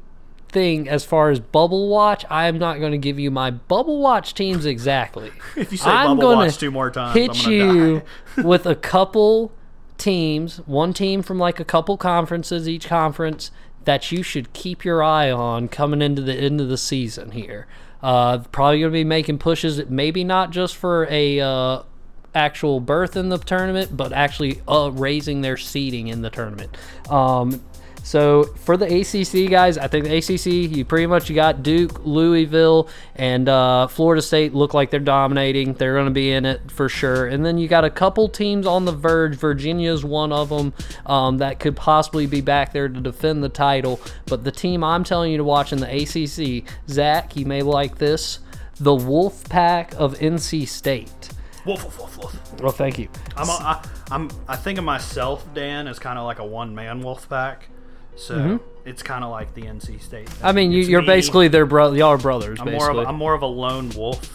think, 0.48 0.86
as 0.86 1.04
far 1.04 1.30
as 1.30 1.40
bubble 1.40 1.88
watch, 1.88 2.24
I 2.30 2.46
am 2.46 2.58
not 2.58 2.78
going 2.78 2.92
to 2.92 2.98
give 2.98 3.18
you 3.18 3.30
my 3.30 3.50
bubble 3.50 4.00
watch 4.00 4.34
teams 4.34 4.66
exactly. 4.66 5.32
If 5.56 5.72
you 5.72 5.78
say 5.78 5.90
I'm 5.90 6.16
bubble 6.16 6.36
watch 6.36 6.58
two 6.58 6.70
more 6.70 6.90
times, 6.90 7.14
hit 7.14 7.46
you 7.46 8.02
with 8.42 8.66
a 8.66 8.76
couple 8.76 9.52
teams, 9.98 10.58
one 10.66 10.92
team 10.92 11.22
from 11.22 11.38
like 11.38 11.60
a 11.60 11.64
couple 11.64 11.96
conferences, 11.96 12.68
each 12.68 12.88
conference 12.88 13.50
that 13.84 14.10
you 14.10 14.22
should 14.22 14.52
keep 14.52 14.84
your 14.84 15.02
eye 15.02 15.30
on 15.30 15.68
coming 15.68 16.02
into 16.02 16.20
the 16.22 16.34
end 16.34 16.60
of 16.60 16.68
the 16.68 16.76
season 16.76 17.30
here. 17.30 17.66
Uh, 18.02 18.38
probably 18.52 18.80
going 18.80 18.92
to 18.92 18.94
be 18.94 19.04
making 19.04 19.38
pushes, 19.38 19.84
maybe 19.88 20.22
not 20.22 20.50
just 20.50 20.76
for 20.76 21.06
a 21.10 21.40
uh, 21.40 21.82
actual 22.34 22.78
berth 22.80 23.16
in 23.16 23.30
the 23.30 23.38
tournament, 23.38 23.96
but 23.96 24.12
actually 24.12 24.60
uh, 24.68 24.90
raising 24.92 25.40
their 25.40 25.56
seeding 25.56 26.08
in 26.08 26.22
the 26.22 26.30
tournament. 26.30 26.76
Um, 27.08 27.62
so 28.06 28.44
for 28.44 28.76
the 28.76 28.86
ACC 28.86 29.50
guys, 29.50 29.76
I 29.76 29.88
think 29.88 30.04
the 30.04 30.16
ACC 30.16 30.76
you 30.76 30.84
pretty 30.84 31.06
much 31.06 31.28
you 31.28 31.34
got 31.34 31.64
Duke, 31.64 32.06
Louisville, 32.06 32.88
and 33.16 33.48
uh, 33.48 33.88
Florida 33.88 34.22
State 34.22 34.54
look 34.54 34.74
like 34.74 34.92
they're 34.92 35.00
dominating. 35.00 35.72
They're 35.72 35.94
going 35.94 36.04
to 36.04 36.12
be 36.12 36.30
in 36.30 36.44
it 36.44 36.70
for 36.70 36.88
sure. 36.88 37.26
And 37.26 37.44
then 37.44 37.58
you 37.58 37.66
got 37.66 37.84
a 37.84 37.90
couple 37.90 38.28
teams 38.28 38.64
on 38.64 38.84
the 38.84 38.92
verge. 38.92 39.34
Virginia's 39.34 40.04
one 40.04 40.30
of 40.32 40.50
them 40.50 40.72
um, 41.04 41.38
that 41.38 41.58
could 41.58 41.74
possibly 41.74 42.28
be 42.28 42.40
back 42.40 42.72
there 42.72 42.88
to 42.88 43.00
defend 43.00 43.42
the 43.42 43.48
title. 43.48 44.00
But 44.26 44.44
the 44.44 44.52
team 44.52 44.84
I'm 44.84 45.02
telling 45.02 45.32
you 45.32 45.38
to 45.38 45.44
watch 45.44 45.72
in 45.72 45.80
the 45.80 45.90
ACC, 45.90 46.62
Zach, 46.88 47.34
you 47.34 47.44
may 47.44 47.62
like 47.62 47.98
this, 47.98 48.38
the 48.78 48.94
Wolf 48.94 49.48
Pack 49.48 49.94
of 49.94 50.16
NC 50.20 50.68
State. 50.68 51.30
Woof, 51.64 51.82
woof, 51.82 51.98
woof, 51.98 52.18
woof. 52.18 52.60
Well, 52.62 52.70
thank 52.70 53.00
you. 53.00 53.08
I'm, 53.36 53.48
a, 53.48 53.52
I, 53.52 53.88
I'm, 54.12 54.30
I 54.46 54.54
think 54.54 54.78
of 54.78 54.84
myself, 54.84 55.52
Dan, 55.54 55.88
as 55.88 55.98
kind 55.98 56.20
of 56.20 56.24
like 56.24 56.38
a 56.38 56.46
one 56.46 56.72
man 56.72 57.00
wolf 57.00 57.28
pack. 57.28 57.68
So 58.16 58.60
it's 58.84 59.02
kind 59.02 59.22
of 59.24 59.30
like 59.30 59.54
the 59.54 59.62
NC 59.62 60.00
State. 60.00 60.26
Mm-hmm. 60.28 60.46
I 60.46 60.52
mean, 60.52 60.72
you, 60.72 60.80
It's 60.80 60.88
me. 60.90 61.06
basically 61.06 61.48
their 61.48 61.66
bro. 61.66 61.92
Y'all 61.92 62.08
are 62.08 62.18
brothers. 62.18 62.58
I'm 62.60 62.66
basically, 62.66 62.94
more 62.94 63.02
of 63.02 63.06
a, 63.06 63.08
I'm 63.08 63.16
more 63.16 63.34
of 63.34 63.42
a 63.42 63.46
lone 63.46 63.90
wolf. 63.90 64.32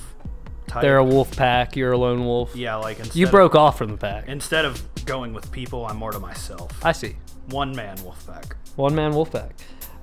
Type. 0.68 0.84
they're 0.84 0.98
a 0.98 1.04
wolf 1.04 1.36
pack. 1.36 1.76
You're 1.76 1.92
a 1.92 1.98
lone 1.98 2.24
wolf. 2.26 2.56
yeah, 2.56 2.76
like 2.76 3.00
instead 3.00 3.16
You 3.18 3.26
of- 3.26 3.32
broke 3.32 3.56
off 3.56 3.78
from 3.78 3.92
the 3.92 3.98
pack. 3.98 4.28
instead 4.30 4.64
of 4.64 4.82
going 5.06 5.34
with 5.34 5.52
people, 5.52 5.86
I'm 5.86 5.98
more 5.98 6.12
to 6.12 6.20
myself. 6.20 6.72
I 6.86 6.94
see. 6.94 7.18
One 7.50 7.76
man 7.76 8.02
wolf 8.04 8.26
pack. 8.26 8.56
One 8.78 8.96
man 8.96 9.14
wolf 9.14 9.32
pack. 9.34 9.52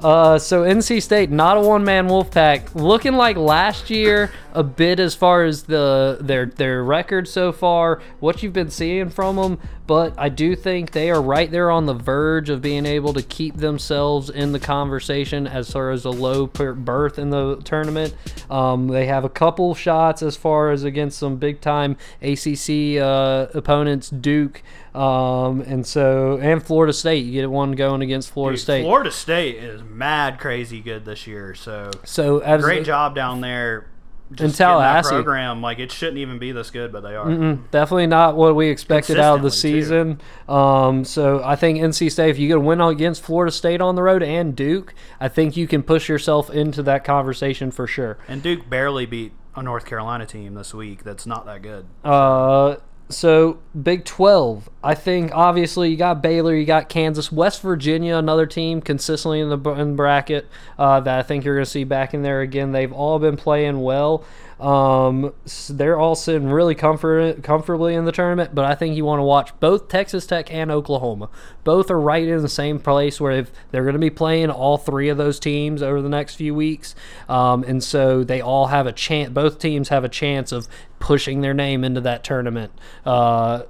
Uh, 0.03 0.39
so 0.39 0.63
NC 0.63 1.03
State, 1.03 1.31
not 1.31 1.57
a 1.57 1.61
one 1.61 1.85
man 1.85 2.07
wolf 2.07 2.31
pack, 2.31 2.73
looking 2.75 3.15
like 3.15 3.37
last 3.37 3.91
year 3.91 4.31
a 4.55 4.63
bit 4.63 5.01
as 5.01 5.15
far 5.15 5.45
as 5.45 5.65
the 5.65 6.19
their 6.21 6.47
their 6.47 6.85
record 6.85 7.27
so 7.27 7.51
far, 7.51 8.01
what 8.21 8.43
you've 8.43 8.53
been 8.53 8.71
seeing 8.71 9.11
from 9.11 9.37
them. 9.37 9.59
But 9.89 10.15
I 10.19 10.29
do 10.29 10.55
think 10.55 10.93
they 10.93 11.11
are 11.11 11.21
right 11.21 11.51
there 11.51 11.71
on 11.71 11.87
the 11.87 11.95
verge 11.95 12.51
of 12.51 12.61
being 12.61 12.85
able 12.85 13.13
to 13.15 13.23
keep 13.23 13.57
themselves 13.57 14.29
in 14.29 14.53
the 14.53 14.61
conversation 14.61 15.47
as 15.47 15.73
far 15.73 15.91
as 15.91 16.05
a 16.05 16.11
low 16.11 16.47
berth 16.47 17.19
in 17.19 17.31
the 17.31 17.57
tournament. 17.65 18.15
Um, 18.51 18.89
they 18.89 19.07
have 19.07 19.25
a 19.25 19.31
couple 19.31 19.75
shots 19.75 20.23
as 20.23 20.37
far 20.37 20.71
as 20.71 20.85
against 20.85 21.19
some 21.19 21.37
big 21.37 21.61
time 21.61 21.97
ACC 22.21 23.01
uh, 23.01 23.47
opponents, 23.55 24.11
Duke. 24.11 24.63
Um, 24.99 25.61
and 25.61 25.87
so, 25.87 26.39
and 26.43 26.61
Florida 26.61 26.93
State, 26.93 27.25
you 27.25 27.33
get 27.41 27.49
one 27.49 27.73
going 27.73 28.03
against 28.03 28.33
Florida 28.33 28.57
Dude, 28.57 28.63
State. 28.63 28.83
Florida 28.83 29.13
State 29.13 29.57
is 29.57 29.81
mad 29.83 30.41
crazy 30.41 30.81
good 30.81 31.05
this 31.05 31.25
year. 31.27 31.55
So 31.55 31.93
So 32.05 32.41
as 32.41 32.63
great 32.63 32.85
job 32.85 33.15
down 33.15 33.41
there. 33.41 33.87
Just 34.31 34.43
In 34.43 34.53
Tallahassee. 34.59 35.09
program 35.09 35.63
like 35.63 35.79
it 35.79 35.91
shouldn't 35.91 36.19
even 36.19 36.39
be 36.39 36.53
this 36.53 36.71
good, 36.71 36.93
but 36.93 37.01
they 37.01 37.15
are. 37.17 37.25
Mm, 37.25 37.71
definitely 37.71 38.09
not 38.09 38.37
what 38.37 38.55
we 38.55 38.69
expected 38.69 39.19
out 39.19 39.37
of 39.37 39.43
the 39.43 39.51
season. 39.51 40.21
Um, 40.47 41.05
so 41.05 41.43
I 41.43 41.57
think 41.57 41.79
NC 41.79 42.11
State, 42.13 42.29
if 42.29 42.39
you 42.39 42.47
get 42.47 42.59
a 42.59 42.61
win 42.61 42.79
against 42.79 43.23
Florida 43.23 43.51
State 43.51 43.81
on 43.81 43.95
the 43.95 44.03
road 44.03 44.23
and 44.23 44.55
Duke, 44.55 44.93
I 45.19 45.29
think 45.29 45.57
you 45.57 45.67
can 45.67 45.83
push 45.83 46.11
yourself 46.11 46.51
into 46.51 46.83
that 46.83 47.05
conversation 47.05 47.71
for 47.71 47.87
sure. 47.87 48.19
And 48.29 48.43
Duke 48.43 48.69
barely 48.69 49.07
beat 49.07 49.33
a 49.57 49.63
North 49.63 49.87
Carolina 49.87 50.27
team 50.27 50.53
this 50.53 50.75
week. 50.75 51.05
That's 51.05 51.25
not 51.25 51.47
that 51.47 51.63
good. 51.63 51.87
Uh, 52.05 52.77
so 53.09 53.59
Big 53.81 54.05
Twelve, 54.05 54.69
I 54.83 54.95
think 54.95 55.33
obviously 55.35 55.91
you 55.91 55.97
got 55.97 56.23
Baylor, 56.23 56.55
you 56.55 56.67
got 56.67 56.89
Kansas, 56.89 57.33
West 57.33 57.63
Virginia, 57.63 58.17
another 58.17 58.47
team 58.47 58.81
consistently 58.81 59.41
in 59.41 59.49
the 59.49 59.71
in 59.73 59.97
bracket 59.97 60.47
uh, 60.79 61.01
that 61.01 61.19
I 61.19 61.23
think 61.23 61.45
you're 61.45 61.55
going 61.55 61.65
to 61.65 61.71
see 61.71 61.85
back 61.85 62.15
in 62.15 62.23
there 62.23 62.41
again. 62.41 62.73
They've 62.73 62.93
all 62.93 63.19
been 63.19 63.37
playing 63.37 63.81
well. 63.81 64.25
Um, 64.61 65.33
s- 65.45 65.71
they're 65.73 65.99
all 65.99 66.15
sitting 66.17 66.51
really 66.51 66.75
comfort 66.75 67.43
comfortably 67.45 67.95
in 67.95 68.05
the 68.07 68.13
tournament, 68.13 68.55
but 68.55 68.65
I 68.65 68.75
think 68.75 68.97
you 68.97 69.05
want 69.05 69.21
to 69.21 69.25
watch 69.25 69.53
both 69.61 69.89
Texas 69.89 70.27
Tech 70.27 70.53
and 70.53 70.71
Oklahoma. 70.71 71.31
Both 71.63 71.91
are 71.91 72.01
right 72.01 72.27
in 72.27 72.43
the 72.43 72.49
same 72.49 72.81
place 72.81 73.21
where 73.21 73.47
they're 73.71 73.83
going 73.85 73.93
to 73.93 74.01
be 74.01 74.11
playing 74.11 74.51
all 74.51 74.77
three 74.77 75.09
of 75.09 75.17
those 75.17 75.39
teams 75.39 75.81
over 75.83 76.03
the 76.03 76.09
next 76.09 76.35
few 76.35 76.55
weeks, 76.55 76.95
um, 77.29 77.63
and 77.65 77.83
so 77.85 78.25
they 78.25 78.41
all 78.41 78.67
have 78.67 78.87
a 78.87 78.93
chance. 78.93 79.31
Both 79.31 79.59
teams 79.61 79.91
have 79.91 80.03
a 80.03 80.09
chance 80.09 80.51
of 80.51 80.67
pushing 80.99 81.41
their 81.41 81.55
name 81.55 81.85
into 81.85 82.01
that 82.01 82.25
tournament. 82.25 82.73
Uh, 83.07 83.63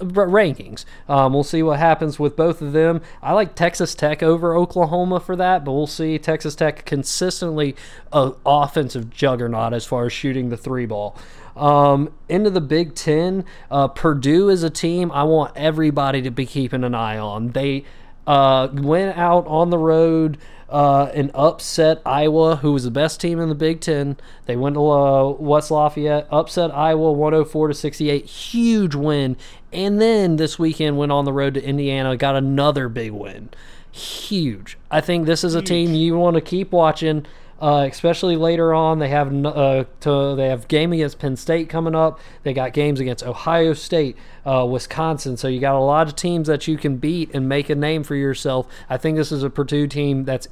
rankings. 0.00 0.84
Um, 1.08 1.32
we'll 1.32 1.44
see 1.44 1.62
what 1.62 1.78
happens 1.78 2.18
with 2.18 2.36
both 2.36 2.60
of 2.60 2.72
them. 2.72 3.00
I 3.22 3.32
like 3.32 3.54
Texas 3.54 3.94
Tech 3.94 4.22
over 4.22 4.54
Oklahoma 4.54 5.20
for 5.20 5.36
that, 5.36 5.64
but 5.64 5.72
we'll 5.72 5.86
see. 5.86 6.18
Texas 6.18 6.54
Tech 6.54 6.84
consistently 6.84 7.76
a 8.12 8.32
offensive 8.44 9.10
juggernaut 9.10 9.72
as 9.72 9.84
far 9.84 10.06
as 10.06 10.12
shooting 10.12 10.48
the 10.48 10.56
three 10.56 10.86
ball. 10.86 11.16
Um, 11.56 12.12
into 12.28 12.50
the 12.50 12.60
Big 12.60 12.94
Ten, 12.94 13.44
uh, 13.70 13.88
Purdue 13.88 14.48
is 14.48 14.62
a 14.62 14.70
team 14.70 15.12
I 15.12 15.22
want 15.22 15.56
everybody 15.56 16.20
to 16.22 16.30
be 16.30 16.46
keeping 16.46 16.82
an 16.82 16.94
eye 16.94 17.18
on. 17.18 17.50
They 17.50 17.84
uh, 18.26 18.68
went 18.72 19.16
out 19.16 19.46
on 19.46 19.70
the 19.70 19.78
road 19.78 20.38
uh, 20.68 21.10
and 21.14 21.30
upset 21.34 22.00
Iowa, 22.04 22.56
who 22.56 22.72
was 22.72 22.84
the 22.84 22.90
best 22.90 23.20
team 23.20 23.38
in 23.38 23.48
the 23.48 23.54
Big 23.54 23.80
Ten. 23.80 24.16
They 24.46 24.56
went 24.56 24.74
to 24.74 24.90
uh, 24.90 25.30
West 25.30 25.70
Lafayette, 25.70 26.26
upset 26.30 26.74
Iowa 26.74 27.12
104 27.12 27.68
to 27.68 27.74
68, 27.74 28.24
huge 28.24 28.94
win. 28.94 29.36
And 29.72 30.00
then 30.00 30.36
this 30.36 30.58
weekend 30.58 30.96
went 30.98 31.12
on 31.12 31.24
the 31.24 31.32
road 31.32 31.54
to 31.54 31.62
Indiana, 31.62 32.16
got 32.16 32.34
another 32.36 32.88
big 32.88 33.12
win, 33.12 33.50
huge. 33.92 34.78
I 34.90 35.00
think 35.00 35.26
this 35.26 35.44
is 35.44 35.54
a 35.54 35.62
team 35.62 35.94
you 35.94 36.16
want 36.16 36.34
to 36.34 36.40
keep 36.40 36.72
watching. 36.72 37.26
Uh, 37.60 37.86
especially 37.90 38.36
later 38.36 38.74
on, 38.74 38.98
they 38.98 39.08
have 39.08 39.32
uh, 39.46 39.84
to, 40.00 40.34
they 40.36 40.48
have 40.48 40.68
game 40.68 40.92
against 40.92 41.18
Penn 41.18 41.36
State 41.36 41.68
coming 41.68 41.94
up. 41.94 42.18
They 42.42 42.52
got 42.52 42.72
games 42.72 43.00
against 43.00 43.24
Ohio 43.24 43.72
State, 43.72 44.16
uh, 44.44 44.66
Wisconsin. 44.68 45.36
So 45.36 45.48
you 45.48 45.60
got 45.60 45.74
a 45.74 45.80
lot 45.80 46.08
of 46.08 46.16
teams 46.16 46.48
that 46.48 46.66
you 46.68 46.76
can 46.76 46.96
beat 46.96 47.30
and 47.34 47.48
make 47.48 47.70
a 47.70 47.74
name 47.74 48.02
for 48.02 48.16
yourself. 48.16 48.66
I 48.90 48.96
think 48.96 49.16
this 49.16 49.32
is 49.32 49.42
a 49.42 49.50
Purdue 49.50 49.86
team 49.86 50.24
that's 50.24 50.48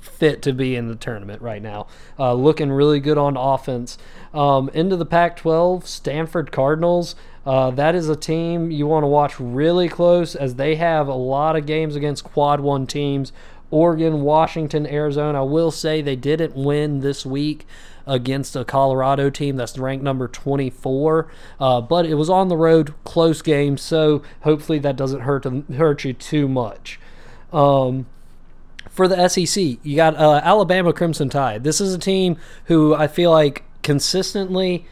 fit 0.00 0.42
to 0.42 0.52
be 0.52 0.76
in 0.76 0.88
the 0.88 0.96
tournament 0.96 1.40
right 1.40 1.62
now. 1.62 1.86
Uh, 2.18 2.34
looking 2.34 2.70
really 2.70 3.00
good 3.00 3.18
on 3.18 3.36
offense. 3.36 3.98
Um, 4.34 4.68
into 4.74 4.96
the 4.96 5.06
Pac-12, 5.06 5.86
Stanford 5.86 6.52
Cardinals. 6.52 7.14
Uh, 7.46 7.70
that 7.70 7.94
is 7.94 8.08
a 8.08 8.16
team 8.16 8.70
you 8.70 8.86
want 8.86 9.02
to 9.02 9.08
watch 9.08 9.40
really 9.40 9.88
close 9.88 10.34
as 10.34 10.56
they 10.56 10.76
have 10.76 11.08
a 11.08 11.14
lot 11.14 11.56
of 11.56 11.66
games 11.66 11.96
against 11.96 12.24
Quad 12.24 12.60
One 12.60 12.86
teams. 12.86 13.32
Oregon, 13.70 14.22
Washington, 14.22 14.86
Arizona. 14.86 15.40
I 15.40 15.46
will 15.46 15.70
say 15.70 16.02
they 16.02 16.16
didn't 16.16 16.54
win 16.54 17.00
this 17.00 17.24
week 17.24 17.66
against 18.06 18.56
a 18.56 18.64
Colorado 18.64 19.30
team 19.30 19.56
that's 19.56 19.78
ranked 19.78 20.02
number 20.02 20.26
24, 20.26 21.28
uh, 21.60 21.80
but 21.80 22.06
it 22.06 22.14
was 22.14 22.28
on 22.28 22.48
the 22.48 22.56
road, 22.56 22.94
close 23.04 23.42
game, 23.42 23.76
so 23.76 24.22
hopefully 24.42 24.78
that 24.80 24.96
doesn't 24.96 25.20
hurt 25.20 25.44
hurt 25.44 26.04
you 26.04 26.12
too 26.12 26.48
much. 26.48 26.98
Um, 27.52 28.06
for 28.88 29.06
the 29.06 29.28
SEC, 29.28 29.78
you 29.82 29.96
got 29.96 30.16
uh, 30.16 30.40
Alabama 30.42 30.92
Crimson 30.92 31.28
Tide. 31.28 31.62
This 31.62 31.80
is 31.80 31.94
a 31.94 31.98
team 31.98 32.36
who 32.64 32.94
I 32.94 33.06
feel 33.06 33.30
like 33.30 33.62
consistently 33.82 34.84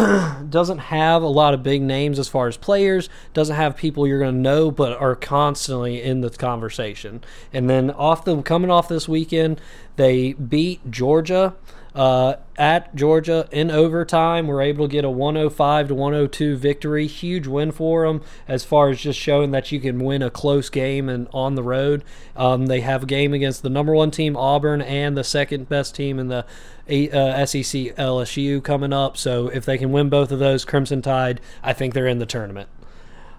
doesn't 0.50 0.78
have 0.78 1.22
a 1.22 1.28
lot 1.28 1.54
of 1.54 1.62
big 1.62 1.82
names 1.82 2.18
as 2.18 2.28
far 2.28 2.48
as 2.48 2.56
players, 2.56 3.08
doesn't 3.34 3.56
have 3.56 3.76
people 3.76 4.06
you're 4.06 4.18
going 4.18 4.34
to 4.34 4.40
know, 4.40 4.70
but 4.70 4.98
are 5.00 5.16
constantly 5.16 6.02
in 6.02 6.20
the 6.20 6.30
conversation. 6.30 7.22
And 7.52 7.68
then 7.68 7.90
off 7.90 8.24
the 8.24 8.40
coming 8.42 8.70
off 8.70 8.88
this 8.88 9.08
weekend, 9.08 9.60
they 9.96 10.32
beat 10.32 10.90
Georgia 10.90 11.54
uh, 11.94 12.36
at 12.56 12.94
Georgia 12.94 13.48
in 13.50 13.70
overtime. 13.70 14.46
We're 14.46 14.62
able 14.62 14.86
to 14.86 14.92
get 14.92 15.04
a 15.04 15.10
105 15.10 15.88
to 15.88 15.94
102 15.94 16.56
victory. 16.56 17.06
Huge 17.06 17.46
win 17.46 17.72
for 17.72 18.06
them 18.06 18.22
as 18.46 18.64
far 18.64 18.90
as 18.90 19.00
just 19.00 19.18
showing 19.18 19.50
that 19.50 19.72
you 19.72 19.80
can 19.80 19.98
win 19.98 20.22
a 20.22 20.30
close 20.30 20.68
game 20.68 21.08
and 21.08 21.28
on 21.32 21.54
the 21.54 21.62
road. 21.62 22.04
Um, 22.36 22.66
they 22.66 22.80
have 22.80 23.04
a 23.04 23.06
game 23.06 23.34
against 23.34 23.62
the 23.62 23.70
number 23.70 23.94
one 23.94 24.10
team 24.10 24.36
Auburn 24.36 24.82
and 24.82 25.16
the 25.16 25.24
second 25.24 25.68
best 25.68 25.94
team 25.94 26.18
in 26.18 26.28
the 26.28 26.44
uh, 26.90 27.46
SEC 27.46 27.62
LSU 27.96 28.62
coming 28.62 28.92
up. 28.92 29.16
So 29.16 29.48
if 29.48 29.64
they 29.64 29.78
can 29.78 29.92
win 29.92 30.08
both 30.08 30.32
of 30.32 30.38
those, 30.38 30.64
Crimson 30.64 31.02
Tide, 31.02 31.40
I 31.62 31.72
think 31.72 31.94
they're 31.94 32.06
in 32.06 32.18
the 32.18 32.26
tournament. 32.26 32.68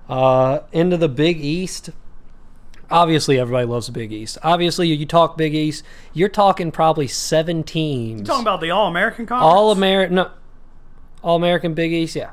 Uh, 0.10 0.60
into 0.72 0.98
the 0.98 1.10
Big 1.10 1.40
East 1.44 1.92
obviously 2.92 3.40
everybody 3.40 3.66
loves 3.66 3.88
the 3.88 3.92
Big 3.92 4.12
East. 4.12 4.38
Obviously, 4.44 4.88
you 4.90 5.06
talk 5.06 5.38
Big 5.38 5.56
East, 5.56 5.84
you're 6.14 6.30
talking 6.30 6.72
probably 6.72 7.08
seven 7.08 7.64
teams. 7.64 8.20
You're 8.20 8.26
talking 8.26 8.42
about 8.42 8.62
the 8.62 8.72
All 8.72 8.88
American 8.88 9.26
Conference. 9.26 9.54
All 9.54 9.72
American, 9.72 10.16
no, 10.16 10.32
All 11.24 11.38
American 11.38 11.74
Big 11.74 11.94
East, 11.94 12.16
yeah. 12.16 12.32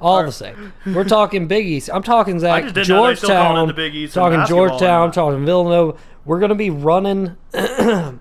All 0.00 0.22
the 0.22 0.32
same. 0.32 0.72
We're 0.86 1.04
talking 1.04 1.48
Big 1.48 1.66
East. 1.66 1.90
I'm 1.92 2.04
talking 2.04 2.38
Zach 2.38 2.72
Georgetown. 2.72 3.66
the 3.66 3.74
Big 3.74 3.94
East 3.94 4.14
talking 4.14 4.44
Georgetown. 4.46 5.10
Talking 5.10 5.44
Villanova. 5.44 5.98
We're 6.24 6.38
gonna 6.38 6.54
be 6.54 6.70
running 6.70 7.36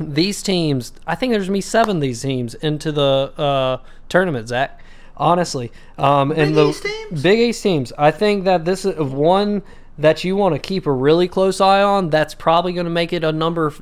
these 0.00 0.42
teams. 0.42 0.92
I 1.06 1.14
think 1.14 1.32
there's 1.32 1.46
gonna 1.46 1.56
be 1.56 1.60
seven 1.60 1.96
of 1.96 2.02
these 2.02 2.22
teams 2.22 2.54
into 2.54 2.92
the 2.92 3.32
uh, 3.36 3.78
tournament, 4.08 4.48
Zach. 4.48 4.80
Honestly, 5.16 5.72
um, 5.98 6.28
Big 6.28 6.38
and 6.38 6.56
the 6.56 6.68
East 6.68 6.82
teams? 6.84 7.22
Big 7.22 7.38
East 7.40 7.62
teams. 7.62 7.92
I 7.98 8.12
think 8.12 8.44
that 8.44 8.64
this 8.64 8.84
is 8.84 8.96
one 8.96 9.62
that 9.98 10.22
you 10.22 10.36
want 10.36 10.54
to 10.54 10.60
keep 10.60 10.86
a 10.86 10.92
really 10.92 11.26
close 11.26 11.60
eye 11.60 11.82
on, 11.82 12.08
that's 12.08 12.34
probably 12.34 12.72
going 12.72 12.84
to 12.84 12.90
make 12.90 13.12
it 13.12 13.24
a 13.24 13.32
number, 13.32 13.72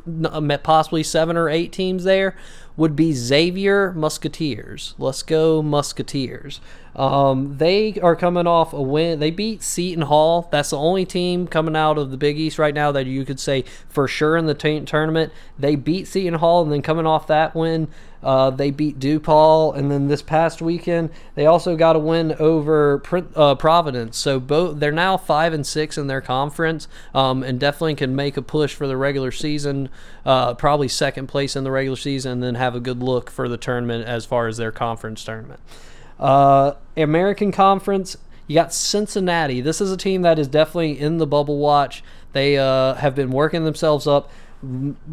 possibly 0.62 1.02
seven 1.02 1.36
or 1.36 1.50
eight 1.50 1.72
teams 1.72 2.04
there, 2.04 2.34
would 2.76 2.96
be 2.96 3.12
Xavier 3.12 3.92
Musketeers. 3.92 4.94
Let's 4.98 5.22
go 5.22 5.60
Musketeers. 5.62 6.60
Um, 6.96 7.58
they 7.58 8.00
are 8.00 8.16
coming 8.16 8.46
off 8.46 8.72
a 8.72 8.80
win. 8.80 9.20
They 9.20 9.30
beat 9.30 9.62
Seton 9.62 10.02
Hall. 10.02 10.48
That's 10.50 10.70
the 10.70 10.78
only 10.78 11.04
team 11.04 11.46
coming 11.46 11.76
out 11.76 11.98
of 11.98 12.10
the 12.10 12.16
Big 12.16 12.38
East 12.38 12.58
right 12.58 12.74
now 12.74 12.90
that 12.92 13.06
you 13.06 13.26
could 13.26 13.38
say 13.38 13.64
for 13.88 14.08
sure 14.08 14.36
in 14.36 14.46
the 14.46 14.54
t- 14.54 14.80
tournament. 14.80 15.30
They 15.58 15.76
beat 15.76 16.08
Seton 16.08 16.38
Hall, 16.40 16.62
and 16.62 16.72
then 16.72 16.80
coming 16.80 17.04
off 17.06 17.26
that 17.26 17.54
win, 17.54 17.88
uh, 18.22 18.48
they 18.48 18.70
beat 18.70 18.98
DePaul, 18.98 19.76
and 19.76 19.90
then 19.90 20.08
this 20.08 20.22
past 20.22 20.62
weekend 20.62 21.10
they 21.34 21.44
also 21.44 21.76
got 21.76 21.96
a 21.96 21.98
win 21.98 22.32
over 22.38 23.02
uh, 23.34 23.54
Providence. 23.56 24.16
So 24.16 24.40
both 24.40 24.80
they're 24.80 24.90
now 24.90 25.18
five 25.18 25.52
and 25.52 25.66
six 25.66 25.98
in 25.98 26.06
their 26.06 26.22
conference, 26.22 26.88
um, 27.14 27.42
and 27.42 27.60
definitely 27.60 27.96
can 27.96 28.16
make 28.16 28.38
a 28.38 28.42
push 28.42 28.74
for 28.74 28.86
the 28.86 28.96
regular 28.96 29.30
season. 29.30 29.90
Uh, 30.24 30.54
probably 30.54 30.88
second 30.88 31.26
place 31.26 31.56
in 31.56 31.62
the 31.62 31.70
regular 31.70 31.96
season, 31.96 32.32
and 32.32 32.42
then 32.42 32.54
have 32.54 32.74
a 32.74 32.80
good 32.80 33.02
look 33.02 33.30
for 33.30 33.50
the 33.50 33.58
tournament 33.58 34.08
as 34.08 34.24
far 34.24 34.46
as 34.46 34.56
their 34.56 34.72
conference 34.72 35.22
tournament. 35.22 35.60
Uh, 36.18 36.72
American 36.96 37.52
Conference, 37.52 38.16
you 38.46 38.54
got 38.54 38.72
Cincinnati. 38.72 39.60
This 39.60 39.80
is 39.80 39.90
a 39.92 39.96
team 39.96 40.22
that 40.22 40.38
is 40.38 40.48
definitely 40.48 40.98
in 40.98 41.18
the 41.18 41.26
bubble 41.26 41.58
watch. 41.58 42.02
They 42.32 42.56
uh, 42.58 42.94
have 42.94 43.14
been 43.14 43.30
working 43.30 43.64
themselves 43.64 44.06
up. 44.06 44.30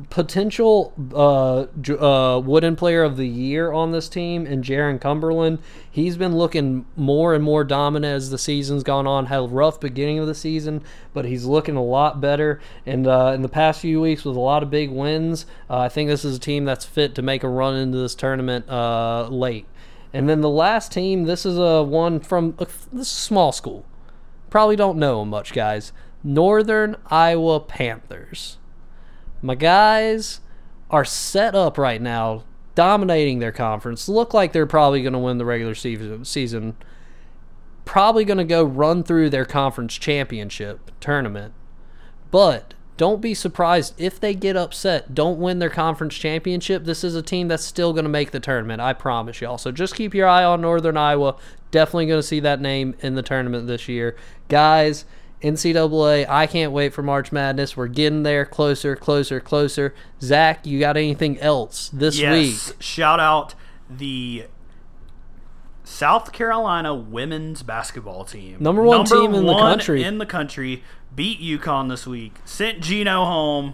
Potential 0.09 0.93
uh, 1.13 1.65
uh, 1.93 2.39
Wooden 2.39 2.75
Player 2.77 3.03
of 3.03 3.17
the 3.17 3.27
Year 3.27 3.73
on 3.73 3.91
this 3.91 4.07
team, 4.07 4.45
and 4.45 4.63
Jarron 4.63 5.01
Cumberland. 5.01 5.59
He's 5.91 6.15
been 6.15 6.35
looking 6.35 6.85
more 6.95 7.33
and 7.35 7.43
more 7.43 7.63
dominant 7.65 8.15
as 8.15 8.29
the 8.29 8.37
season's 8.37 8.83
gone 8.83 9.05
on. 9.05 9.25
Had 9.25 9.39
a 9.39 9.47
rough 9.47 9.81
beginning 9.81 10.19
of 10.19 10.27
the 10.27 10.33
season, 10.33 10.81
but 11.13 11.25
he's 11.25 11.43
looking 11.43 11.75
a 11.75 11.83
lot 11.83 12.21
better. 12.21 12.61
And 12.85 13.05
uh, 13.05 13.33
in 13.35 13.41
the 13.41 13.49
past 13.49 13.81
few 13.81 13.99
weeks, 13.99 14.23
with 14.23 14.37
a 14.37 14.39
lot 14.39 14.63
of 14.63 14.71
big 14.71 14.89
wins, 14.89 15.45
uh, 15.69 15.79
I 15.79 15.89
think 15.89 16.09
this 16.09 16.23
is 16.23 16.37
a 16.37 16.39
team 16.39 16.63
that's 16.63 16.85
fit 16.85 17.13
to 17.15 17.21
make 17.21 17.43
a 17.43 17.49
run 17.49 17.75
into 17.75 17.97
this 17.97 18.15
tournament 18.15 18.69
uh, 18.69 19.27
late. 19.27 19.65
And 20.13 20.29
then 20.29 20.41
the 20.41 20.49
last 20.49 20.91
team, 20.91 21.23
this 21.23 21.45
is 21.45 21.57
a 21.57 21.81
one 21.83 22.19
from 22.19 22.55
a, 22.59 22.67
this 22.91 23.07
is 23.07 23.09
small 23.09 23.51
school. 23.51 23.85
Probably 24.49 24.75
don't 24.75 24.99
know 24.99 25.19
them 25.19 25.29
much, 25.29 25.53
guys. 25.53 25.91
Northern 26.23 26.95
Iowa 27.07 27.59
Panthers. 27.59 28.57
My 29.41 29.55
guys 29.55 30.41
are 30.91 31.03
set 31.03 31.55
up 31.55 31.77
right 31.77 32.01
now, 32.01 32.43
dominating 32.75 33.39
their 33.39 33.51
conference. 33.51 34.07
Look 34.07 34.33
like 34.33 34.53
they're 34.53 34.67
probably 34.67 35.01
going 35.01 35.13
to 35.13 35.19
win 35.19 35.39
the 35.39 35.45
regular 35.45 35.73
season. 35.73 36.77
Probably 37.83 38.23
going 38.23 38.37
to 38.37 38.43
go 38.43 38.63
run 38.63 39.03
through 39.03 39.31
their 39.31 39.45
conference 39.45 39.95
championship 39.95 40.91
tournament. 41.01 41.53
But 42.29 42.75
don't 42.97 43.21
be 43.21 43.33
surprised 43.33 43.93
if 43.97 44.19
they 44.19 44.33
get 44.33 44.55
upset, 44.55 45.15
don't 45.15 45.39
win 45.39 45.59
their 45.59 45.69
conference 45.69 46.15
championship. 46.15 46.85
This 46.85 47.03
is 47.03 47.15
a 47.15 47.21
team 47.21 47.47
that's 47.47 47.63
still 47.63 47.93
going 47.93 48.05
to 48.05 48.09
make 48.09 48.31
the 48.31 48.39
tournament, 48.39 48.81
I 48.81 48.93
promise 48.93 49.41
y'all. 49.41 49.57
So 49.57 49.71
just 49.71 49.95
keep 49.95 50.13
your 50.13 50.27
eye 50.27 50.43
on 50.43 50.61
Northern 50.61 50.97
Iowa. 50.97 51.35
Definitely 51.71 52.07
going 52.07 52.19
to 52.19 52.27
see 52.27 52.39
that 52.41 52.61
name 52.61 52.95
in 52.99 53.15
the 53.15 53.23
tournament 53.23 53.65
this 53.65 53.87
year. 53.87 54.15
Guys, 54.47 55.05
NCAA, 55.41 56.27
I 56.29 56.45
can't 56.45 56.71
wait 56.71 56.93
for 56.93 57.01
March 57.01 57.31
Madness. 57.31 57.75
We're 57.75 57.87
getting 57.87 58.23
there 58.23 58.45
closer, 58.45 58.95
closer, 58.95 59.39
closer. 59.39 59.95
Zach, 60.21 60.65
you 60.65 60.79
got 60.79 60.95
anything 60.95 61.39
else 61.39 61.89
this 61.89 62.19
yes. 62.19 62.69
week? 62.69 62.81
Shout 62.81 63.19
out 63.19 63.55
the 63.89 64.45
South 65.83 66.31
Carolina 66.31 66.95
women's 66.95 67.63
basketball 67.63 68.23
team. 68.23 68.57
Number 68.59 68.81
one 68.81 68.99
Number 68.99 69.15
team 69.15 69.33
in 69.33 69.45
the 69.45 69.53
country. 69.57 70.03
In 70.03 70.17
the 70.17 70.25
country 70.25 70.83
beat 71.13 71.39
UConn 71.41 71.89
this 71.89 72.07
week. 72.07 72.35
Sent 72.45 72.79
Geno 72.81 73.25
home. 73.25 73.73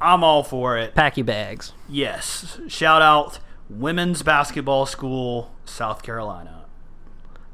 I'm 0.00 0.24
all 0.24 0.42
for 0.42 0.76
it. 0.78 0.94
Pack 0.94 1.16
your 1.16 1.24
bags. 1.24 1.72
Yes. 1.88 2.58
Shout 2.68 3.02
out 3.02 3.38
Women's 3.70 4.22
Basketball 4.22 4.86
School, 4.86 5.52
South 5.64 6.02
Carolina. 6.02 6.64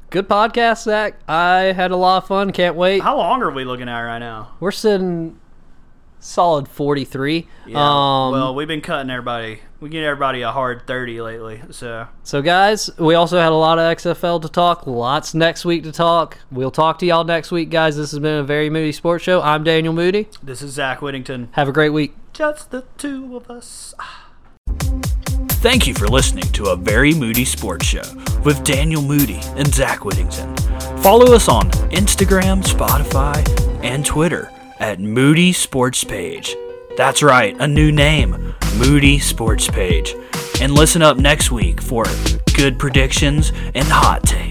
Good 0.09 0.27
podcast, 0.27 0.83
Zach. 0.83 1.19
I 1.27 1.73
had 1.73 1.91
a 1.91 1.95
lot 1.95 2.23
of 2.23 2.27
fun. 2.27 2.51
Can't 2.51 2.75
wait. 2.75 3.03
How 3.03 3.17
long 3.17 3.43
are 3.43 3.51
we 3.51 3.63
looking 3.63 3.87
at 3.87 3.99
right 4.01 4.17
now? 4.17 4.55
We're 4.59 4.71
sitting 4.71 5.39
solid 6.19 6.67
43. 6.67 7.47
Yeah. 7.65 7.77
Um, 7.77 8.31
well, 8.31 8.55
we've 8.55 8.67
been 8.67 8.81
cutting 8.81 9.09
everybody. 9.09 9.61
We 9.79 9.89
get 9.89 10.03
everybody 10.03 10.41
a 10.41 10.51
hard 10.51 10.85
30 10.85 11.21
lately. 11.21 11.61
So. 11.71 12.07
So 12.23 12.41
guys, 12.41 12.89
we 12.97 13.15
also 13.15 13.39
had 13.39 13.51
a 13.51 13.55
lot 13.55 13.79
of 13.79 13.97
XFL 13.97 14.41
to 14.41 14.49
talk. 14.49 14.85
Lots 14.85 15.33
next 15.33 15.65
week 15.65 15.83
to 15.83 15.91
talk. 15.91 16.37
We'll 16.51 16.71
talk 16.71 16.99
to 16.99 17.05
y'all 17.05 17.23
next 17.23 17.51
week, 17.51 17.69
guys. 17.69 17.95
This 17.95 18.11
has 18.11 18.19
been 18.19 18.39
a 18.39 18.43
very 18.43 18.69
moody 18.69 18.91
sports 18.91 19.23
show. 19.23 19.41
I'm 19.41 19.63
Daniel 19.63 19.93
Moody. 19.93 20.27
This 20.43 20.61
is 20.61 20.73
Zach 20.73 21.01
Whittington. 21.01 21.49
Have 21.53 21.69
a 21.69 21.71
great 21.71 21.91
week. 21.91 22.15
Just 22.33 22.71
the 22.71 22.83
two 22.97 23.35
of 23.35 23.49
us. 23.49 23.93
Thank 25.61 25.87
you 25.87 25.93
for 25.93 26.07
listening 26.07 26.45
to 26.53 26.67
a 26.67 26.75
very 26.75 27.13
moody 27.13 27.43
sports 27.43 27.85
show 27.85 28.03
with 28.45 28.63
Daniel 28.63 29.01
Moody 29.01 29.39
and 29.55 29.67
Zach 29.73 30.05
Whittington. 30.05 30.55
Follow 30.99 31.33
us 31.33 31.49
on 31.49 31.69
Instagram, 31.91 32.63
Spotify, 32.63 33.43
and 33.83 34.05
Twitter 34.05 34.51
at 34.79 34.99
Moody 34.99 35.53
Sports 35.53 36.03
Page. 36.03 36.55
That's 36.97 37.21
right, 37.21 37.55
a 37.59 37.67
new 37.67 37.91
name, 37.91 38.55
Moody 38.77 39.19
Sports 39.19 39.69
Page. 39.69 40.15
And 40.61 40.73
listen 40.73 41.01
up 41.01 41.17
next 41.17 41.51
week 41.51 41.81
for 41.81 42.05
good 42.55 42.79
predictions 42.79 43.51
and 43.73 43.85
hot 43.85 44.23
takes. 44.23 44.48